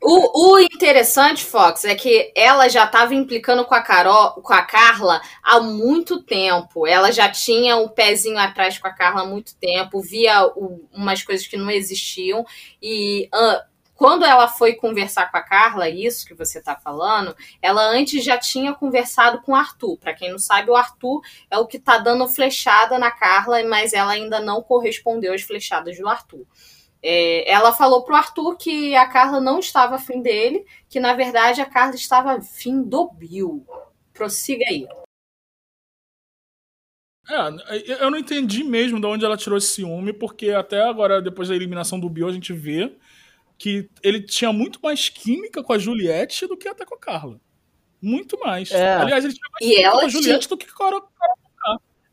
O, 0.08 0.54
o 0.54 0.60
interessante, 0.60 1.44
Fox, 1.44 1.84
é 1.84 1.96
que 1.96 2.32
ela 2.36 2.68
já 2.70 2.84
estava 2.84 3.16
implicando 3.16 3.66
com 3.66 3.74
a 3.74 3.82
Carol, 3.82 4.34
com 4.34 4.54
a 4.54 4.62
Carla 4.62 5.20
há 5.42 5.60
muito 5.60 6.22
tempo. 6.22 6.86
Ela 6.86 7.12
já 7.12 7.28
tinha 7.32 7.78
o 7.78 7.90
pezinho 7.90 8.38
atrás 8.38 8.78
com 8.78 8.88
a 8.88 8.92
Carla 8.94 9.22
há 9.22 9.26
muito 9.26 9.56
tempo, 9.56 10.02
via 10.02 10.46
o- 10.48 10.88
umas 10.94 11.24
coisas 11.24 11.48
que 11.48 11.58
não 11.58 11.72
existiam. 11.72 12.46
E 12.80 13.28
ah, 13.34 13.66
quando 13.96 14.26
ela 14.26 14.48
foi 14.48 14.76
conversar 14.76 15.32
com 15.32 15.38
a 15.38 15.42
Carla, 15.42 15.90
isso 15.90 16.28
que 16.28 16.34
você 16.34 16.60
está 16.60 16.76
falando, 16.76 17.36
ela 17.62 17.82
antes 17.82 18.24
já 18.24 18.38
tinha 18.38 18.74
conversado 18.74 19.42
com 19.42 19.54
o 19.54 19.56
Arthur. 19.56 19.98
Para 19.98 20.14
quem 20.14 20.30
não 20.30 20.38
sabe, 20.38 20.70
o 20.70 20.76
Arthur 20.76 21.22
é 21.50 21.58
o 21.58 21.66
que 21.66 21.78
está 21.78 21.98
dando 21.98 22.28
flechada 22.28 23.00
na 23.00 23.10
Carla, 23.10 23.64
mas 23.64 23.94
ela 23.94 24.12
ainda 24.12 24.42
não 24.42 24.62
correspondeu 24.62 25.34
às 25.34 25.44
flechadas 25.44 25.98
do 25.98 26.08
Arthur. 26.10 26.46
É, 27.02 27.50
ela 27.50 27.72
falou 27.72 28.04
pro 28.04 28.16
Arthur 28.16 28.58
que 28.58 28.96
a 28.96 29.08
Carla 29.08 29.40
não 29.40 29.60
estava 29.60 29.96
afim 29.96 30.22
dele, 30.22 30.66
que 30.90 31.00
na 31.00 31.14
verdade 31.14 31.62
a 31.62 31.66
Carla 31.66 31.96
estava 31.96 32.34
afim 32.34 32.82
do 32.82 33.10
Bill. 33.12 33.66
Prossiga 34.14 34.66
aí. 34.68 34.86
É, 37.30 38.04
eu 38.04 38.12
não 38.12 38.18
entendi 38.18 38.64
mesmo 38.64 39.00
de 39.00 39.08
onde 39.08 39.24
ela 39.24 39.38
tirou 39.38 39.58
esse 39.58 39.68
ciúme, 39.68 40.12
porque 40.12 40.52
até 40.52 40.82
agora, 40.82 41.22
depois 41.22 41.48
da 41.48 41.56
eliminação 41.56 42.00
do 42.00 42.10
Bill, 42.10 42.28
a 42.28 42.32
gente 42.32 42.52
vê 42.52 42.96
que 43.58 43.90
ele 44.04 44.22
tinha 44.22 44.52
muito 44.52 44.80
mais 44.84 45.08
química 45.10 45.64
com 45.64 45.74
a 45.74 45.78
Juliette 45.78 46.48
do 46.48 46.58
que 46.58 46.68
até 46.68 46.86
com 46.86 46.96
a 46.96 47.00
Carla. 47.00 47.40
Muito 48.02 48.38
mais. 48.40 48.72
É. 48.72 48.96
Aliás, 48.96 49.24
ele 49.24 49.34
tinha 49.34 49.50
mais 49.52 49.66
E 49.66 49.70
química 49.70 49.88
ela 49.88 50.00
com 50.02 50.06
a 50.06 50.10
Juliette 50.10 50.50
do 50.50 50.58
que 50.58 50.68
com 50.74 50.84
a 50.84 50.92
Carol. 50.92 51.10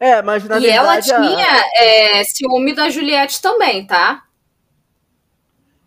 É, 0.01 0.21
mas 0.23 0.45
na 0.49 0.59
e 0.59 0.67
ela 0.67 0.95
verdade. 0.95 1.13
a- 1.13 1.21
tinha 1.21 1.65
é, 1.77 2.25
ciúme 2.25 2.75
da 2.75 2.91
Juliette 2.91 3.41
também, 3.41 3.87
tá? 3.87 4.25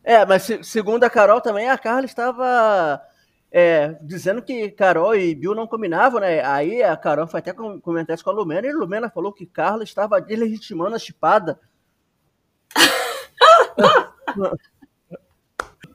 É, 0.03 0.25
mas 0.25 0.43
se- 0.43 0.63
segundo 0.63 1.03
a 1.03 1.09
Carol 1.09 1.41
também, 1.41 1.69
a 1.69 1.77
Carla 1.77 2.05
estava 2.05 3.01
é, 3.51 3.97
dizendo 4.01 4.41
que 4.41 4.69
Carol 4.71 5.15
e 5.15 5.33
Bill 5.35 5.55
não 5.55 5.67
combinavam, 5.67 6.19
né? 6.21 6.45
Aí 6.45 6.81
a 6.83 6.95
Carol 6.95 7.27
foi 7.27 7.39
até 7.39 7.51
com- 7.53 7.79
comentar 7.81 8.13
isso 8.15 8.23
com 8.23 8.29
a 8.29 8.33
Lumena, 8.33 8.67
e 8.67 8.69
a 8.69 8.73
Lumena 8.73 9.09
falou 9.09 9.33
que 9.33 9.45
Carla 9.45 9.83
estava 9.83 10.21
deslegitimando 10.21 10.95
a 10.95 10.99
chipada. 10.99 11.59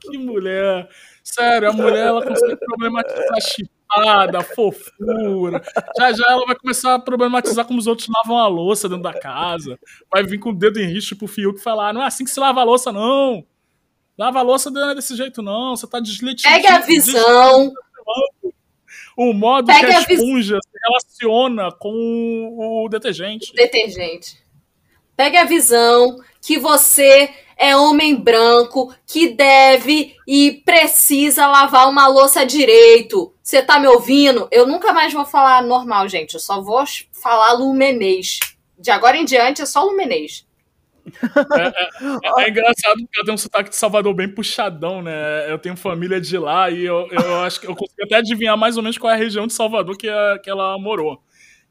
Que 0.01 0.17
mulher. 0.17 0.89
Sério, 1.23 1.69
a 1.69 1.73
mulher 1.73 2.07
ela 2.07 2.25
consegue 2.25 2.57
problematizar 2.57 3.33
a 3.37 3.41
chipada, 3.41 4.41
fofura. 4.41 5.61
Já 5.97 6.11
já 6.11 6.25
ela 6.31 6.45
vai 6.45 6.55
começar 6.55 6.95
a 6.95 6.99
problematizar 6.99 7.65
como 7.65 7.79
os 7.79 7.87
outros 7.87 8.07
lavam 8.09 8.37
a 8.37 8.47
louça 8.47 8.89
dentro 8.89 9.03
da 9.03 9.13
casa. 9.13 9.77
Vai 10.11 10.23
vir 10.23 10.39
com 10.39 10.49
o 10.49 10.55
dedo 10.55 10.79
em 10.79 10.87
risco 10.87 11.15
pro 11.15 11.27
Fiuk 11.27 11.59
e 11.59 11.63
falar: 11.63 11.93
não 11.93 12.01
é 12.01 12.07
assim 12.07 12.23
que 12.23 12.31
se 12.31 12.39
lava 12.39 12.61
a 12.61 12.63
louça, 12.63 12.91
não. 12.91 13.45
Lava 14.17 14.39
a 14.39 14.43
louça 14.43 14.69
não 14.71 14.89
é 14.89 14.95
desse 14.95 15.15
jeito, 15.15 15.41
não. 15.41 15.75
Você 15.75 15.87
tá 15.87 15.99
deslegitimando. 15.99 16.61
Pega 16.61 16.75
a 16.75 16.79
visão. 16.79 17.71
O 19.17 19.33
modo 19.33 19.67
Pega 19.67 19.87
que 19.87 19.93
a 19.93 19.97
a 19.97 20.01
vis- 20.01 20.19
esponja 20.19 20.57
se 20.61 20.79
relaciona 20.87 21.71
com 21.71 22.55
o 22.83 22.89
detergente. 22.89 23.53
Detergente. 23.53 24.41
Pegue 25.15 25.37
a 25.37 25.43
visão 25.43 26.17
que 26.41 26.57
você 26.57 27.29
é 27.61 27.75
homem 27.77 28.15
branco 28.15 28.93
que 29.05 29.29
deve 29.29 30.15
e 30.27 30.61
precisa 30.65 31.47
lavar 31.47 31.87
uma 31.89 32.07
louça 32.07 32.45
direito. 32.45 33.33
Você 33.43 33.61
tá 33.61 33.79
me 33.79 33.87
ouvindo? 33.87 34.47
Eu 34.51 34.65
nunca 34.67 34.91
mais 34.93 35.13
vou 35.13 35.25
falar 35.25 35.61
normal, 35.63 36.07
gente. 36.09 36.33
Eu 36.33 36.39
só 36.39 36.61
vou 36.61 36.83
falar 37.11 37.53
lumenês. 37.53 38.39
De 38.79 38.89
agora 38.89 39.15
em 39.17 39.25
diante 39.25 39.61
é 39.61 39.65
só 39.65 39.83
lumenês. 39.83 40.45
É, 42.37 42.43
é 42.45 42.49
engraçado 42.49 42.97
porque 42.99 43.17
ela 43.17 43.25
tem 43.25 43.33
um 43.33 43.37
sotaque 43.37 43.69
de 43.69 43.75
Salvador 43.75 44.13
bem 44.13 44.29
puxadão, 44.29 45.01
né? 45.01 45.51
Eu 45.51 45.57
tenho 45.57 45.75
família 45.75 46.19
de 46.21 46.37
lá 46.37 46.69
e 46.69 46.85
eu, 46.85 47.07
eu 47.11 47.39
acho 47.41 47.59
que 47.59 47.67
eu 47.67 47.75
consigo 47.75 48.03
até 48.03 48.15
adivinhar 48.15 48.57
mais 48.57 48.77
ou 48.77 48.83
menos 48.83 48.97
qual 48.97 49.11
é 49.11 49.15
a 49.15 49.17
região 49.19 49.47
de 49.47 49.53
Salvador 49.53 49.97
que, 49.97 50.07
a- 50.09 50.39
que 50.43 50.49
ela 50.49 50.77
morou. 50.77 51.21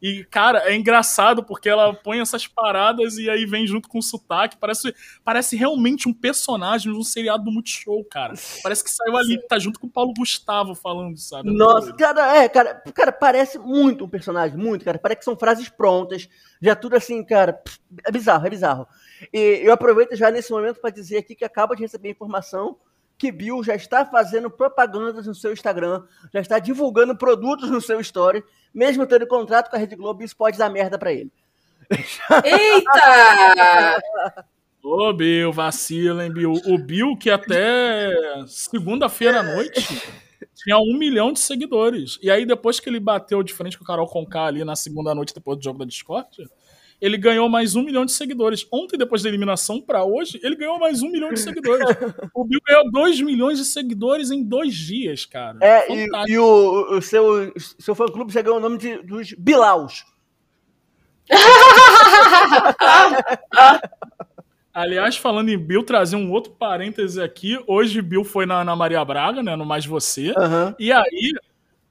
E, 0.02 0.24
cara, 0.24 0.60
é 0.70 0.74
engraçado 0.74 1.44
porque 1.44 1.68
ela 1.68 1.92
põe 1.92 2.20
essas 2.20 2.46
paradas 2.46 3.18
e 3.18 3.28
aí 3.28 3.44
vem 3.44 3.66
junto 3.66 3.88
com 3.88 3.98
o 3.98 4.02
sotaque. 4.02 4.56
Parece, 4.56 4.94
parece 5.22 5.56
realmente 5.56 6.08
um 6.08 6.14
personagem 6.14 6.90
de 6.90 6.98
um 6.98 7.02
seriado 7.02 7.44
do 7.44 7.52
Multishow, 7.52 8.02
cara. 8.04 8.32
Parece 8.62 8.82
que 8.82 8.90
saiu 8.90 9.16
ali, 9.16 9.38
tá 9.46 9.58
junto 9.58 9.78
com 9.78 9.86
o 9.86 9.90
Paulo 9.90 10.14
Gustavo 10.16 10.74
falando, 10.74 11.18
sabe? 11.18 11.50
Nossa, 11.50 11.92
cara, 11.92 12.36
é, 12.36 12.48
cara, 12.48 12.82
cara, 12.94 13.12
parece 13.12 13.58
muito 13.58 14.04
um 14.04 14.08
personagem, 14.08 14.56
muito, 14.56 14.84
cara. 14.84 14.98
Parece 14.98 15.18
que 15.18 15.24
são 15.24 15.36
frases 15.36 15.68
prontas, 15.68 16.28
já 16.62 16.74
tudo 16.74 16.96
assim, 16.96 17.22
cara. 17.22 17.60
É 18.06 18.10
bizarro, 18.10 18.46
é 18.46 18.50
bizarro. 18.50 18.88
E 19.32 19.60
eu 19.62 19.72
aproveito 19.72 20.16
já 20.16 20.30
nesse 20.30 20.50
momento 20.50 20.80
para 20.80 20.90
dizer 20.90 21.18
aqui 21.18 21.34
que 21.34 21.44
acaba 21.44 21.76
de 21.76 21.82
receber 21.82 22.10
informação 22.10 22.78
que 23.20 23.30
Bill 23.30 23.62
já 23.62 23.74
está 23.74 24.02
fazendo 24.02 24.48
propagandas 24.48 25.26
no 25.26 25.34
seu 25.34 25.52
Instagram, 25.52 26.04
já 26.32 26.40
está 26.40 26.58
divulgando 26.58 27.14
produtos 27.14 27.70
no 27.70 27.78
seu 27.78 28.00
story, 28.00 28.42
mesmo 28.72 29.06
tendo 29.06 29.26
contrato 29.26 29.68
com 29.68 29.76
a 29.76 29.78
Rede 29.78 29.94
Globo, 29.94 30.22
isso 30.22 30.34
pode 30.34 30.56
dar 30.56 30.70
merda 30.70 30.98
para 30.98 31.12
ele. 31.12 31.30
Eita! 32.42 34.02
Ô, 34.82 35.12
Bill, 35.12 35.52
vacila, 35.52 36.24
hein, 36.24 36.32
Bill? 36.32 36.54
O 36.64 36.78
Bill, 36.78 37.14
que 37.14 37.28
até 37.28 38.10
segunda-feira 38.46 39.40
à 39.40 39.42
noite 39.42 40.02
tinha 40.54 40.78
um 40.78 40.96
milhão 40.96 41.30
de 41.30 41.40
seguidores. 41.40 42.18
E 42.22 42.30
aí, 42.30 42.46
depois 42.46 42.80
que 42.80 42.88
ele 42.88 42.98
bateu 42.98 43.42
de 43.42 43.52
frente 43.52 43.76
com 43.76 43.84
o 43.84 43.86
Carol 43.86 44.06
Conká 44.06 44.46
ali 44.46 44.64
na 44.64 44.74
segunda 44.74 45.14
noite, 45.14 45.34
depois 45.34 45.58
do 45.58 45.64
jogo 45.64 45.78
da 45.78 45.84
Discord, 45.84 46.48
ele 47.00 47.16
ganhou 47.16 47.48
mais 47.48 47.74
um 47.74 47.82
milhão 47.82 48.04
de 48.04 48.12
seguidores. 48.12 48.66
Ontem, 48.70 48.98
depois 48.98 49.22
da 49.22 49.28
eliminação 49.28 49.80
pra 49.80 50.04
hoje, 50.04 50.38
ele 50.42 50.56
ganhou 50.56 50.78
mais 50.78 51.02
um 51.02 51.10
milhão 51.10 51.32
de 51.32 51.40
seguidores. 51.40 51.86
O 52.34 52.44
Bill 52.44 52.60
ganhou 52.66 52.90
dois 52.90 53.20
milhões 53.20 53.58
de 53.58 53.64
seguidores 53.64 54.30
em 54.30 54.42
dois 54.42 54.74
dias, 54.74 55.26
cara. 55.26 55.58
É, 55.60 55.92
e, 55.92 56.04
Fantástico. 56.04 56.30
e 56.30 56.38
o, 56.38 56.96
o 56.96 57.02
seu, 57.02 57.52
seu 57.78 57.94
fã-clube 57.94 58.32
já 58.32 58.42
ganhou 58.42 58.58
o 58.58 58.60
nome 58.60 58.78
de, 58.78 59.02
dos 59.02 59.32
Bilaus. 59.32 60.04
Aliás, 64.72 65.16
falando 65.16 65.48
em 65.48 65.58
Bill, 65.58 65.82
trazer 65.82 66.16
um 66.16 66.30
outro 66.30 66.52
parêntese 66.52 67.20
aqui. 67.20 67.58
Hoje, 67.66 68.00
Bill 68.00 68.24
foi 68.24 68.46
na, 68.46 68.64
na 68.64 68.76
Maria 68.76 69.04
Braga, 69.04 69.42
né? 69.42 69.56
No 69.56 69.66
Mais 69.66 69.84
Você. 69.84 70.32
Aham. 70.36 70.74
E 70.78 70.92
aí 70.92 71.32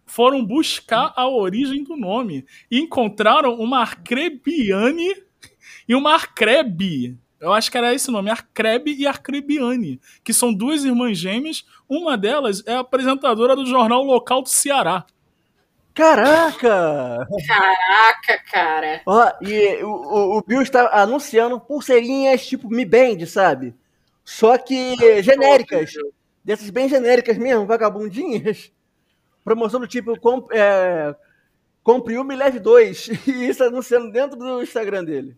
foram 0.09 0.43
buscar 0.43 1.13
a 1.15 1.29
origem 1.29 1.83
do 1.83 1.95
nome 1.95 2.43
e 2.69 2.79
encontraram 2.79 3.53
uma 3.53 3.79
Arcrebiane 3.81 5.15
e 5.87 5.93
uma 5.93 6.13
Arcrebe. 6.15 7.15
Eu 7.39 7.53
acho 7.53 7.71
que 7.71 7.77
era 7.77 7.93
esse 7.93 8.09
nome, 8.09 8.31
Arcrebe 8.31 8.93
e 8.97 9.05
Arcrebiane, 9.05 10.01
que 10.23 10.33
são 10.33 10.51
duas 10.51 10.83
irmãs 10.83 11.17
gêmeas. 11.17 11.63
Uma 11.87 12.17
delas 12.17 12.63
é 12.65 12.75
apresentadora 12.75 13.55
do 13.55 13.65
jornal 13.65 14.03
local 14.03 14.41
do 14.41 14.49
Ceará. 14.49 15.05
Caraca! 15.93 17.27
Caraca, 17.47 18.43
cara. 18.51 19.01
Ó, 19.05 19.31
e 19.41 19.83
o, 19.83 19.89
o, 19.89 20.37
o 20.37 20.41
Bill 20.41 20.61
está 20.63 20.89
anunciando 21.01 21.59
pulseirinhas 21.59 22.47
tipo 22.47 22.67
Mi 22.67 22.83
Band, 22.83 23.25
sabe? 23.27 23.75
Só 24.25 24.57
que 24.57 25.21
genéricas. 25.21 25.91
Dessas 26.43 26.71
bem 26.71 26.89
genéricas 26.89 27.37
mesmo, 27.37 27.67
vagabundinhas. 27.67 28.71
Promoção 29.49 29.79
do 29.79 29.87
tipo, 29.87 30.15
comp, 30.19 30.51
é, 30.51 31.15
compre 31.81 32.19
uma 32.19 32.31
e 32.31 32.37
leve 32.37 32.59
dois. 32.59 33.09
E 33.27 33.49
isso 33.49 33.63
anunciando 33.63 34.11
dentro 34.11 34.37
do 34.37 34.61
Instagram 34.61 35.03
dele. 35.03 35.35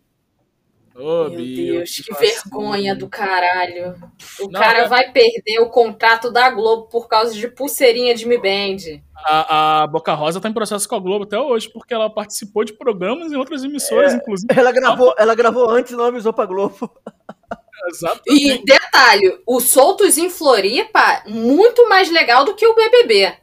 Ô, 0.94 1.30
Meu 1.30 1.30
Bill, 1.30 1.74
Deus, 1.78 1.96
que 1.96 2.12
vacilo. 2.12 2.30
vergonha 2.50 2.94
do 2.94 3.08
caralho. 3.08 3.94
O 4.38 4.50
Não, 4.50 4.60
cara 4.60 4.80
é- 4.80 4.88
vai 4.88 5.10
perder 5.12 5.60
o 5.60 5.70
contrato 5.70 6.30
da 6.30 6.50
Globo 6.50 6.88
por 6.88 7.08
causa 7.08 7.32
de 7.32 7.48
pulseirinha 7.48 8.14
de 8.14 8.28
Mi 8.28 8.36
Band. 8.36 9.00
A, 9.16 9.84
a 9.84 9.86
Boca 9.86 10.12
Rosa 10.12 10.38
tá 10.42 10.50
em 10.50 10.52
processo 10.52 10.86
com 10.86 10.94
a 10.96 11.00
Globo 11.00 11.24
até 11.24 11.38
hoje, 11.40 11.70
porque 11.72 11.94
ela 11.94 12.10
participou 12.10 12.64
de 12.64 12.74
programas 12.74 13.32
em 13.32 13.36
outras 13.36 13.64
emissoras, 13.64 14.12
inclusive. 14.12 14.52
Ela 14.54 14.72
gravou, 14.72 15.14
ela 15.16 15.34
gravou 15.34 15.70
antes 15.70 15.92
e 15.92 15.96
não 15.96 16.04
avisou 16.04 16.34
pra 16.34 16.44
Globo. 16.44 16.76
Exatamente. 17.88 18.44
E 18.46 18.62
detalhe, 18.62 19.40
o 19.46 19.58
Soltos 19.58 20.18
em 20.18 20.28
Floripa, 20.28 21.22
muito 21.26 21.88
mais 21.88 22.10
legal 22.10 22.44
do 22.44 22.54
que 22.54 22.66
o 22.66 22.74
BBB 22.74 23.40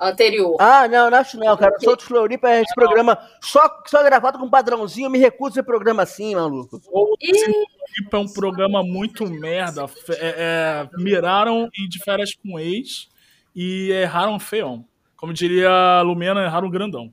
anterior. 0.00 0.56
Ah, 0.60 0.88
não, 0.88 1.10
não 1.10 1.18
acho 1.18 1.36
não, 1.38 1.56
cara. 1.56 1.78
Soltos 1.80 2.06
Floripa 2.06 2.48
é 2.48 2.62
esse 2.62 2.74
programa 2.74 3.18
só, 3.42 3.68
só 3.86 4.02
gravado 4.02 4.38
com 4.38 4.48
padrãozinho. 4.48 5.06
Eu 5.06 5.10
me 5.10 5.18
recuso 5.18 5.50
a 5.50 5.60
esse 5.60 5.62
programa 5.62 6.02
assim, 6.02 6.34
maluco. 6.34 6.80
Floripa 6.80 8.16
é 8.16 8.18
um 8.18 8.32
programa 8.32 8.82
muito 8.82 9.26
merda. 9.28 9.84
É- 10.10 10.34
é, 10.38 10.88
miraram 10.96 11.68
em 11.78 11.88
de 11.88 12.02
férias 12.02 12.30
com 12.34 12.58
ex 12.58 13.08
e 13.54 13.90
erraram 13.90 14.38
feião. 14.40 14.84
Como 15.16 15.32
diria 15.32 15.68
a 15.70 16.02
Lumena, 16.02 16.44
erraram 16.44 16.70
grandão. 16.70 17.12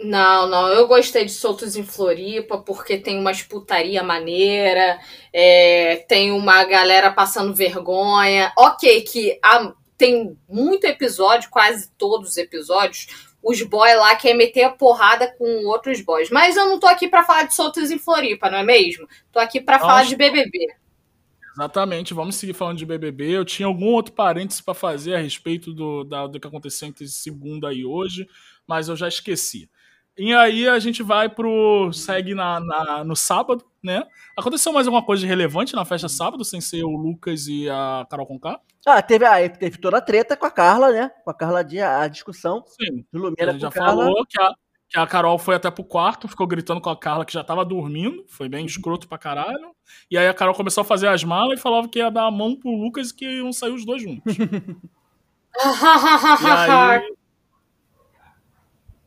Não, 0.00 0.48
não, 0.48 0.68
eu 0.68 0.88
gostei 0.88 1.24
de 1.24 1.30
Soltos 1.30 1.76
em 1.76 1.84
Floripa 1.84 2.58
porque 2.58 2.98
tem 2.98 3.18
umas 3.18 3.42
putaria 3.42 4.02
maneira, 4.02 4.98
é, 5.32 6.04
tem 6.08 6.32
uma 6.32 6.64
galera 6.64 7.12
passando 7.12 7.54
vergonha. 7.54 8.52
Ok, 8.58 9.02
que 9.02 9.38
há- 9.42 9.72
tem 9.96 10.36
muito 10.48 10.84
episódio, 10.84 11.50
quase 11.50 11.90
todos 11.96 12.30
os 12.30 12.36
episódios, 12.36 13.06
os 13.42 13.60
boys 13.62 13.96
lá 13.96 14.16
querem 14.16 14.36
meter 14.38 14.62
a 14.64 14.70
porrada 14.70 15.32
com 15.38 15.66
outros 15.66 16.00
boys. 16.00 16.30
Mas 16.30 16.56
eu 16.56 16.64
não 16.66 16.80
tô 16.80 16.86
aqui 16.86 17.08
pra 17.08 17.22
falar 17.24 17.44
de 17.44 17.54
Soltos 17.54 17.90
em 17.90 17.98
Floripa, 17.98 18.50
não 18.50 18.58
é 18.58 18.64
mesmo? 18.64 19.06
Tô 19.30 19.38
aqui 19.38 19.60
pra 19.60 19.78
falar 19.78 20.04
de 20.04 20.16
BBB. 20.16 20.74
Exatamente, 21.52 22.12
vamos 22.14 22.34
seguir 22.36 22.52
falando 22.52 22.78
de 22.78 22.86
BBB. 22.86 23.30
Eu 23.30 23.44
tinha 23.44 23.66
algum 23.66 23.86
outro 23.92 24.12
parênteses 24.12 24.60
para 24.60 24.74
fazer 24.74 25.14
a 25.14 25.18
respeito 25.18 25.72
do, 25.72 26.02
da- 26.02 26.26
do 26.26 26.40
que 26.40 26.46
aconteceu 26.48 26.88
entre 26.88 27.06
segunda 27.06 27.72
e 27.72 27.84
hoje, 27.84 28.26
mas 28.66 28.88
eu 28.88 28.96
já 28.96 29.06
esqueci. 29.06 29.68
E 30.16 30.32
aí 30.32 30.68
a 30.68 30.78
gente 30.78 31.02
vai 31.02 31.28
pro. 31.28 31.92
segue 31.92 32.34
na, 32.34 32.60
na- 32.60 33.02
no 33.04 33.16
sábado, 33.16 33.64
né? 33.82 34.04
Aconteceu 34.36 34.72
mais 34.72 34.86
alguma 34.86 35.04
coisa 35.04 35.20
de 35.22 35.26
relevante 35.26 35.74
na 35.74 35.84
festa 35.84 36.08
sábado, 36.08 36.44
sem 36.44 36.60
ser 36.60 36.84
o 36.84 36.90
Lucas 36.96 37.48
e 37.48 37.68
a 37.68 38.06
Carol 38.08 38.26
Conká? 38.26 38.60
Ah, 38.86 39.02
teve, 39.02 39.24
ah, 39.24 39.48
teve 39.48 39.78
toda 39.78 39.98
a 39.98 40.00
treta 40.00 40.36
com 40.36 40.46
a 40.46 40.50
Carla, 40.50 40.92
né? 40.92 41.10
Com 41.24 41.30
a 41.30 41.34
Carla 41.34 41.64
Dias, 41.64 41.88
a 41.88 42.06
discussão 42.06 42.62
Sim. 42.66 43.04
do 43.12 43.26
A 43.26 43.30
gente 43.30 43.52
com 43.54 43.58
já 43.58 43.70
Carla. 43.70 44.04
falou 44.04 44.24
que 44.28 44.40
a, 44.40 44.50
que 44.88 44.98
a 45.00 45.06
Carol 45.06 45.36
foi 45.38 45.56
até 45.56 45.68
pro 45.70 45.82
quarto, 45.82 46.28
ficou 46.28 46.46
gritando 46.46 46.80
com 46.80 46.90
a 46.90 46.96
Carla 46.96 47.24
que 47.24 47.32
já 47.32 47.42
tava 47.42 47.64
dormindo, 47.64 48.24
foi 48.28 48.48
bem 48.48 48.64
escroto 48.66 49.08
pra 49.08 49.18
caralho. 49.18 49.74
E 50.10 50.16
aí 50.16 50.28
a 50.28 50.34
Carol 50.34 50.54
começou 50.54 50.82
a 50.82 50.84
fazer 50.84 51.08
as 51.08 51.24
malas 51.24 51.58
e 51.58 51.62
falava 51.62 51.88
que 51.88 51.98
ia 51.98 52.10
dar 52.10 52.26
a 52.26 52.30
mão 52.30 52.54
pro 52.54 52.70
Lucas 52.70 53.10
e 53.10 53.14
que 53.16 53.24
iam 53.38 53.52
sair 53.52 53.72
os 53.72 53.84
dois 53.84 54.00
juntos. 54.02 54.36
E 55.56 56.46
aí. 56.46 57.14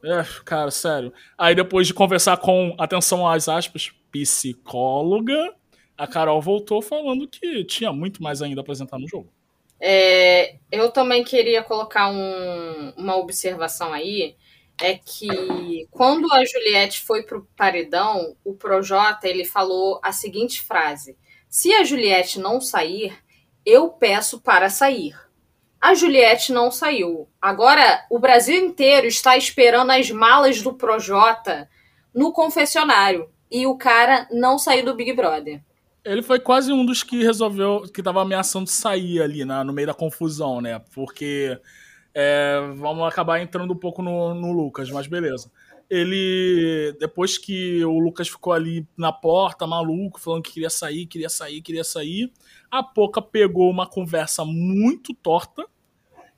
É, 0.07 0.23
cara, 0.45 0.71
sério. 0.71 1.11
Aí 1.37 1.53
depois 1.53 1.85
de 1.85 1.93
conversar 1.93 2.37
com, 2.37 2.73
atenção 2.79 3.27
às 3.27 3.49
aspas, 3.49 3.91
psicóloga, 4.09 5.53
a 5.97 6.07
Carol 6.07 6.41
voltou 6.41 6.81
falando 6.81 7.27
que 7.27 7.65
tinha 7.65 7.91
muito 7.91 8.23
mais 8.23 8.41
ainda 8.41 8.61
a 8.61 8.63
apresentar 8.63 8.97
no 8.97 9.07
jogo. 9.07 9.29
É, 9.79 10.55
eu 10.71 10.89
também 10.91 11.23
queria 11.23 11.61
colocar 11.61 12.09
um- 12.09 12.93
uma 12.95 13.17
observação 13.17 13.91
aí, 13.93 14.35
é 14.81 14.95
que 14.95 15.87
quando 15.91 16.31
a 16.31 16.45
Juliette 16.45 17.01
foi 17.01 17.23
pro 17.23 17.47
paredão, 17.55 18.35
o 18.45 18.53
Projota 18.53 19.27
ele 19.27 19.43
falou 19.43 19.99
a 20.01 20.11
seguinte 20.13 20.61
frase: 20.61 21.17
se 21.49 21.73
a 21.73 21.83
Juliette 21.83 22.39
não 22.39 22.61
sair, 22.61 23.17
eu 23.65 23.89
peço 23.89 24.39
para 24.39 24.69
sair. 24.69 25.15
A 25.79 25.93
Juliette 25.93 26.51
não 26.51 26.71
saiu. 26.71 27.27
Agora 27.41 28.05
o 28.09 28.19
Brasil 28.19 28.55
inteiro 28.55 29.07
está 29.07 29.37
esperando 29.37 29.91
as 29.91 30.09
malas 30.09 30.61
do 30.61 30.73
Projota 30.73 31.69
no 32.13 32.31
confessionário 32.31 33.29
e 33.49 33.65
o 33.67 33.75
cara 33.75 34.27
não 34.31 34.57
saiu 34.57 34.83
do 34.83 34.95
Big 34.95 35.13
Brother. 35.13 35.61
Ele 36.03 36.21
foi 36.21 36.39
quase 36.39 36.71
um 36.71 36.85
dos 36.85 37.03
que 37.03 37.23
resolveu, 37.23 37.83
que 37.93 38.01
tava 38.01 38.21
ameaçando 38.21 38.67
sair 38.69 39.21
ali 39.21 39.43
no 39.43 39.73
meio 39.73 39.87
da 39.87 39.93
confusão, 39.93 40.61
né? 40.61 40.81
Porque 40.95 41.59
é, 42.13 42.59
vamos 42.75 43.07
acabar 43.07 43.39
entrando 43.41 43.73
um 43.73 43.77
pouco 43.77 44.01
no, 44.01 44.33
no 44.33 44.51
Lucas, 44.51 44.89
mas 44.89 45.05
beleza. 45.05 45.51
Ele, 45.89 46.93
depois 46.99 47.37
que 47.37 47.83
o 47.85 47.97
Lucas 47.99 48.27
ficou 48.27 48.51
ali 48.53 48.85
na 48.97 49.11
porta, 49.11 49.65
maluco, 49.65 50.19
falando 50.19 50.43
que 50.43 50.51
queria 50.51 50.69
sair, 50.69 51.05
queria 51.05 51.29
sair, 51.29 51.61
queria 51.61 51.83
sair, 51.83 52.31
a 52.69 52.83
Poca 52.83 53.21
pegou 53.21 53.69
uma 53.69 53.87
conversa 53.87 54.43
muito 54.43 55.13
torta 55.13 55.65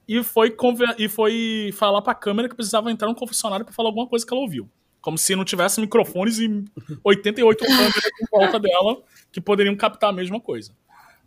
e 0.08 0.24
foi, 0.24 0.52
conver- 0.52 0.96
e 1.00 1.08
foi 1.10 1.72
falar 1.74 2.02
pra 2.02 2.14
câmera 2.14 2.48
que 2.48 2.56
precisava 2.56 2.92
entrar 2.92 3.08
no 3.08 3.16
confessionário 3.16 3.66
pra 3.66 3.74
falar 3.74 3.90
alguma 3.90 4.08
coisa 4.08 4.26
que 4.26 4.32
ela 4.34 4.42
ouviu. 4.42 4.70
Como 5.02 5.18
se 5.18 5.36
não 5.36 5.46
tivesse 5.46 5.80
microfones 5.82 6.40
e 6.40 6.64
88 7.04 7.64
câmeras 7.66 7.96
em 8.22 8.26
volta 8.32 8.60
dela 8.60 9.02
que 9.32 9.40
poderiam 9.42 9.76
captar 9.76 10.10
a 10.10 10.14
mesma 10.14 10.40
coisa. 10.40 10.74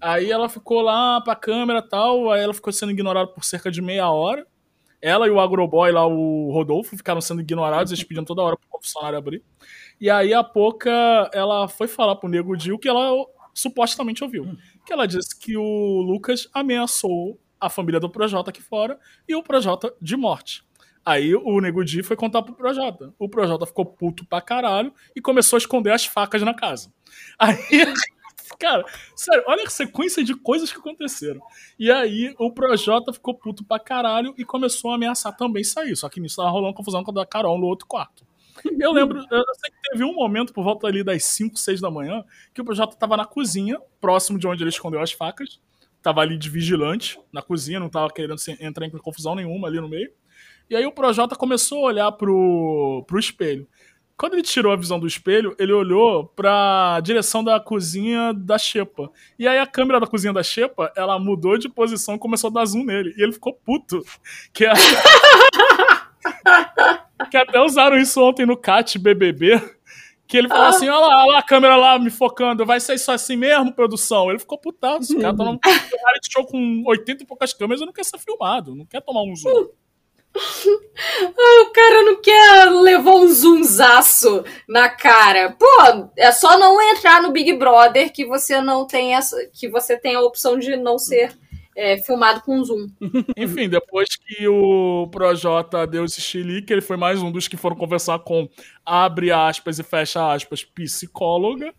Aí 0.00 0.30
ela 0.30 0.48
ficou 0.48 0.80
lá 0.82 1.20
pra 1.20 1.34
câmera 1.34 1.78
e 1.78 1.88
tal, 1.88 2.30
aí 2.30 2.42
ela 2.42 2.52
ficou 2.54 2.72
sendo 2.72 2.92
ignorada 2.92 3.28
por 3.28 3.44
cerca 3.44 3.70
de 3.70 3.80
meia 3.80 4.10
hora. 4.10 4.46
Ela 5.02 5.26
e 5.26 5.30
o 5.30 5.40
agroboy 5.40 5.90
lá, 5.90 6.06
o 6.06 6.52
Rodolfo, 6.52 6.96
ficaram 6.96 7.20
sendo 7.20 7.40
ignorados, 7.40 7.92
eles 7.92 8.04
pediam 8.04 8.24
toda 8.24 8.40
hora 8.40 8.56
pro 8.56 8.68
confessionário 8.68 9.18
abrir. 9.18 9.42
E 10.00 10.08
aí 10.08 10.32
a 10.32 10.44
Poca, 10.44 11.28
ela 11.34 11.66
foi 11.66 11.88
falar 11.88 12.14
pro 12.16 12.28
Nego 12.28 12.56
Dil 12.56 12.78
que 12.78 12.88
ela 12.88 13.10
supostamente 13.52 14.22
ouviu. 14.22 14.56
Que 14.86 14.92
ela 14.92 15.06
disse 15.06 15.36
que 15.36 15.56
o 15.56 16.00
Lucas 16.02 16.48
ameaçou 16.54 17.38
a 17.60 17.68
família 17.68 18.00
do 18.00 18.08
Projota 18.08 18.50
aqui 18.50 18.62
fora 18.62 18.98
e 19.28 19.34
o 19.34 19.42
Projota 19.42 19.92
de 20.00 20.16
morte. 20.16 20.64
Aí 21.04 21.34
o 21.34 21.60
Nego 21.60 21.84
Di 21.84 22.02
foi 22.02 22.16
contar 22.16 22.42
pro 22.42 22.54
Projota. 22.54 23.12
O 23.18 23.28
Projota 23.28 23.66
ficou 23.66 23.84
puto 23.84 24.24
pra 24.24 24.40
caralho 24.40 24.94
e 25.16 25.20
começou 25.20 25.56
a 25.56 25.58
esconder 25.58 25.90
as 25.90 26.06
facas 26.06 26.42
na 26.42 26.54
casa. 26.54 26.92
Aí, 27.38 27.56
cara, 28.58 28.84
sério, 29.16 29.44
olha 29.46 29.64
a 29.64 29.70
sequência 29.70 30.22
de 30.24 30.34
coisas 30.34 30.72
que 30.72 30.78
aconteceram. 30.78 31.40
E 31.78 31.90
aí 31.90 32.34
o 32.38 32.52
Projota 32.52 33.12
ficou 33.12 33.34
puto 33.34 33.64
pra 33.64 33.78
caralho 33.78 34.34
e 34.36 34.44
começou 34.44 34.90
a 34.90 34.94
ameaçar 34.94 35.36
também 35.36 35.64
sair. 35.64 35.96
Só 35.96 36.08
que 36.08 36.20
nisso 36.20 36.36
tava 36.36 36.50
rolando 36.50 36.74
confusão 36.74 37.02
com 37.02 37.10
a 37.10 37.14
da 37.14 37.26
Carol 37.26 37.58
no 37.58 37.66
outro 37.66 37.86
quarto. 37.86 38.26
Eu 38.78 38.92
lembro, 38.92 39.18
eu 39.18 39.44
sei 39.54 39.70
que 39.70 39.90
teve 39.90 40.04
um 40.04 40.14
momento 40.14 40.52
por 40.52 40.62
volta 40.62 40.86
ali 40.86 41.02
das 41.02 41.24
5, 41.24 41.56
6 41.56 41.80
da 41.80 41.90
manhã 41.90 42.24
que 42.52 42.60
o 42.60 42.64
Projota 42.64 42.96
tava 42.96 43.16
na 43.16 43.24
cozinha, 43.24 43.78
próximo 44.00 44.38
de 44.38 44.46
onde 44.46 44.62
ele 44.62 44.70
escondeu 44.70 45.00
as 45.00 45.12
facas. 45.12 45.60
Tava 46.02 46.20
ali 46.20 46.36
de 46.36 46.50
vigilante 46.50 47.18
na 47.32 47.40
cozinha, 47.40 47.80
não 47.80 47.88
tava 47.88 48.12
querendo 48.12 48.36
entrar 48.60 48.86
em 48.86 48.90
confusão 48.90 49.34
nenhuma 49.34 49.68
ali 49.68 49.80
no 49.80 49.88
meio. 49.88 50.12
E 50.68 50.76
aí 50.76 50.86
o 50.86 50.92
Projota 50.92 51.36
começou 51.36 51.84
a 51.84 51.88
olhar 51.88 52.12
pro, 52.12 53.04
pro 53.06 53.18
espelho. 53.18 53.68
Quando 54.16 54.34
ele 54.34 54.42
tirou 54.42 54.72
a 54.72 54.76
visão 54.76 55.00
do 55.00 55.06
espelho, 55.06 55.54
ele 55.58 55.72
olhou 55.72 56.26
pra 56.26 57.00
direção 57.02 57.42
da 57.42 57.58
cozinha 57.58 58.32
da 58.32 58.56
Xepa. 58.58 59.10
E 59.38 59.48
aí 59.48 59.58
a 59.58 59.66
câmera 59.66 59.98
da 59.98 60.06
cozinha 60.06 60.32
da 60.32 60.42
Xepa, 60.42 60.92
ela 60.96 61.18
mudou 61.18 61.58
de 61.58 61.68
posição 61.68 62.14
e 62.14 62.18
começou 62.18 62.48
a 62.48 62.52
dar 62.52 62.64
zoom 62.66 62.84
nele. 62.84 63.14
E 63.18 63.22
ele 63.22 63.32
ficou 63.32 63.52
puto. 63.52 64.04
Que, 64.52 64.66
a- 64.66 64.74
que 67.30 67.36
até 67.36 67.60
usaram 67.60 67.96
isso 67.98 68.22
ontem 68.22 68.46
no 68.46 68.56
CAT 68.56 68.98
BBB. 68.98 69.60
Que 70.26 70.38
ele 70.38 70.48
falou 70.48 70.64
assim: 70.66 70.88
olha 70.88 71.06
lá, 71.06 71.22
olha 71.24 71.32
lá 71.32 71.38
a 71.38 71.42
câmera 71.42 71.76
lá 71.76 71.98
me 71.98 72.10
focando, 72.10 72.64
vai 72.64 72.80
ser 72.80 72.94
isso 72.94 73.10
assim 73.12 73.36
mesmo, 73.36 73.72
produção? 73.72 74.30
Ele 74.30 74.38
ficou 74.38 74.56
putaço. 74.56 75.14
O 75.16 75.20
cara 75.20 75.36
tá 75.36 75.44
num 75.44 75.58
reality 75.64 76.32
show 76.32 76.46
com 76.46 76.82
80 76.86 77.22
e 77.22 77.26
poucas 77.26 77.52
câmeras 77.52 77.82
e 77.82 77.86
não 77.86 77.92
quer 77.92 78.04
ser 78.04 78.18
filmado, 78.18 78.74
não 78.74 78.86
quer 78.86 79.02
tomar 79.02 79.22
um 79.22 79.34
zoom. 79.36 79.68
O 81.62 81.72
cara 81.72 82.02
não 82.02 82.20
quer 82.20 82.70
levar 82.70 83.14
um 83.14 83.26
zoomzaço 83.26 84.44
na 84.68 84.88
cara. 84.88 85.56
Pô, 85.58 85.66
é 86.16 86.30
só 86.30 86.58
não 86.58 86.80
entrar 86.80 87.22
no 87.22 87.32
Big 87.32 87.52
Brother 87.54 88.12
que 88.12 88.24
você 88.24 88.60
não 88.60 88.86
tem 88.86 89.14
essa, 89.14 89.36
que 89.52 89.68
você 89.68 89.96
tem 89.96 90.14
a 90.14 90.20
opção 90.20 90.58
de 90.58 90.76
não 90.76 90.98
ser 90.98 91.36
é, 91.76 91.98
filmado 91.98 92.42
com 92.42 92.62
zoom. 92.62 92.88
Enfim, 93.36 93.68
depois 93.68 94.08
que 94.16 94.46
o 94.46 95.08
Projota 95.10 95.86
deu 95.86 96.04
esse 96.04 96.20
chilique, 96.20 96.72
ele 96.72 96.82
foi 96.82 96.96
mais 96.96 97.22
um 97.22 97.30
dos 97.30 97.48
que 97.48 97.56
foram 97.56 97.76
conversar 97.76 98.18
com, 98.20 98.48
abre 98.84 99.30
aspas 99.30 99.78
e 99.78 99.82
fecha 99.82 100.32
aspas, 100.32 100.64
psicóloga. 100.64 101.72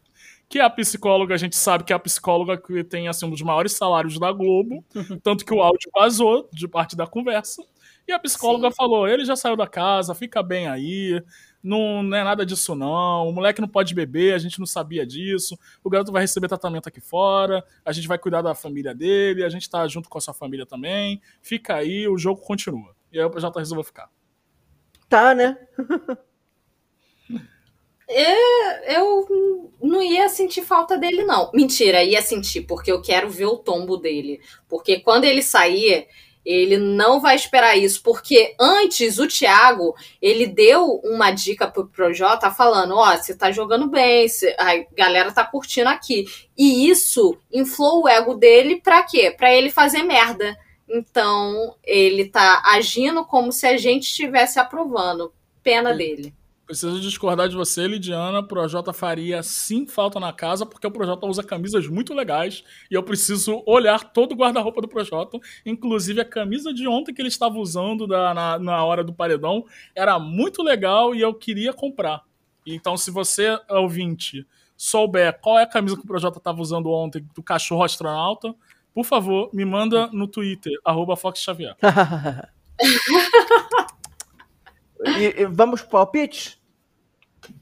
Que 0.49 0.59
a 0.59 0.69
psicóloga, 0.69 1.33
a 1.33 1.37
gente 1.37 1.55
sabe 1.55 1.83
que 1.83 1.93
é 1.93 1.95
a 1.95 1.99
psicóloga 1.99 2.57
que 2.57 2.83
tem 2.83 3.07
assim, 3.07 3.25
um 3.25 3.31
dos 3.31 3.41
maiores 3.41 3.73
salários 3.73 4.19
da 4.19 4.31
Globo. 4.31 4.83
Tanto 5.23 5.45
que 5.45 5.53
o 5.53 5.61
áudio 5.61 5.89
vazou 5.93 6.47
de 6.51 6.67
parte 6.67 6.95
da 6.95 7.07
conversa. 7.07 7.63
E 8.07 8.11
a 8.11 8.19
psicóloga 8.19 8.71
falou: 8.71 9.07
ele 9.07 9.25
já 9.25 9.35
saiu 9.35 9.55
da 9.55 9.67
casa, 9.67 10.13
fica 10.13 10.43
bem 10.43 10.67
aí, 10.67 11.21
não, 11.63 12.03
não 12.03 12.17
é 12.17 12.23
nada 12.23 12.45
disso 12.45 12.75
não. 12.75 13.29
O 13.29 13.31
moleque 13.31 13.61
não 13.61 13.67
pode 13.67 13.95
beber, 13.95 14.33
a 14.33 14.37
gente 14.37 14.59
não 14.59 14.65
sabia 14.65 15.05
disso. 15.05 15.57
O 15.81 15.89
garoto 15.89 16.11
vai 16.11 16.21
receber 16.21 16.49
tratamento 16.49 16.87
aqui 16.87 16.99
fora, 16.99 17.63
a 17.85 17.93
gente 17.93 18.07
vai 18.07 18.17
cuidar 18.17 18.41
da 18.41 18.53
família 18.53 18.93
dele, 18.93 19.45
a 19.45 19.49
gente 19.49 19.69
tá 19.69 19.87
junto 19.87 20.09
com 20.09 20.17
a 20.17 20.21
sua 20.21 20.33
família 20.33 20.65
também. 20.65 21.21
Fica 21.41 21.75
aí, 21.75 22.07
o 22.07 22.17
jogo 22.17 22.41
continua. 22.41 22.93
E 23.11 23.17
aí 23.17 23.23
o 23.23 23.29
PJ 23.29 23.57
resolveu 23.57 23.83
ficar. 23.83 24.09
Tá, 25.07 25.33
né? 25.33 25.57
é, 28.09 28.97
eu 28.97 29.71
não 29.81 30.03
ia 30.03 30.27
sentir 30.27 30.63
falta 30.63 30.97
dele, 30.97 31.23
não. 31.23 31.49
Mentira, 31.53 32.03
ia 32.03 32.21
sentir, 32.21 32.63
porque 32.63 32.91
eu 32.91 33.01
quero 33.01 33.29
ver 33.29 33.45
o 33.45 33.57
tombo 33.57 33.95
dele. 33.95 34.41
Porque 34.67 34.99
quando 34.99 35.23
ele 35.23 35.41
sair, 35.41 36.07
ele 36.45 36.77
não 36.77 37.19
vai 37.19 37.35
esperar 37.35 37.77
isso, 37.77 38.01
porque 38.03 38.55
antes 38.59 39.17
o 39.17 39.27
Thiago, 39.27 39.95
ele 40.21 40.45
deu 40.45 41.01
uma 41.03 41.31
dica 41.31 41.67
pro 41.67 41.87
Projota 41.87 42.51
falando, 42.51 42.95
ó, 42.95 43.13
oh, 43.13 43.17
você 43.17 43.35
tá 43.35 43.51
jogando 43.51 43.87
bem, 43.87 44.27
cê, 44.27 44.55
a 44.59 44.83
galera 44.93 45.31
tá 45.31 45.45
curtindo 45.45 45.89
aqui. 45.89 46.25
E 46.57 46.89
isso 46.89 47.37
inflou 47.51 48.03
o 48.03 48.07
ego 48.07 48.35
dele 48.35 48.81
pra 48.81 49.03
quê? 49.03 49.31
Pra 49.35 49.53
ele 49.53 49.69
fazer 49.69 50.03
merda. 50.03 50.57
Então, 50.87 51.75
ele 51.83 52.25
tá 52.25 52.61
agindo 52.65 53.25
como 53.25 53.51
se 53.51 53.65
a 53.65 53.77
gente 53.77 54.03
estivesse 54.03 54.59
aprovando. 54.59 55.33
Pena 55.63 55.93
dele. 55.93 56.33
Preciso 56.65 57.01
discordar 57.01 57.49
de 57.49 57.55
você, 57.57 57.85
Lidiana. 57.85 58.41
Projota 58.41 58.93
faria 58.93 59.43
sim 59.43 59.85
falta 59.85 60.17
na 60.17 60.31
casa, 60.31 60.65
porque 60.65 60.87
o 60.87 60.91
Projota 60.91 61.27
usa 61.27 61.43
camisas 61.43 61.87
muito 61.87 62.13
legais 62.13 62.63
e 62.89 62.93
eu 62.93 63.03
preciso 63.03 63.61
olhar 63.65 64.13
todo 64.13 64.31
o 64.31 64.35
guarda-roupa 64.35 64.81
do 64.81 64.87
Projota. 64.87 65.37
Inclusive 65.65 66.21
a 66.21 66.25
camisa 66.25 66.73
de 66.73 66.87
ontem 66.87 67.13
que 67.13 67.21
ele 67.21 67.27
estava 67.27 67.57
usando 67.57 68.07
da, 68.07 68.33
na, 68.33 68.59
na 68.59 68.83
hora 68.85 69.03
do 69.03 69.13
paredão 69.13 69.65
era 69.93 70.17
muito 70.17 70.63
legal 70.63 71.13
e 71.13 71.19
eu 71.19 71.33
queria 71.33 71.73
comprar. 71.73 72.21
Então, 72.65 72.95
se 72.95 73.11
você, 73.11 73.59
ouvinte, 73.69 74.47
souber 74.77 75.37
qual 75.41 75.59
é 75.59 75.63
a 75.63 75.67
camisa 75.67 75.97
que 75.97 76.03
o 76.03 76.07
Projota 76.07 76.37
estava 76.37 76.61
usando 76.61 76.89
ontem 76.89 77.27
do 77.35 77.43
cachorro 77.43 77.83
astronauta, 77.83 78.55
por 78.93 79.03
favor, 79.03 79.49
me 79.51 79.65
manda 79.65 80.07
no 80.07 80.29
Twitter, 80.29 80.71
arroba 80.85 81.17
Fox 81.17 81.41
Xavier. 81.41 81.75
E, 85.05 85.41
e 85.41 85.45
vamos 85.45 85.81
pro 85.81 85.91
palpite? 85.91 86.61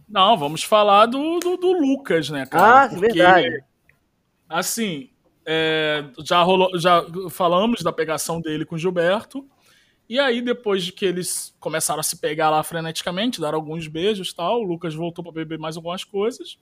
Não, 0.08 0.38
vamos 0.38 0.64
falar 0.64 1.06
do, 1.06 1.40
do, 1.40 1.58
do 1.58 1.72
Lucas, 1.74 2.30
né, 2.30 2.46
cara? 2.46 2.86
Ah, 2.86 2.90
Porque, 2.90 3.14
verdade. 3.14 3.64
Assim, 4.48 5.10
é, 5.46 6.04
já, 6.24 6.42
rolou, 6.44 6.78
já 6.78 7.04
falamos 7.30 7.82
da 7.82 7.92
pegação 7.92 8.42
dele 8.42 8.66
com 8.66 8.76
o 8.76 8.78
Gilberto. 8.78 9.48
E 10.10 10.20
aí, 10.20 10.42
depois 10.42 10.84
de 10.84 10.92
que 10.92 11.06
eles 11.06 11.56
começaram 11.58 12.02
a 12.02 12.04
se 12.04 12.18
pegar 12.18 12.50
lá 12.50 12.62
freneticamente, 12.64 13.40
dar 13.40 13.54
alguns 13.54 13.88
beijos 13.88 14.34
tal, 14.34 14.60
o 14.60 14.64
Lucas 14.64 14.94
voltou 14.94 15.24
para 15.24 15.32
beber 15.32 15.58
mais 15.58 15.78
algumas 15.78 16.04
coisas. 16.04 16.60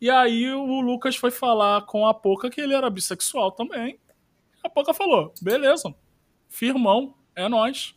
E 0.00 0.08
aí 0.08 0.48
o 0.52 0.80
Lucas 0.80 1.16
foi 1.16 1.30
falar 1.30 1.82
com 1.86 2.06
a 2.06 2.14
Poca 2.14 2.48
que 2.48 2.60
ele 2.60 2.74
era 2.74 2.88
bissexual 2.88 3.50
também. 3.50 3.98
A 4.62 4.68
Poca 4.68 4.94
falou: 4.94 5.32
beleza, 5.42 5.94
firmão, 6.48 7.14
é 7.34 7.48
nós. 7.48 7.96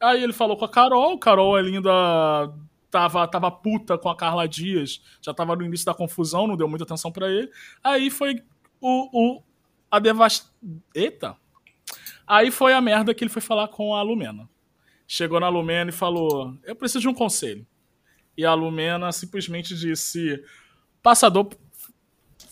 Aí 0.00 0.22
ele 0.22 0.32
falou 0.32 0.56
com 0.56 0.64
a 0.64 0.68
Carol, 0.68 1.18
Carol 1.18 1.56
ainda 1.56 2.52
tava, 2.90 3.26
tava 3.28 3.50
puta 3.50 3.96
com 3.98 4.08
a 4.08 4.16
Carla 4.16 4.46
Dias, 4.46 5.02
já 5.20 5.32
tava 5.32 5.56
no 5.56 5.64
início 5.64 5.86
da 5.86 5.94
confusão, 5.94 6.46
não 6.46 6.56
deu 6.56 6.68
muita 6.68 6.84
atenção 6.84 7.10
para 7.10 7.30
ele. 7.30 7.50
Aí 7.82 8.10
foi 8.10 8.42
o, 8.80 9.36
o 9.36 9.42
a 9.90 9.98
devast... 9.98 10.46
Eita! 10.94 11.36
Aí 12.26 12.50
foi 12.50 12.72
a 12.72 12.80
merda 12.80 13.14
que 13.14 13.22
ele 13.22 13.30
foi 13.30 13.40
falar 13.40 13.68
com 13.68 13.94
a 13.94 14.02
Lumena. 14.02 14.48
Chegou 15.06 15.38
na 15.38 15.48
Lumena 15.48 15.90
e 15.90 15.92
falou: 15.92 16.56
Eu 16.64 16.74
preciso 16.74 17.02
de 17.02 17.08
um 17.08 17.14
conselho. 17.14 17.64
E 18.36 18.44
a 18.44 18.52
Lumena 18.52 19.12
simplesmente 19.12 19.76
disse: 19.76 20.42
Passador. 21.02 21.50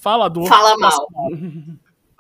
Falador. 0.01 0.47
Fala 0.47 0.79
mal. 0.79 1.09
mal. 1.11 1.31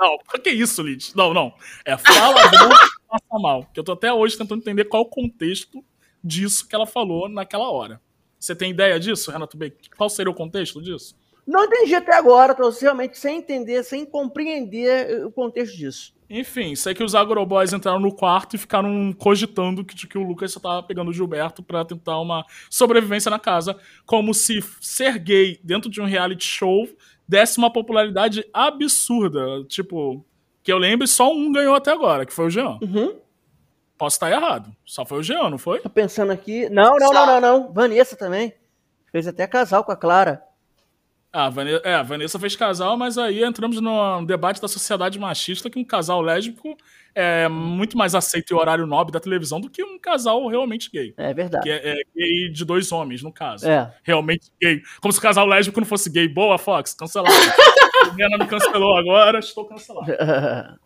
Não, 0.00 0.18
que 0.42 0.50
isso, 0.50 0.82
Lid? 0.82 1.12
Não, 1.14 1.32
não. 1.32 1.54
É 1.84 1.96
falador 1.96 2.76
passa 3.14 3.40
mal. 3.40 3.68
Que 3.72 3.78
eu 3.78 3.84
tô 3.84 3.92
até 3.92 4.12
hoje 4.12 4.36
tentando 4.36 4.60
entender 4.60 4.84
qual 4.84 5.02
o 5.02 5.08
contexto 5.08 5.84
disso 6.22 6.66
que 6.66 6.74
ela 6.74 6.86
falou 6.86 7.28
naquela 7.28 7.70
hora. 7.70 8.00
Você 8.38 8.54
tem 8.54 8.70
ideia 8.70 8.98
disso, 8.98 9.30
Renato 9.30 9.56
Bacon? 9.56 9.78
Qual 9.96 10.10
seria 10.10 10.30
o 10.30 10.34
contexto 10.34 10.82
disso? 10.82 11.16
Não 11.46 11.64
entendi 11.64 11.94
até 11.94 12.14
agora, 12.14 12.54
tô 12.54 12.68
realmente 12.70 13.18
sem 13.18 13.38
entender, 13.38 13.82
sem 13.84 14.06
compreender 14.06 15.24
o 15.26 15.30
contexto 15.30 15.76
disso. 15.76 16.14
Enfim, 16.28 16.74
sei 16.74 16.94
que 16.94 17.04
os 17.04 17.14
agroboys 17.14 17.72
entraram 17.72 18.00
no 18.00 18.14
quarto 18.14 18.56
e 18.56 18.58
ficaram 18.58 19.12
cogitando 19.12 19.84
que, 19.84 20.06
que 20.06 20.16
o 20.16 20.22
Lucas 20.26 20.52
só 20.52 20.58
tava 20.58 20.82
pegando 20.82 21.10
o 21.10 21.12
Gilberto 21.12 21.62
para 21.62 21.84
tentar 21.84 22.18
uma 22.18 22.44
sobrevivência 22.70 23.30
na 23.30 23.38
casa, 23.38 23.76
como 24.06 24.32
se 24.32 24.64
ser 24.80 25.18
gay 25.18 25.60
dentro 25.62 25.90
de 25.90 26.00
um 26.00 26.06
reality 26.06 26.46
show 26.46 26.88
desse 27.28 27.58
uma 27.58 27.70
popularidade 27.70 28.44
absurda. 28.52 29.64
Tipo, 29.68 30.24
que 30.64 30.72
eu 30.72 30.78
lembre, 30.78 31.06
só 31.06 31.30
um 31.30 31.52
ganhou 31.52 31.74
até 31.74 31.92
agora, 31.92 32.24
que 32.24 32.32
foi 32.32 32.46
o 32.46 32.50
Jean. 32.50 32.78
Uhum. 32.80 33.14
Posso 33.98 34.16
estar 34.16 34.30
errado. 34.30 34.74
Só 34.84 35.04
foi 35.04 35.18
o 35.18 35.22
Jean, 35.22 35.50
não 35.50 35.58
foi? 35.58 35.80
Tô 35.80 35.90
pensando 35.90 36.32
aqui. 36.32 36.68
Não, 36.70 36.96
não, 36.96 37.12
não, 37.12 37.26
não, 37.26 37.40
não. 37.40 37.72
Vanessa 37.72 38.16
também. 38.16 38.54
Fez 39.12 39.28
até 39.28 39.46
casal 39.46 39.84
com 39.84 39.92
a 39.92 39.96
Clara. 39.96 40.42
Ah, 41.30 41.50
Vanessa, 41.50 41.82
é, 41.84 41.94
a 41.94 42.02
Vanessa 42.02 42.38
fez 42.38 42.56
casal, 42.56 42.96
mas 42.96 43.18
aí 43.18 43.44
entramos 43.44 43.80
no 43.80 44.24
debate 44.24 44.60
da 44.60 44.68
sociedade 44.68 45.18
machista 45.18 45.68
que 45.68 45.78
um 45.78 45.84
casal 45.84 46.22
lésbico 46.22 46.76
é 47.14 47.48
muito 47.48 47.98
mais 47.98 48.14
aceito 48.14 48.52
em 48.52 48.56
horário 48.56 48.86
nobre 48.86 49.12
da 49.12 49.20
televisão 49.20 49.60
do 49.60 49.68
que 49.68 49.84
um 49.84 49.98
casal 49.98 50.46
realmente 50.48 50.90
gay. 50.90 51.12
É 51.16 51.34
verdade. 51.34 51.64
Que 51.64 51.70
é, 51.70 52.00
é 52.00 52.02
gay 52.16 52.48
de 52.48 52.64
dois 52.64 52.90
homens, 52.90 53.22
no 53.22 53.32
caso. 53.32 53.68
É. 53.68 53.92
Realmente 54.02 54.50
gay. 54.60 54.80
Como 55.00 55.12
se 55.12 55.18
o 55.18 55.22
casal 55.22 55.46
lésbico 55.46 55.78
não 55.78 55.86
fosse 55.86 56.08
gay. 56.08 56.26
Boa, 56.26 56.56
Fox, 56.56 56.94
cancelado. 56.94 57.34
Helena 58.14 58.38
me 58.38 58.46
cancelou 58.46 58.96
agora, 58.96 59.38
estou 59.38 59.64
cancelado. 59.64 60.06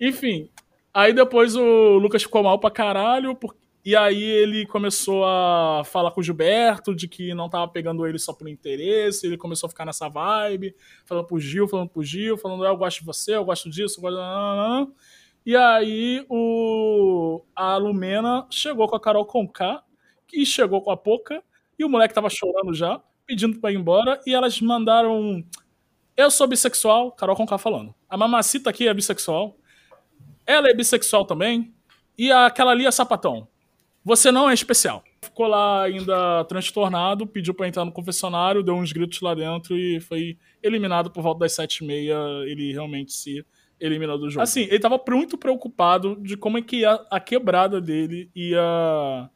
Enfim, 0.00 0.50
aí 0.92 1.12
depois 1.12 1.54
o 1.54 1.98
Lucas 1.98 2.22
ficou 2.22 2.42
mal 2.42 2.58
pra 2.58 2.70
caralho, 2.70 3.38
e 3.84 3.94
aí 3.94 4.22
ele 4.22 4.66
começou 4.66 5.24
a 5.26 5.82
falar 5.84 6.10
com 6.10 6.20
o 6.20 6.22
Gilberto 6.22 6.94
de 6.94 7.06
que 7.06 7.34
não 7.34 7.50
tava 7.50 7.68
pegando 7.68 8.06
ele 8.06 8.18
só 8.18 8.32
por 8.32 8.48
interesse, 8.48 9.26
ele 9.26 9.36
começou 9.36 9.66
a 9.66 9.70
ficar 9.70 9.84
nessa 9.84 10.08
vibe, 10.08 10.74
falando 11.04 11.26
pro 11.26 11.38
Gil, 11.38 11.68
falando 11.68 11.90
pro 11.90 12.02
Gil, 12.02 12.38
falando, 12.38 12.64
eu 12.64 12.76
gosto 12.76 13.00
de 13.00 13.04
você, 13.04 13.36
eu 13.36 13.44
gosto 13.44 13.68
disso, 13.68 13.98
eu 13.98 14.02
gosto... 14.02 14.94
E 15.46 15.54
aí 15.54 16.24
o... 16.30 17.42
a 17.54 17.76
Lumena 17.76 18.46
chegou 18.48 18.88
com 18.88 18.96
a 18.96 19.00
Carol 19.00 19.26
Conká, 19.26 19.82
que 20.26 20.46
chegou 20.46 20.80
com 20.80 20.90
a 20.90 20.96
Poca, 20.96 21.42
e 21.78 21.84
o 21.84 21.88
moleque 21.88 22.14
tava 22.14 22.30
chorando 22.30 22.72
já, 22.72 22.98
pedindo 23.26 23.60
pra 23.60 23.70
ir 23.70 23.76
embora, 23.76 24.18
e 24.26 24.32
elas 24.32 24.58
mandaram 24.62 25.44
eu 26.16 26.30
sou 26.30 26.46
bissexual, 26.46 27.12
Carol 27.12 27.36
Conká 27.36 27.58
falando. 27.58 27.94
A 28.08 28.16
mamacita 28.16 28.70
aqui 28.70 28.88
é 28.88 28.94
bissexual. 28.94 29.56
Ela 30.46 30.68
é 30.68 30.74
bissexual 30.74 31.24
também. 31.24 31.74
E 32.16 32.30
aquela 32.30 32.70
ali 32.70 32.86
é 32.86 32.90
sapatão. 32.90 33.48
Você 34.04 34.30
não 34.30 34.48
é 34.48 34.54
especial. 34.54 35.02
Ficou 35.22 35.46
lá 35.46 35.84
ainda 35.84 36.44
transtornado, 36.44 37.26
pediu 37.26 37.54
para 37.54 37.66
entrar 37.66 37.84
no 37.84 37.90
confessionário, 37.92 38.62
deu 38.62 38.74
uns 38.74 38.92
gritos 38.92 39.20
lá 39.22 39.34
dentro 39.34 39.76
e 39.76 39.98
foi 39.98 40.36
eliminado 40.62 41.10
por 41.10 41.22
volta 41.22 41.40
das 41.40 41.52
sete 41.52 41.78
e 41.78 41.86
meia. 41.86 42.16
Ele 42.46 42.70
realmente 42.70 43.12
se 43.12 43.44
eliminou 43.80 44.18
do 44.18 44.30
jogo. 44.30 44.42
Assim, 44.42 44.62
ele 44.62 44.78
tava 44.78 45.02
muito 45.08 45.38
preocupado 45.38 46.16
de 46.20 46.36
como 46.36 46.58
é 46.58 46.62
que 46.62 46.84
a, 46.84 46.94
a 47.10 47.18
quebrada 47.18 47.80
dele 47.80 48.30
ia 48.34 49.30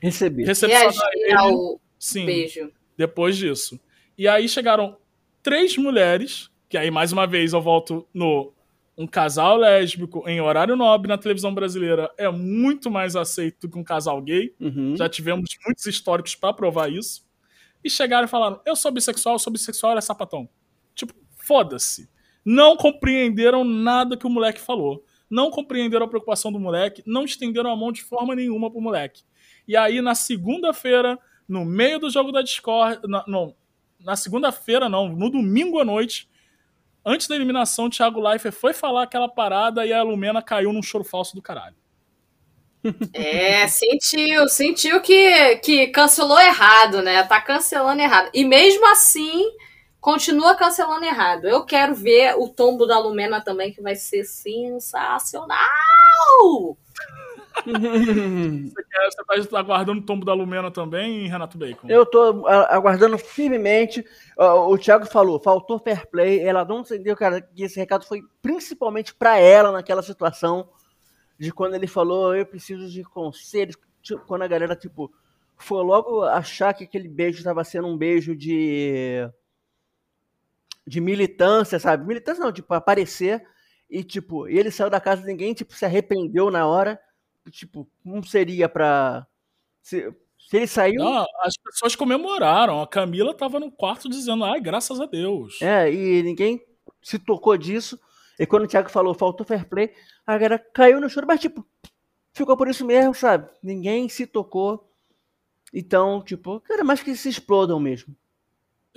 receber. 0.00 0.44
Recepcionar 0.44 1.10
ele. 1.14 1.34
Ao 1.34 1.80
Sim, 1.98 2.24
beijo. 2.24 2.72
Depois 2.96 3.36
disso. 3.36 3.78
E 4.16 4.26
aí 4.28 4.48
chegaram 4.48 4.96
três 5.42 5.76
mulheres, 5.76 6.50
que 6.68 6.76
aí 6.76 6.90
mais 6.90 7.12
uma 7.12 7.26
vez 7.26 7.52
eu 7.52 7.60
volto 7.60 8.06
no 8.12 8.52
um 8.98 9.06
casal 9.06 9.56
lésbico 9.56 10.28
em 10.28 10.40
horário 10.40 10.74
nobre 10.74 11.08
na 11.08 11.16
televisão 11.16 11.54
brasileira 11.54 12.10
é 12.18 12.28
muito 12.28 12.90
mais 12.90 13.14
aceito 13.14 13.60
do 13.60 13.72
que 13.72 13.78
um 13.78 13.84
casal 13.84 14.20
gay. 14.20 14.52
Uhum. 14.60 14.96
Já 14.96 15.08
tivemos 15.08 15.48
muitos 15.64 15.86
históricos 15.86 16.34
para 16.34 16.52
provar 16.52 16.90
isso. 16.90 17.24
E 17.84 17.88
chegaram 17.88 18.26
e 18.26 18.28
falaram: 18.28 18.60
Eu 18.66 18.74
sou 18.74 18.90
bissexual, 18.90 19.36
eu 19.36 19.38
sou 19.38 19.52
bissexual, 19.52 19.92
ele 19.92 19.98
é 19.98 20.02
sapatão. 20.02 20.48
Tipo, 20.96 21.14
foda-se. 21.36 22.10
Não 22.44 22.76
compreenderam 22.76 23.62
nada 23.62 24.16
que 24.16 24.26
o 24.26 24.30
moleque 24.30 24.60
falou. 24.60 25.04
Não 25.30 25.50
compreenderam 25.50 26.06
a 26.06 26.08
preocupação 26.08 26.50
do 26.50 26.58
moleque, 26.58 27.02
não 27.06 27.24
estenderam 27.24 27.70
a 27.70 27.76
mão 27.76 27.92
de 27.92 28.02
forma 28.02 28.34
nenhuma 28.34 28.70
pro 28.70 28.80
moleque. 28.80 29.22
E 29.66 29.76
aí, 29.76 30.00
na 30.00 30.14
segunda-feira, 30.14 31.18
no 31.46 31.64
meio 31.64 32.00
do 32.00 32.10
jogo 32.10 32.32
da 32.32 32.42
Discord. 32.42 33.00
Na, 33.06 33.24
não, 33.28 33.54
na 34.00 34.16
segunda-feira, 34.16 34.88
não, 34.88 35.08
no 35.08 35.30
domingo 35.30 35.80
à 35.80 35.84
noite, 35.84 36.28
antes 37.04 37.26
da 37.26 37.34
eliminação, 37.34 37.86
o 37.86 37.90
Thiago 37.90 38.20
Leifert 38.20 38.54
foi 38.54 38.72
falar 38.72 39.04
aquela 39.04 39.28
parada 39.28 39.84
e 39.86 39.92
a 39.92 40.02
Lumena 40.02 40.42
caiu 40.42 40.72
num 40.72 40.82
choro 40.82 41.04
falso 41.04 41.34
do 41.34 41.42
caralho. 41.42 41.76
É, 43.12 43.66
sentiu, 43.66 44.48
sentiu 44.48 45.00
que, 45.00 45.56
que 45.56 45.88
cancelou 45.88 46.40
errado, 46.40 47.02
né? 47.02 47.22
Tá 47.24 47.40
cancelando 47.40 48.00
errado. 48.00 48.30
E 48.32 48.44
mesmo 48.44 48.86
assim, 48.90 49.44
continua 50.00 50.54
cancelando 50.54 51.04
errado. 51.04 51.46
Eu 51.46 51.64
quero 51.64 51.94
ver 51.94 52.36
o 52.36 52.48
tombo 52.48 52.86
da 52.86 52.98
Lumena 52.98 53.40
também, 53.40 53.72
que 53.72 53.82
vai 53.82 53.96
ser 53.96 54.24
sensacional! 54.24 55.58
Você 59.28 59.40
está 59.40 59.58
aguardando 59.58 60.00
o 60.00 60.04
tombo 60.04 60.24
da 60.24 60.32
Lumena 60.32 60.70
também, 60.70 61.28
Renato 61.28 61.58
Bacon? 61.58 61.88
Eu 61.88 62.02
estou 62.02 62.46
aguardando 62.46 63.18
firmemente. 63.18 64.04
O 64.36 64.76
Thiago 64.78 65.06
falou, 65.06 65.40
faltou 65.40 65.78
fair 65.78 66.06
play. 66.06 66.40
Ela 66.40 66.64
não 66.64 66.80
entendeu, 66.80 67.16
cara, 67.16 67.40
que 67.40 67.62
esse 67.62 67.78
recado 67.78 68.04
foi 68.06 68.22
principalmente 68.40 69.14
para 69.14 69.38
ela 69.38 69.72
naquela 69.72 70.02
situação 70.02 70.68
de 71.38 71.52
quando 71.52 71.74
ele 71.74 71.86
falou, 71.86 72.34
eu 72.34 72.44
preciso 72.44 72.88
de 72.88 73.04
conselhos. 73.04 73.76
Quando 74.26 74.42
a 74.42 74.48
galera, 74.48 74.74
tipo, 74.74 75.12
foi 75.56 75.82
logo 75.82 76.22
achar 76.22 76.72
que 76.74 76.84
aquele 76.84 77.08
beijo 77.08 77.38
estava 77.38 77.62
sendo 77.64 77.88
um 77.88 77.96
beijo 77.96 78.34
de 78.34 79.28
de 80.86 81.02
militância, 81.02 81.78
sabe? 81.78 82.06
Militância 82.06 82.42
não, 82.42 82.50
tipo, 82.50 82.72
aparecer 82.72 83.46
e 83.90 84.02
tipo, 84.02 84.48
ele 84.48 84.70
saiu 84.70 84.88
da 84.88 85.00
casa 85.00 85.20
de 85.20 85.26
ninguém, 85.26 85.52
tipo, 85.52 85.74
se 85.74 85.84
arrependeu 85.84 86.50
na 86.50 86.66
hora, 86.66 86.98
tipo, 87.50 87.88
não 88.04 88.22
seria 88.22 88.68
pra 88.68 89.26
se, 89.82 90.12
se 90.38 90.56
ele 90.56 90.66
saiu, 90.66 91.02
Não, 91.02 91.26
as 91.42 91.54
pessoas 91.56 91.96
comemoraram. 91.96 92.80
A 92.80 92.86
Camila 92.86 93.34
tava 93.34 93.58
no 93.60 93.70
quarto 93.70 94.08
dizendo, 94.08 94.44
ai, 94.44 94.60
graças 94.60 95.00
a 95.00 95.06
Deus. 95.06 95.60
é, 95.62 95.92
e 95.92 96.22
ninguém 96.22 96.60
se 97.02 97.18
tocou 97.18 97.56
disso. 97.56 97.98
E 98.38 98.46
quando 98.46 98.64
o 98.64 98.68
Thiago 98.68 98.88
falou, 98.90 99.14
faltou 99.14 99.44
fair 99.46 99.68
play, 99.68 99.92
a 100.26 100.34
galera 100.38 100.58
caiu 100.72 101.00
no 101.00 101.08
choro, 101.10 101.26
mas 101.26 101.40
tipo, 101.40 101.66
ficou 102.32 102.56
por 102.56 102.68
isso 102.68 102.84
mesmo, 102.84 103.14
sabe? 103.14 103.48
Ninguém 103.62 104.08
se 104.08 104.26
tocou. 104.26 104.88
Então, 105.72 106.22
tipo, 106.22 106.60
cara, 106.60 106.84
mais 106.84 107.02
que 107.02 107.14
se 107.16 107.28
explodam 107.28 107.78
mesmo. 107.80 108.14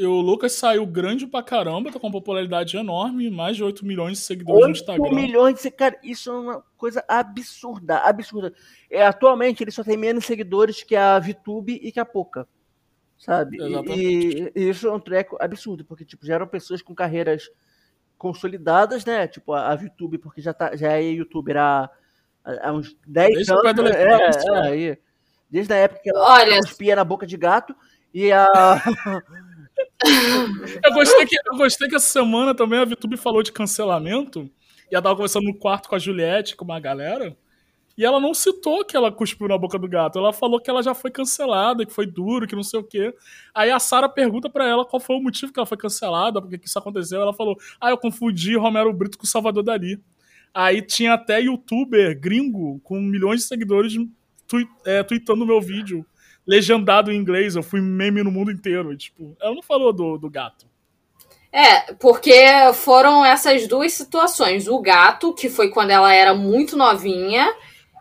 O 0.05 0.21
Lucas 0.21 0.53
saiu 0.53 0.85
grande 0.85 1.27
pra 1.27 1.43
caramba, 1.43 1.91
tá 1.91 1.99
com 1.99 2.07
uma 2.07 2.13
popularidade 2.13 2.77
enorme, 2.77 3.29
mais 3.29 3.57
de 3.57 3.63
8 3.63 3.85
milhões 3.85 4.17
de 4.17 4.23
seguidores 4.23 4.61
no 4.61 4.67
8 4.67 4.77
Instagram. 4.77 5.15
milhões 5.15 5.61
de 5.61 5.71
cara, 5.71 5.97
isso 6.03 6.29
é 6.29 6.33
uma 6.33 6.63
coisa 6.77 7.03
absurda, 7.07 7.97
absurda. 7.99 8.53
É, 8.89 9.05
atualmente 9.05 9.63
ele 9.63 9.71
só 9.71 9.83
tem 9.83 9.97
menos 9.97 10.25
seguidores 10.25 10.83
que 10.83 10.95
a 10.95 11.19
VTube 11.19 11.79
e 11.81 11.91
que 11.91 11.99
a 11.99 12.05
Poca, 12.05 12.47
sabe? 13.17 13.57
E-. 13.57 14.51
E, 14.55 14.69
isso 14.69 14.87
é 14.87 14.93
um 14.93 14.99
treco 14.99 15.37
absurdo, 15.39 15.85
porque 15.85 16.05
tipo, 16.05 16.25
já 16.25 16.35
eram 16.35 16.47
pessoas 16.47 16.81
com 16.81 16.95
carreiras 16.95 17.49
consolidadas, 18.17 19.03
né? 19.03 19.27
Tipo, 19.27 19.53
a, 19.53 19.69
a 19.69 19.75
VTube, 19.75 20.17
porque 20.17 20.41
já, 20.41 20.53
tá, 20.53 20.75
já 20.75 20.93
é 20.93 21.01
youtuber 21.03 21.57
há, 21.57 21.89
há 22.45 22.69
há 22.69 22.71
uns 22.71 22.95
10 23.07 23.33
Desde 23.33 23.53
anos. 23.53 23.83
né? 23.83 23.91
É, 23.91 24.07
é, 24.07 24.67
aí, 24.67 24.97
desde 25.49 25.73
a 25.73 25.77
época 25.77 26.01
que 26.01 26.09
ela 26.09 26.33
Olha, 26.33 26.57
cuspia 26.59 26.95
na 26.95 27.03
boca 27.03 27.25
de 27.25 27.37
gato 27.37 27.75
e 28.13 28.31
a... 28.31 28.47
Eu 30.83 30.93
gostei, 30.93 31.25
que, 31.25 31.35
eu 31.35 31.57
gostei 31.57 31.87
que 31.87 31.95
essa 31.95 32.07
semana 32.07 32.55
também 32.55 32.79
a 32.79 32.85
VTube 32.85 33.17
falou 33.17 33.43
de 33.43 33.51
cancelamento. 33.51 34.49
E 34.91 34.95
ela 34.95 35.01
tava 35.01 35.15
conversando 35.15 35.45
no 35.45 35.57
quarto 35.57 35.87
com 35.87 35.95
a 35.95 35.99
Juliette, 35.99 36.55
com 36.55 36.65
uma 36.65 36.79
galera. 36.79 37.35
E 37.97 38.05
ela 38.05 38.19
não 38.19 38.33
citou 38.33 38.83
que 38.83 38.95
ela 38.95 39.11
cuspiu 39.11 39.47
na 39.47 39.57
boca 39.57 39.77
do 39.77 39.87
gato. 39.87 40.17
Ela 40.17 40.33
falou 40.33 40.59
que 40.59 40.69
ela 40.69 40.81
já 40.81 40.93
foi 40.93 41.11
cancelada, 41.11 41.85
que 41.85 41.93
foi 41.93 42.05
duro, 42.05 42.47
que 42.47 42.55
não 42.55 42.63
sei 42.63 42.79
o 42.79 42.83
quê. 42.83 43.13
Aí 43.53 43.69
a 43.69 43.79
Sara 43.79 44.09
pergunta 44.09 44.49
pra 44.49 44.67
ela 44.67 44.85
qual 44.85 44.99
foi 44.99 45.15
o 45.15 45.21
motivo 45.21 45.53
que 45.53 45.59
ela 45.59 45.67
foi 45.67 45.77
cancelada, 45.77 46.41
porque 46.41 46.57
que 46.57 46.67
isso 46.67 46.79
aconteceu. 46.79 47.21
Ela 47.21 47.33
falou: 47.33 47.57
Ah, 47.79 47.89
eu 47.89 47.97
confundi 47.97 48.55
Romero 48.55 48.91
Brito 48.93 49.17
com 49.17 49.25
Salvador 49.25 49.63
Dali. 49.63 50.01
Aí 50.53 50.81
tinha 50.81 51.13
até 51.13 51.39
youtuber 51.39 52.19
gringo 52.19 52.79
com 52.81 52.99
milhões 52.99 53.41
de 53.41 53.47
seguidores 53.47 53.93
tui, 54.47 54.67
é, 54.85 55.01
tweetando 55.03 55.43
o 55.43 55.47
meu 55.47 55.61
vídeo. 55.61 56.05
Legendado 56.45 57.11
em 57.11 57.17
inglês, 57.17 57.55
eu 57.55 57.63
fui 57.63 57.79
meme 57.81 58.23
no 58.23 58.31
mundo 58.31 58.51
inteiro. 58.51 58.91
E, 58.91 58.97
tipo, 58.97 59.35
ela 59.41 59.53
não 59.53 59.61
falou 59.61 59.93
do, 59.93 60.17
do 60.17 60.29
gato. 60.29 60.65
É, 61.51 61.93
porque 61.93 62.33
foram 62.73 63.25
essas 63.25 63.67
duas 63.67 63.91
situações. 63.93 64.67
O 64.67 64.79
gato, 64.79 65.33
que 65.33 65.49
foi 65.49 65.69
quando 65.69 65.91
ela 65.91 66.13
era 66.13 66.33
muito 66.33 66.77
novinha, 66.77 67.53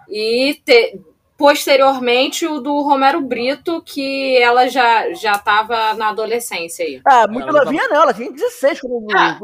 e 0.08 0.60
te- 0.64 1.00
posteriormente 1.36 2.46
o 2.46 2.60
do 2.60 2.80
Romero 2.82 3.20
Brito, 3.20 3.82
que 3.82 4.36
ela 4.36 4.68
já 4.68 5.12
já 5.14 5.32
estava 5.32 5.94
na 5.94 6.10
adolescência 6.10 6.84
aí. 6.84 7.00
Ah, 7.04 7.26
muito 7.26 7.48
Ela 7.48 7.64
novinha 7.64 7.88
não, 7.88 8.02
ela 8.02 8.14
tinha 8.14 8.30
16 8.30 8.80
quando... 8.80 9.06
Ah. 9.16 9.38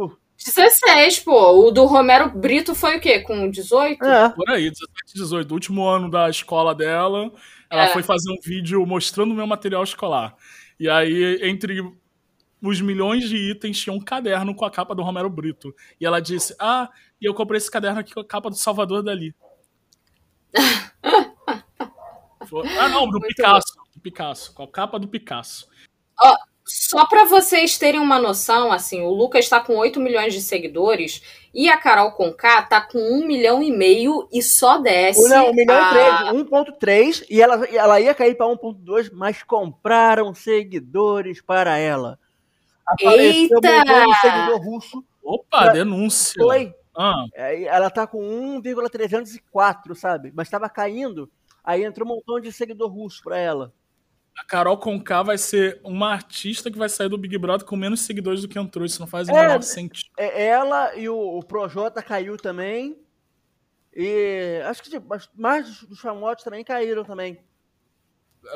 16, 0.45 1.21
pô. 1.21 1.67
O 1.67 1.71
do 1.71 1.87
Romero 1.87 2.31
Brito 2.31 2.75
foi 2.75 2.99
o 2.99 3.01
quê? 3.01 3.21
Com 3.21 3.51
18? 3.51 4.05
É. 4.05 4.29
Por 4.29 4.51
aí, 4.51 4.71
17, 4.71 5.15
18. 5.15 5.51
Último 5.53 5.89
ano 5.89 6.11
da 6.11 6.29
escola 6.29 6.75
dela, 6.75 7.33
ela 7.71 7.85
É. 7.85 7.89
foi 7.89 8.03
fazer 8.03 8.31
um 8.31 8.39
vídeo 8.43 8.85
mostrando 8.87 9.33
o 9.33 9.35
meu 9.35 9.47
material 9.47 9.83
escolar. 9.83 10.35
E 10.79 10.89
aí, 10.89 11.39
entre 11.43 11.81
os 12.63 12.81
milhões 12.81 13.29
de 13.29 13.37
itens, 13.37 13.79
tinha 13.81 13.93
um 13.95 14.01
caderno 14.01 14.55
com 14.55 14.65
a 14.65 14.71
capa 14.71 14.95
do 14.95 15.03
Romero 15.03 15.29
Brito. 15.31 15.75
E 16.01 16.07
ela 16.07 16.21
disse: 16.21 16.55
Ah, 16.59 16.91
e 17.21 17.27
eu 17.27 17.35
comprei 17.35 17.59
esse 17.59 17.71
caderno 17.71 18.01
aqui 18.01 18.13
com 18.15 18.21
a 18.21 18.25
capa 18.25 18.51
do 18.51 18.57
Salvador 18.57 19.03
Dali. 19.03 19.35
Ah, 22.79 22.89
não, 22.89 23.09
do 23.09 23.21
Picasso. 23.21 23.75
Do 23.93 24.01
Picasso, 24.01 24.55
com 24.55 24.63
a 24.63 24.69
capa 24.69 25.01
do 25.01 25.09
Picasso. 25.09 25.69
Só 26.69 27.07
pra 27.07 27.25
vocês 27.25 27.79
terem 27.79 28.01
uma 28.01 28.19
noção, 28.19 28.73
assim, 28.73 29.01
o 29.03 29.11
Lucas 29.11 29.49
tá 29.49 29.61
com 29.61 29.77
8 29.77 30.01
milhões 30.01 30.35
de 30.35 30.41
seguidores 30.41 31.23
e 31.55 31.69
a 31.69 31.79
Carol 31.79 32.11
Conká 32.13 32.61
tá 32.63 32.81
com 32.81 32.99
1 32.99 33.25
milhão 33.25 33.63
e 33.63 33.71
meio 33.71 34.29
e 34.33 34.43
só 34.43 34.79
desce. 34.79 35.29
Não, 35.29 35.51
1 35.51 35.55
milhão 35.55 35.77
a- 35.77 35.87
e 35.89 35.91
3, 35.91 36.33
1.3 36.33 37.25
e 37.31 37.41
ela, 37.41 37.71
e 37.71 37.77
ela 37.77 38.01
ia 38.01 38.13
cair 38.15 38.35
para 38.37 38.47
1.2, 38.49 39.11
mas 39.11 39.43
compraram 39.45 40.35
seguidores 40.35 41.41
para 41.41 41.79
ela. 41.79 42.19
Apareceu 42.85 43.59
Eita! 43.61 44.07
um 44.09 44.15
seguidor 44.15 44.61
russo. 44.61 45.05
Opa, 45.23 45.67
É. 45.67 45.73
denúncia. 45.73 46.43
Foi. 46.43 46.75
Ah, 46.99 47.27
Ela 47.35 47.91
tá 47.91 48.07
com 48.07 48.23
1,304, 48.23 49.95
sabe? 49.95 50.33
Mas 50.35 50.47
estava 50.49 50.69
caindo. 50.69 51.31
Aí 51.63 51.85
entrou 51.85 52.09
um 52.09 52.15
montão 52.15 52.41
de 52.41 52.51
seguidor 52.53 52.89
russo 52.91 53.23
para 53.23 53.39
ela. 53.39 53.73
A 54.39 54.45
Carol 54.45 54.77
Conká 54.79 55.23
vai 55.23 55.39
ser 55.39 55.81
uma 55.83 56.13
artista 56.13 56.71
que 56.71 56.79
vai 56.79 56.89
sair 56.89 57.09
do 57.09 57.19
Big 57.19 57.37
Brother 57.39 57.67
com 57.67 57.77
menos 57.77 58.01
seguidores 58.01 58.43
do 58.43 58.49
que 58.49 58.59
entrou. 58.59 58.85
Isso 58.85 59.01
não 59.01 59.07
faz 59.07 59.29
o 59.29 59.33
É, 59.33 59.43
menor 59.43 59.63
sentido. 59.63 60.11
É, 60.19 60.47
Ela 60.47 60.95
e 60.97 61.09
o, 61.09 61.17
o 61.39 61.43
Projota 61.43 62.03
caiu 62.03 62.37
também. 62.37 62.97
E 63.95 64.61
acho 64.67 64.83
que 64.83 64.91
tipo, 64.91 65.07
mais 65.35 65.81
dos 65.83 65.99
famosos 66.01 66.43
também 66.45 66.63
caíram 66.63 67.03
também. 67.05 67.39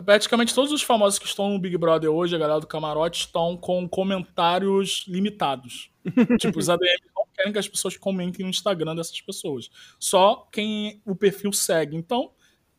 praticamente 0.04 0.54
todos 0.54 0.70
os 0.72 0.82
famosos 0.82 1.18
que 1.18 1.26
estão 1.26 1.48
no 1.50 1.58
Big 1.58 1.76
Brother 1.78 2.10
hoje, 2.10 2.36
a 2.36 2.38
galera 2.38 2.60
do 2.60 2.66
camarote, 2.66 3.20
estão 3.26 3.56
com 3.56 3.88
comentários 3.88 5.04
limitados. 5.08 5.90
tipo, 6.38 6.58
os 6.58 6.68
ADM 6.68 6.84
não 7.16 7.24
querem 7.34 7.52
que 7.52 7.58
as 7.58 7.68
pessoas 7.68 7.96
comentem 7.96 8.44
no 8.44 8.50
Instagram 8.50 8.94
dessas 8.94 9.20
pessoas. 9.20 9.70
Só 9.98 10.46
quem 10.52 11.00
o 11.06 11.16
perfil 11.16 11.52
segue. 11.52 11.96
Então, 11.96 12.32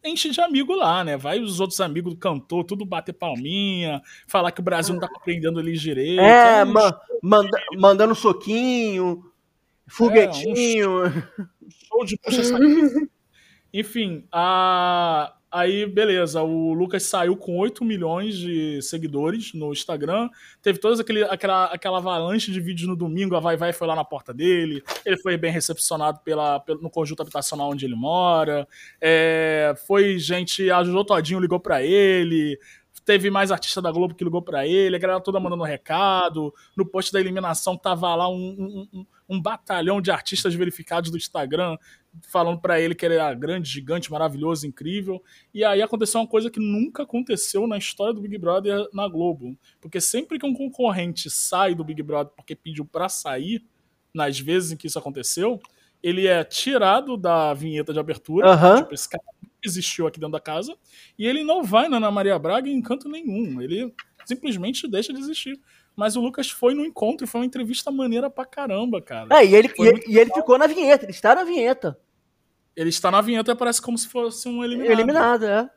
enche 0.03 0.29
de 0.29 0.41
amigo 0.41 0.73
lá, 0.75 1.03
né? 1.03 1.17
Vai 1.17 1.39
os 1.39 1.59
outros 1.59 1.79
amigos 1.81 2.13
do 2.13 2.19
cantor, 2.19 2.63
tudo 2.63 2.85
bater 2.85 3.13
palminha, 3.13 4.01
falar 4.27 4.51
que 4.51 4.59
o 4.59 4.63
Brasil 4.63 4.93
não 4.93 5.01
tá 5.01 5.07
compreendendo 5.07 5.59
eles 5.59 5.79
direito. 5.81 6.19
É, 6.21 6.63
um 6.63 6.71
ma- 6.73 6.99
manda- 7.21 7.61
mandando 7.77 8.15
soquinho, 8.15 9.23
foguetinho. 9.87 11.03
show 11.87 12.05
de 12.05 12.17
puxa 12.17 12.41
Enfim, 13.73 14.25
a... 14.31 15.33
aí 15.51 15.85
beleza, 15.85 16.41
o 16.41 16.73
Lucas 16.73 17.03
saiu 17.03 17.35
com 17.35 17.57
8 17.57 17.83
milhões 17.83 18.35
de 18.37 18.81
seguidores 18.81 19.53
no 19.53 19.71
Instagram, 19.71 20.29
teve 20.61 20.79
toda 20.79 21.01
aquele, 21.01 21.23
aquela, 21.25 21.65
aquela 21.65 21.97
avalanche 21.97 22.51
de 22.51 22.59
vídeos 22.61 22.87
no 22.87 22.95
domingo, 22.95 23.35
a 23.35 23.39
Vai 23.39 23.57
Vai 23.57 23.73
foi 23.73 23.85
lá 23.87 23.95
na 23.95 24.05
porta 24.05 24.33
dele, 24.33 24.81
ele 25.05 25.17
foi 25.17 25.35
bem 25.37 25.51
recepcionado 25.51 26.19
pela, 26.23 26.59
pelo- 26.61 26.81
no 26.81 26.89
conjunto 26.89 27.21
habitacional 27.21 27.69
onde 27.69 27.85
ele 27.85 27.95
mora, 27.95 28.67
é, 29.01 29.73
foi 29.87 30.17
gente, 30.17 30.69
a 30.71 30.83
Jojo 30.83 31.03
Todinho 31.03 31.39
ligou 31.39 31.59
pra 31.59 31.83
ele, 31.83 32.57
teve 33.03 33.29
mais 33.31 33.51
artista 33.51 33.81
da 33.81 33.91
Globo 33.91 34.13
que 34.13 34.23
ligou 34.23 34.41
pra 34.43 34.65
ele, 34.65 34.95
a 34.95 34.99
galera 34.99 35.19
toda 35.19 35.39
mandando 35.39 35.63
recado, 35.63 36.53
no 36.77 36.85
post 36.85 37.11
da 37.11 37.19
eliminação 37.19 37.75
tava 37.75 38.13
lá 38.15 38.29
um, 38.29 38.35
um- 38.35 38.87
um- 38.99 39.05
um 39.27 39.41
batalhão 39.41 40.01
de 40.01 40.11
artistas 40.11 40.53
verificados 40.53 41.09
do 41.09 41.17
Instagram 41.17 41.77
falando 42.21 42.59
pra 42.59 42.79
ele 42.79 42.93
que 42.93 43.05
ele 43.05 43.15
era 43.15 43.33
grande, 43.33 43.69
gigante, 43.69 44.11
maravilhoso, 44.11 44.67
incrível. 44.67 45.23
E 45.53 45.63
aí 45.63 45.81
aconteceu 45.81 46.19
uma 46.19 46.27
coisa 46.27 46.49
que 46.49 46.59
nunca 46.59 47.03
aconteceu 47.03 47.65
na 47.67 47.77
história 47.77 48.13
do 48.13 48.21
Big 48.21 48.37
Brother 48.37 48.87
na 48.93 49.07
Globo. 49.07 49.57
Porque 49.79 50.01
sempre 50.01 50.37
que 50.37 50.45
um 50.45 50.53
concorrente 50.53 51.29
sai 51.29 51.73
do 51.73 51.83
Big 51.83 52.01
Brother 52.03 52.33
porque 52.35 52.55
pediu 52.55 52.85
pra 52.85 53.07
sair, 53.07 53.65
nas 54.13 54.39
vezes 54.39 54.71
em 54.71 54.77
que 54.77 54.87
isso 54.87 54.99
aconteceu, 54.99 55.59
ele 56.03 56.27
é 56.27 56.43
tirado 56.43 57.15
da 57.15 57.53
vinheta 57.53 57.93
de 57.93 57.99
abertura. 57.99 58.49
Aham. 58.49 58.77
Tipo, 58.77 58.93
esse 58.93 59.09
cara 59.09 59.23
existiu 59.63 60.07
aqui 60.07 60.19
dentro 60.19 60.33
da 60.33 60.39
casa. 60.39 60.75
E 61.17 61.25
ele 61.25 61.43
não 61.43 61.63
vai 61.63 61.87
na 61.87 61.97
Ana 61.97 62.11
Maria 62.11 62.37
Braga 62.37 62.69
em 62.69 62.81
canto 62.81 63.07
nenhum. 63.07 63.61
Ele 63.61 63.93
simplesmente 64.25 64.87
deixa 64.87 65.11
de 65.13 65.19
existir. 65.19 65.59
Mas 65.95 66.15
o 66.15 66.21
Lucas 66.21 66.49
foi 66.49 66.73
no 66.73 66.85
encontro 66.85 67.25
e 67.25 67.27
foi 67.27 67.41
uma 67.41 67.45
entrevista 67.45 67.91
maneira 67.91 68.29
pra 68.29 68.45
caramba, 68.45 69.01
cara. 69.01 69.27
É, 69.37 69.45
e 69.45 69.53
ele, 69.55 69.67
e, 69.77 69.81
ele- 69.83 70.03
e 70.07 70.17
ele 70.19 70.33
ficou 70.33 70.57
na 70.57 70.67
vinheta, 70.67 71.05
ele 71.05 71.11
está 71.11 71.35
na 71.35 71.43
vinheta. 71.43 71.99
Ele 72.75 72.89
está 72.89 73.11
na 73.11 73.19
vinheta 73.21 73.51
e 73.51 73.55
parece 73.55 73.81
como 73.81 73.97
se 73.97 74.07
fosse 74.07 74.47
um 74.47 74.63
eliminado. 74.63 74.91
Eliminado, 74.91 75.45
é. 75.45 75.69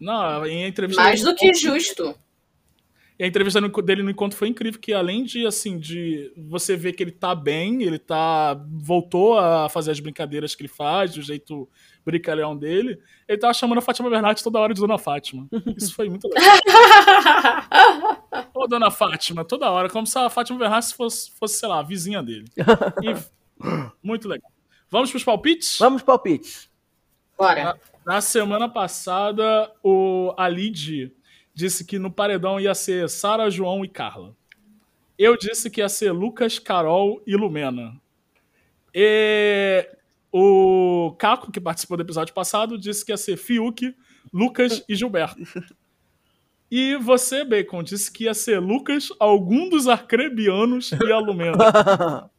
Não, 0.00 0.44
em 0.46 0.66
entrevista 0.66 1.00
Mais 1.02 1.22
do 1.22 1.34
que 1.34 1.54
justo. 1.54 2.18
E 3.22 3.24
a 3.24 3.28
entrevista 3.28 3.60
dele 3.84 4.02
no 4.02 4.10
encontro 4.10 4.36
foi 4.36 4.48
incrível, 4.48 4.80
que 4.80 4.92
além 4.92 5.22
de 5.22 5.46
assim, 5.46 5.78
de 5.78 6.32
você 6.36 6.76
ver 6.76 6.92
que 6.92 7.04
ele 7.04 7.12
tá 7.12 7.36
bem, 7.36 7.80
ele 7.84 7.96
tá. 7.96 8.60
voltou 8.68 9.38
a 9.38 9.68
fazer 9.68 9.92
as 9.92 10.00
brincadeiras 10.00 10.56
que 10.56 10.62
ele 10.62 10.68
faz, 10.68 11.14
do 11.14 11.22
jeito 11.22 11.68
brincalhão 12.04 12.56
dele, 12.56 12.98
ele 13.28 13.38
tava 13.38 13.54
chamando 13.54 13.78
a 13.78 13.80
Fátima 13.80 14.10
Bernardes 14.10 14.42
toda 14.42 14.58
hora 14.58 14.74
de 14.74 14.80
Dona 14.80 14.98
Fátima. 14.98 15.46
Isso 15.76 15.94
foi 15.94 16.08
muito 16.08 16.26
legal. 16.26 16.42
Ô, 18.52 18.66
Dona 18.66 18.90
Fátima, 18.90 19.44
toda 19.44 19.70
hora, 19.70 19.88
como 19.88 20.04
se 20.04 20.18
a 20.18 20.28
Fátima 20.28 20.58
Bernardes 20.58 20.90
fosse, 20.90 21.30
fosse 21.38 21.60
sei 21.60 21.68
lá, 21.68 21.78
a 21.78 21.82
vizinha 21.84 22.20
dele. 22.24 22.46
E- 23.04 23.32
muito 24.02 24.26
legal. 24.26 24.50
Vamos 24.90 25.12
pros 25.12 25.22
palpites? 25.22 25.78
Vamos 25.78 26.02
palpites. 26.02 26.68
Bora. 27.38 27.78
Na 28.04 28.20
semana 28.20 28.68
passada, 28.68 29.70
o 29.80 30.34
a 30.36 30.48
Lid 30.48 31.12
disse 31.54 31.84
que 31.84 31.98
no 31.98 32.10
paredão 32.10 32.58
ia 32.60 32.74
ser 32.74 33.08
Sara, 33.08 33.50
João 33.50 33.84
e 33.84 33.88
Carla. 33.88 34.34
Eu 35.18 35.36
disse 35.36 35.70
que 35.70 35.80
ia 35.80 35.88
ser 35.88 36.12
Lucas, 36.12 36.58
Carol 36.58 37.22
e 37.26 37.36
Lumena. 37.36 38.00
E 38.94 39.88
o 40.32 41.14
Caco, 41.18 41.52
que 41.52 41.60
participou 41.60 41.96
do 41.96 42.02
episódio 42.02 42.34
passado, 42.34 42.78
disse 42.78 43.04
que 43.04 43.12
ia 43.12 43.16
ser 43.16 43.36
Fiuk, 43.36 43.94
Lucas 44.32 44.82
e 44.88 44.94
Gilberto. 44.94 45.40
E 46.70 46.96
você, 46.96 47.44
Bacon, 47.44 47.82
disse 47.82 48.10
que 48.10 48.24
ia 48.24 48.32
ser 48.32 48.58
Lucas, 48.58 49.10
algum 49.20 49.68
dos 49.68 49.86
arcrebianos 49.86 50.92
e 50.92 51.12
a 51.12 51.18
Lumena. 51.18 52.30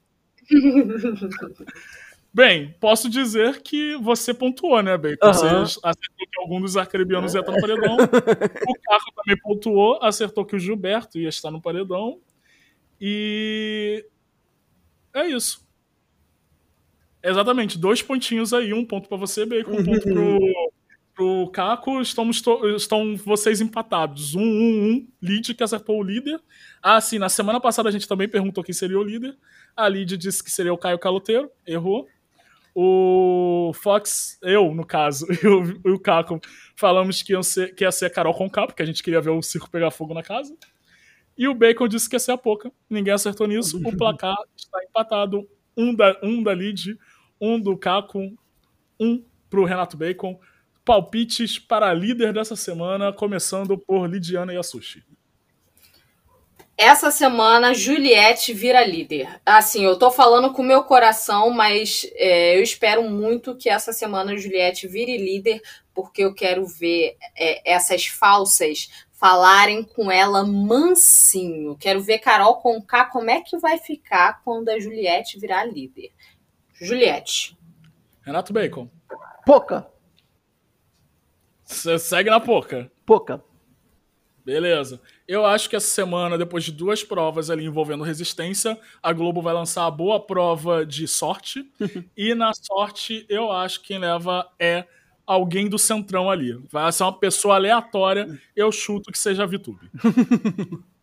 Bem, 2.35 2.75
posso 2.79 3.07
dizer 3.09 3.61
que 3.61 3.95
você 3.97 4.33
pontuou, 4.33 4.81
né, 4.81 4.97
Bacon? 4.97 5.27
Você 5.33 5.45
Aham. 5.45 5.63
acertou 5.63 6.27
que 6.31 6.39
algum 6.39 6.59
dos 6.59 6.75
arcrebianos 6.75 7.35
ia 7.35 7.41
estar 7.41 7.51
no 7.51 7.61
paredão. 7.61 7.95
o 8.67 8.73
Caco 8.81 9.11
também 9.15 9.37
pontuou, 9.41 9.99
acertou 10.01 10.43
que 10.43 10.55
o 10.55 10.59
Gilberto 10.59 11.19
ia 11.19 11.29
estar 11.29 11.51
no 11.51 11.61
paredão. 11.61 12.19
E. 12.99 14.03
É 15.13 15.27
isso. 15.27 15.63
Exatamente, 17.21 17.77
dois 17.77 18.01
pontinhos 18.01 18.51
aí, 18.51 18.73
um 18.73 18.83
ponto 18.83 19.07
pra 19.07 19.15
você, 19.17 19.45
Bacon, 19.45 19.71
um 19.77 19.83
ponto 19.83 20.01
pro, 20.01 20.39
pro 21.13 21.51
Caco. 21.51 22.01
Estamos 22.01 22.41
to- 22.41 22.67
estão 22.75 23.15
vocês 23.15 23.61
empatados. 23.61 24.33
Um, 24.33 24.41
um, 24.41 24.89
um. 24.91 25.07
Lid 25.21 25.53
que 25.53 25.63
acertou 25.63 25.99
o 25.99 26.03
líder. 26.03 26.41
Ah, 26.81 26.99
sim, 26.99 27.19
na 27.19 27.29
semana 27.29 27.61
passada 27.61 27.89
a 27.89 27.91
gente 27.91 28.07
também 28.07 28.27
perguntou 28.27 28.63
quem 28.63 28.73
seria 28.73 28.97
o 28.99 29.03
líder. 29.03 29.37
A 29.75 29.87
Lid 29.87 30.17
disse 30.17 30.43
que 30.43 30.49
seria 30.51 30.73
o 30.73 30.77
Caio 30.77 30.97
Caloteiro, 30.97 31.49
errou. 31.65 32.07
O 32.75 33.71
Fox, 33.75 34.39
eu, 34.41 34.73
no 34.73 34.85
caso, 34.85 35.27
e 35.43 35.47
o, 35.47 35.81
e 35.85 35.91
o 35.91 35.99
Caco, 35.99 36.39
falamos 36.75 37.21
que, 37.21 37.33
iam 37.33 37.43
ser, 37.43 37.75
que 37.75 37.83
ia 37.83 37.91
ser 37.91 38.07
a 38.07 38.09
Carol 38.09 38.33
Conká, 38.33 38.65
porque 38.65 38.81
a 38.81 38.85
gente 38.85 39.03
queria 39.03 39.21
ver 39.21 39.29
o 39.29 39.41
circo 39.41 39.69
pegar 39.69 39.91
fogo 39.91 40.13
na 40.13 40.23
casa. 40.23 40.55
E 41.37 41.47
o 41.47 41.53
Bacon 41.53 41.87
disse 41.87 42.09
que 42.09 42.15
ia 42.15 42.19
ser 42.19 42.31
a 42.31 42.37
Poca. 42.37 42.71
Ninguém 42.89 43.13
acertou 43.13 43.47
nisso. 43.47 43.79
O 43.85 43.97
placar 43.97 44.35
está 44.55 44.83
empatado. 44.83 45.47
Um 45.75 45.93
da, 45.93 46.19
um 46.21 46.43
da 46.43 46.53
Lid, 46.53 46.97
um 47.41 47.59
do 47.59 47.75
Caco, 47.75 48.19
um 48.99 49.23
pro 49.49 49.65
Renato 49.65 49.97
Bacon. 49.97 50.39
Palpites 50.85 51.57
para 51.57 51.89
a 51.89 51.93
líder 51.93 52.33
dessa 52.33 52.55
semana, 52.55 53.11
começando 53.11 53.77
por 53.77 54.07
Lidiana 54.07 54.53
Yasushi. 54.53 55.03
Essa 56.77 57.11
semana, 57.11 57.73
Juliette 57.73 58.51
vira 58.53 58.83
líder. 58.83 59.39
Assim, 59.45 59.85
eu 59.85 59.97
tô 59.97 60.09
falando 60.09 60.51
com 60.51 60.61
o 60.61 60.65
meu 60.65 60.83
coração, 60.83 61.51
mas 61.51 62.09
é, 62.15 62.57
eu 62.57 62.63
espero 62.63 63.03
muito 63.09 63.55
que 63.55 63.69
essa 63.69 63.93
semana 63.93 64.33
a 64.33 64.37
Juliette 64.37 64.87
vire 64.87 65.17
líder, 65.17 65.61
porque 65.93 66.23
eu 66.23 66.33
quero 66.33 66.65
ver 66.65 67.15
é, 67.37 67.71
essas 67.71 68.07
falsas 68.07 68.89
falarem 69.11 69.83
com 69.83 70.11
ela 70.11 70.43
mansinho. 70.43 71.77
Quero 71.77 72.01
ver 72.01 72.19
Carol 72.19 72.55
Conká 72.55 73.05
como 73.05 73.29
é 73.29 73.41
que 73.41 73.57
vai 73.57 73.77
ficar 73.77 74.41
quando 74.43 74.69
a 74.69 74.79
Juliette 74.79 75.39
virar 75.39 75.65
líder. 75.65 76.11
Juliette. 76.73 77.55
Renato 78.21 78.51
Bacon, 78.51 78.89
Pouca, 79.45 79.87
você 81.63 81.97
segue 81.97 82.29
na 82.29 82.39
Poca. 82.39 82.91
pouca. 83.05 83.43
Beleza. 84.45 85.01
Eu 85.33 85.47
acho 85.47 85.67
que 85.67 85.75
essa 85.75 85.87
semana, 85.87 86.37
depois 86.37 86.63
de 86.63 86.71
duas 86.71 87.03
provas 87.03 87.49
ali 87.49 87.65
envolvendo 87.65 88.03
resistência, 88.03 88.79
a 89.01 89.11
Globo 89.11 89.41
vai 89.41 89.51
lançar 89.51 89.87
a 89.87 89.89
boa 89.89 90.19
prova 90.19 90.85
de 90.85 91.07
sorte. 91.07 91.67
e 92.15 92.35
na 92.35 92.53
sorte, 92.53 93.25
eu 93.27 93.51
acho 93.51 93.81
que 93.81 93.87
quem 93.87 93.97
leva 93.97 94.47
é 94.59 94.85
alguém 95.25 95.67
do 95.67 95.79
centrão 95.79 96.29
ali. 96.29 96.53
Vai 96.71 96.91
ser 96.91 97.01
uma 97.01 97.17
pessoa 97.17 97.55
aleatória. 97.55 98.39
Eu 98.55 98.71
chuto 98.71 99.11
que 99.11 99.17
seja 99.17 99.41
a 99.41 99.47
Vitube. 99.47 99.89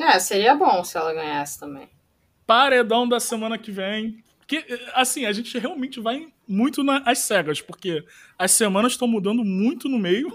É, 0.00 0.16
seria 0.20 0.54
bom 0.54 0.84
se 0.84 0.96
ela 0.96 1.12
ganhasse 1.12 1.58
também. 1.58 1.88
Paredão 2.46 3.08
da 3.08 3.18
semana 3.18 3.58
que 3.58 3.72
vem. 3.72 4.22
Que, 4.46 4.64
assim, 4.94 5.26
a 5.26 5.32
gente 5.32 5.58
realmente 5.58 5.98
vai 5.98 6.28
muito 6.46 6.84
nas 6.84 7.18
cegas, 7.18 7.60
porque 7.60 8.04
as 8.38 8.52
semanas 8.52 8.92
estão 8.92 9.08
mudando 9.08 9.44
muito 9.44 9.88
no 9.88 9.98
meio, 9.98 10.32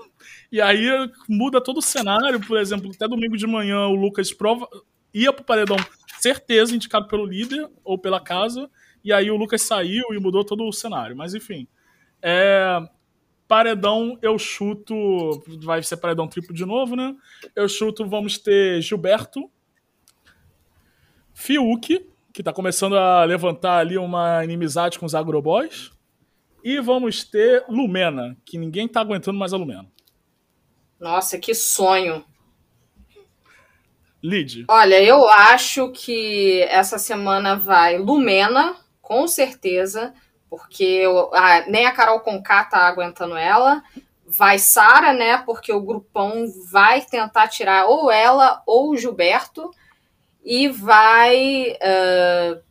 e 0.53 0.61
aí 0.61 0.87
muda 1.27 1.59
todo 1.59 1.79
o 1.79 1.81
cenário. 1.81 2.39
Por 2.39 2.59
exemplo, 2.59 2.91
até 2.93 3.07
domingo 3.07 3.35
de 3.35 3.47
manhã 3.47 3.87
o 3.87 3.95
Lucas 3.95 4.31
prova, 4.31 4.69
ia 5.11 5.33
pro 5.33 5.43
paredão, 5.43 5.77
certeza, 6.19 6.75
indicado 6.75 7.07
pelo 7.07 7.25
líder 7.25 7.67
ou 7.83 7.97
pela 7.97 8.19
casa, 8.21 8.69
e 9.03 9.11
aí 9.11 9.31
o 9.31 9.35
Lucas 9.35 9.63
saiu 9.63 10.13
e 10.13 10.19
mudou 10.19 10.45
todo 10.45 10.63
o 10.63 10.71
cenário. 10.71 11.17
Mas 11.17 11.33
enfim. 11.33 11.67
É, 12.21 12.79
paredão, 13.47 14.15
eu 14.21 14.37
chuto. 14.37 14.95
Vai 15.63 15.81
ser 15.81 15.97
paredão 15.97 16.27
triplo 16.27 16.53
de 16.53 16.65
novo, 16.65 16.95
né? 16.95 17.15
Eu 17.55 17.67
chuto, 17.67 18.05
vamos 18.05 18.37
ter 18.37 18.79
Gilberto, 18.79 19.49
Fiuk, 21.33 22.07
que 22.31 22.43
tá 22.43 22.53
começando 22.53 22.95
a 22.95 23.23
levantar 23.23 23.79
ali 23.79 23.97
uma 23.97 24.43
inimizade 24.43 24.99
com 24.99 25.07
os 25.07 25.15
agroboys. 25.15 25.91
E 26.63 26.79
vamos 26.79 27.23
ter 27.23 27.65
Lumena, 27.67 28.37
que 28.45 28.59
ninguém 28.59 28.87
tá 28.87 29.01
aguentando 29.01 29.39
mais 29.39 29.51
a 29.51 29.57
Lumena. 29.57 29.91
Nossa, 31.03 31.37
que 31.37 31.53
sonho. 31.53 32.25
Lid. 34.23 34.63
Olha, 34.69 35.03
eu 35.03 35.27
acho 35.27 35.91
que 35.91 36.61
essa 36.69 36.97
semana 36.97 37.57
vai 37.57 37.97
Lumena, 37.97 38.77
com 39.01 39.27
certeza, 39.27 40.13
porque 40.49 40.81
eu- 40.85 41.29
a- 41.35 41.65
nem 41.67 41.85
a 41.85 41.91
Carol 41.91 42.21
Conká 42.21 42.63
tá 42.63 42.87
aguentando 42.87 43.35
ela. 43.35 43.83
Vai 44.25 44.57
Sara, 44.57 45.11
né? 45.11 45.39
Porque 45.39 45.73
o 45.73 45.81
grupão 45.81 46.45
vai 46.71 47.01
tentar 47.01 47.49
tirar 47.49 47.85
ou 47.87 48.09
ela 48.09 48.63
ou 48.65 48.91
o 48.91 48.97
Gilberto. 48.97 49.69
E 50.41 50.69
vai. 50.69 51.77
ah, 51.81 52.61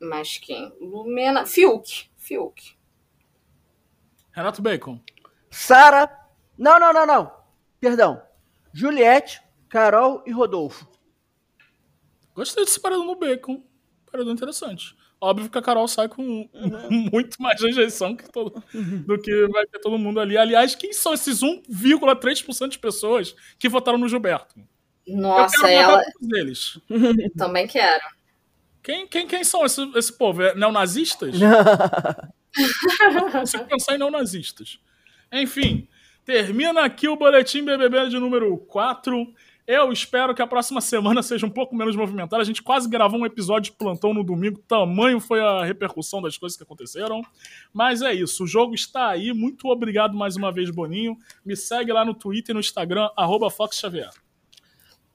mais 0.00 0.38
quem? 0.38 0.74
Lumena. 0.80 1.46
Fiuk. 1.46 2.10
Fiuk. 2.16 2.76
Renato 4.32 4.60
Bacon. 4.60 5.00
Sara. 5.48 6.18
Não, 6.58 6.78
não, 6.78 6.92
não, 6.92 7.06
não. 7.06 7.32
Perdão. 7.80 8.20
Juliette, 8.72 9.40
Carol 9.68 10.22
e 10.26 10.32
Rodolfo. 10.32 10.86
Gostei 12.34 12.64
desse 12.64 12.80
paredão 12.80 13.04
no 13.04 13.16
Bacon. 13.16 13.62
Paredão 14.10 14.32
interessante. 14.32 14.96
Óbvio 15.20 15.50
que 15.50 15.58
a 15.58 15.62
Carol 15.62 15.88
sai 15.88 16.08
com 16.08 16.48
muito 17.12 17.40
mais 17.42 17.60
rejeição 17.60 18.14
que 18.14 18.30
todo- 18.30 18.62
do 18.72 19.18
que 19.20 19.46
vai 19.48 19.66
ter 19.66 19.80
todo 19.80 19.98
mundo 19.98 20.20
ali. 20.20 20.38
Aliás, 20.38 20.74
quem 20.74 20.92
são 20.92 21.12
esses 21.12 21.40
1,3% 21.42 22.68
de 22.68 22.78
pessoas 22.78 23.34
que 23.58 23.68
votaram 23.68 23.98
no 23.98 24.08
Gilberto? 24.08 24.54
Nossa, 25.06 25.56
Eu 25.56 25.62
quero 25.62 25.72
ela. 25.74 25.96
votar 25.98 26.12
todos 26.12 26.38
eles. 26.38 26.78
Também 27.36 27.66
quero. 27.66 28.04
Quem, 28.82 29.06
quem, 29.08 29.26
quem 29.26 29.42
são 29.42 29.64
esse, 29.66 29.82
esse 29.96 30.12
povo? 30.16 30.42
É 30.42 30.54
neonazistas? 30.54 31.34
Não 33.14 33.30
consigo 33.30 33.64
pensar 33.66 33.94
em 33.94 33.98
neonazistas. 33.98 34.78
Enfim, 35.32 35.88
termina 36.28 36.84
aqui 36.84 37.08
o 37.08 37.16
boletim 37.16 37.64
BBB 37.64 38.10
de 38.10 38.18
número 38.18 38.54
4. 38.58 39.32
Eu 39.66 39.90
espero 39.90 40.34
que 40.34 40.42
a 40.42 40.46
próxima 40.46 40.78
semana 40.78 41.22
seja 41.22 41.46
um 41.46 41.50
pouco 41.50 41.74
menos 41.74 41.96
movimentada. 41.96 42.42
A 42.42 42.44
gente 42.44 42.62
quase 42.62 42.86
gravou 42.86 43.18
um 43.18 43.24
episódio 43.24 43.72
de 43.72 43.78
plantão 43.78 44.12
no 44.12 44.22
domingo, 44.22 44.62
tamanho 44.68 45.20
foi 45.20 45.40
a 45.40 45.64
repercussão 45.64 46.20
das 46.20 46.36
coisas 46.36 46.54
que 46.54 46.62
aconteceram. 46.62 47.22
Mas 47.72 48.02
é 48.02 48.12
isso, 48.12 48.44
o 48.44 48.46
jogo 48.46 48.74
está 48.74 49.08
aí. 49.08 49.32
Muito 49.32 49.68
obrigado 49.68 50.14
mais 50.14 50.36
uma 50.36 50.52
vez, 50.52 50.68
Boninho. 50.68 51.16
Me 51.42 51.56
segue 51.56 51.94
lá 51.94 52.04
no 52.04 52.12
Twitter 52.12 52.52
e 52.52 52.54
no 52.54 52.60
Instagram, 52.60 53.08
arroba 53.16 53.48
Fox 53.48 53.78
Xavier. 53.78 54.10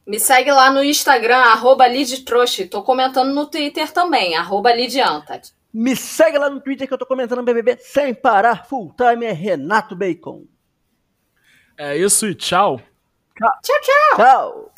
Me 0.07 0.19
segue 0.19 0.51
lá 0.51 0.71
no 0.71 0.83
Instagram, 0.83 1.37
arroba 1.37 1.87
Lidtroche. 1.87 2.65
Tô 2.65 2.81
comentando 2.81 3.35
no 3.35 3.45
Twitter 3.45 3.91
também, 3.91 4.35
arroba 4.35 4.73
Lidianta. 4.73 5.39
Me 5.71 5.95
segue 5.95 6.39
lá 6.39 6.49
no 6.49 6.59
Twitter 6.59 6.87
que 6.87 6.93
eu 6.93 6.97
tô 6.97 7.05
comentando 7.05 7.43
BBB 7.43 7.77
sem 7.79 8.15
parar. 8.15 8.65
Full 8.65 8.95
time 8.97 9.27
é 9.27 9.31
Renato 9.31 9.95
Bacon. 9.95 10.51
É 11.77 11.97
isso 11.97 12.27
e 12.27 12.35
tchau. 12.35 12.79
Tchau, 13.35 13.81
tchau! 13.81 14.17
Tchau. 14.17 14.72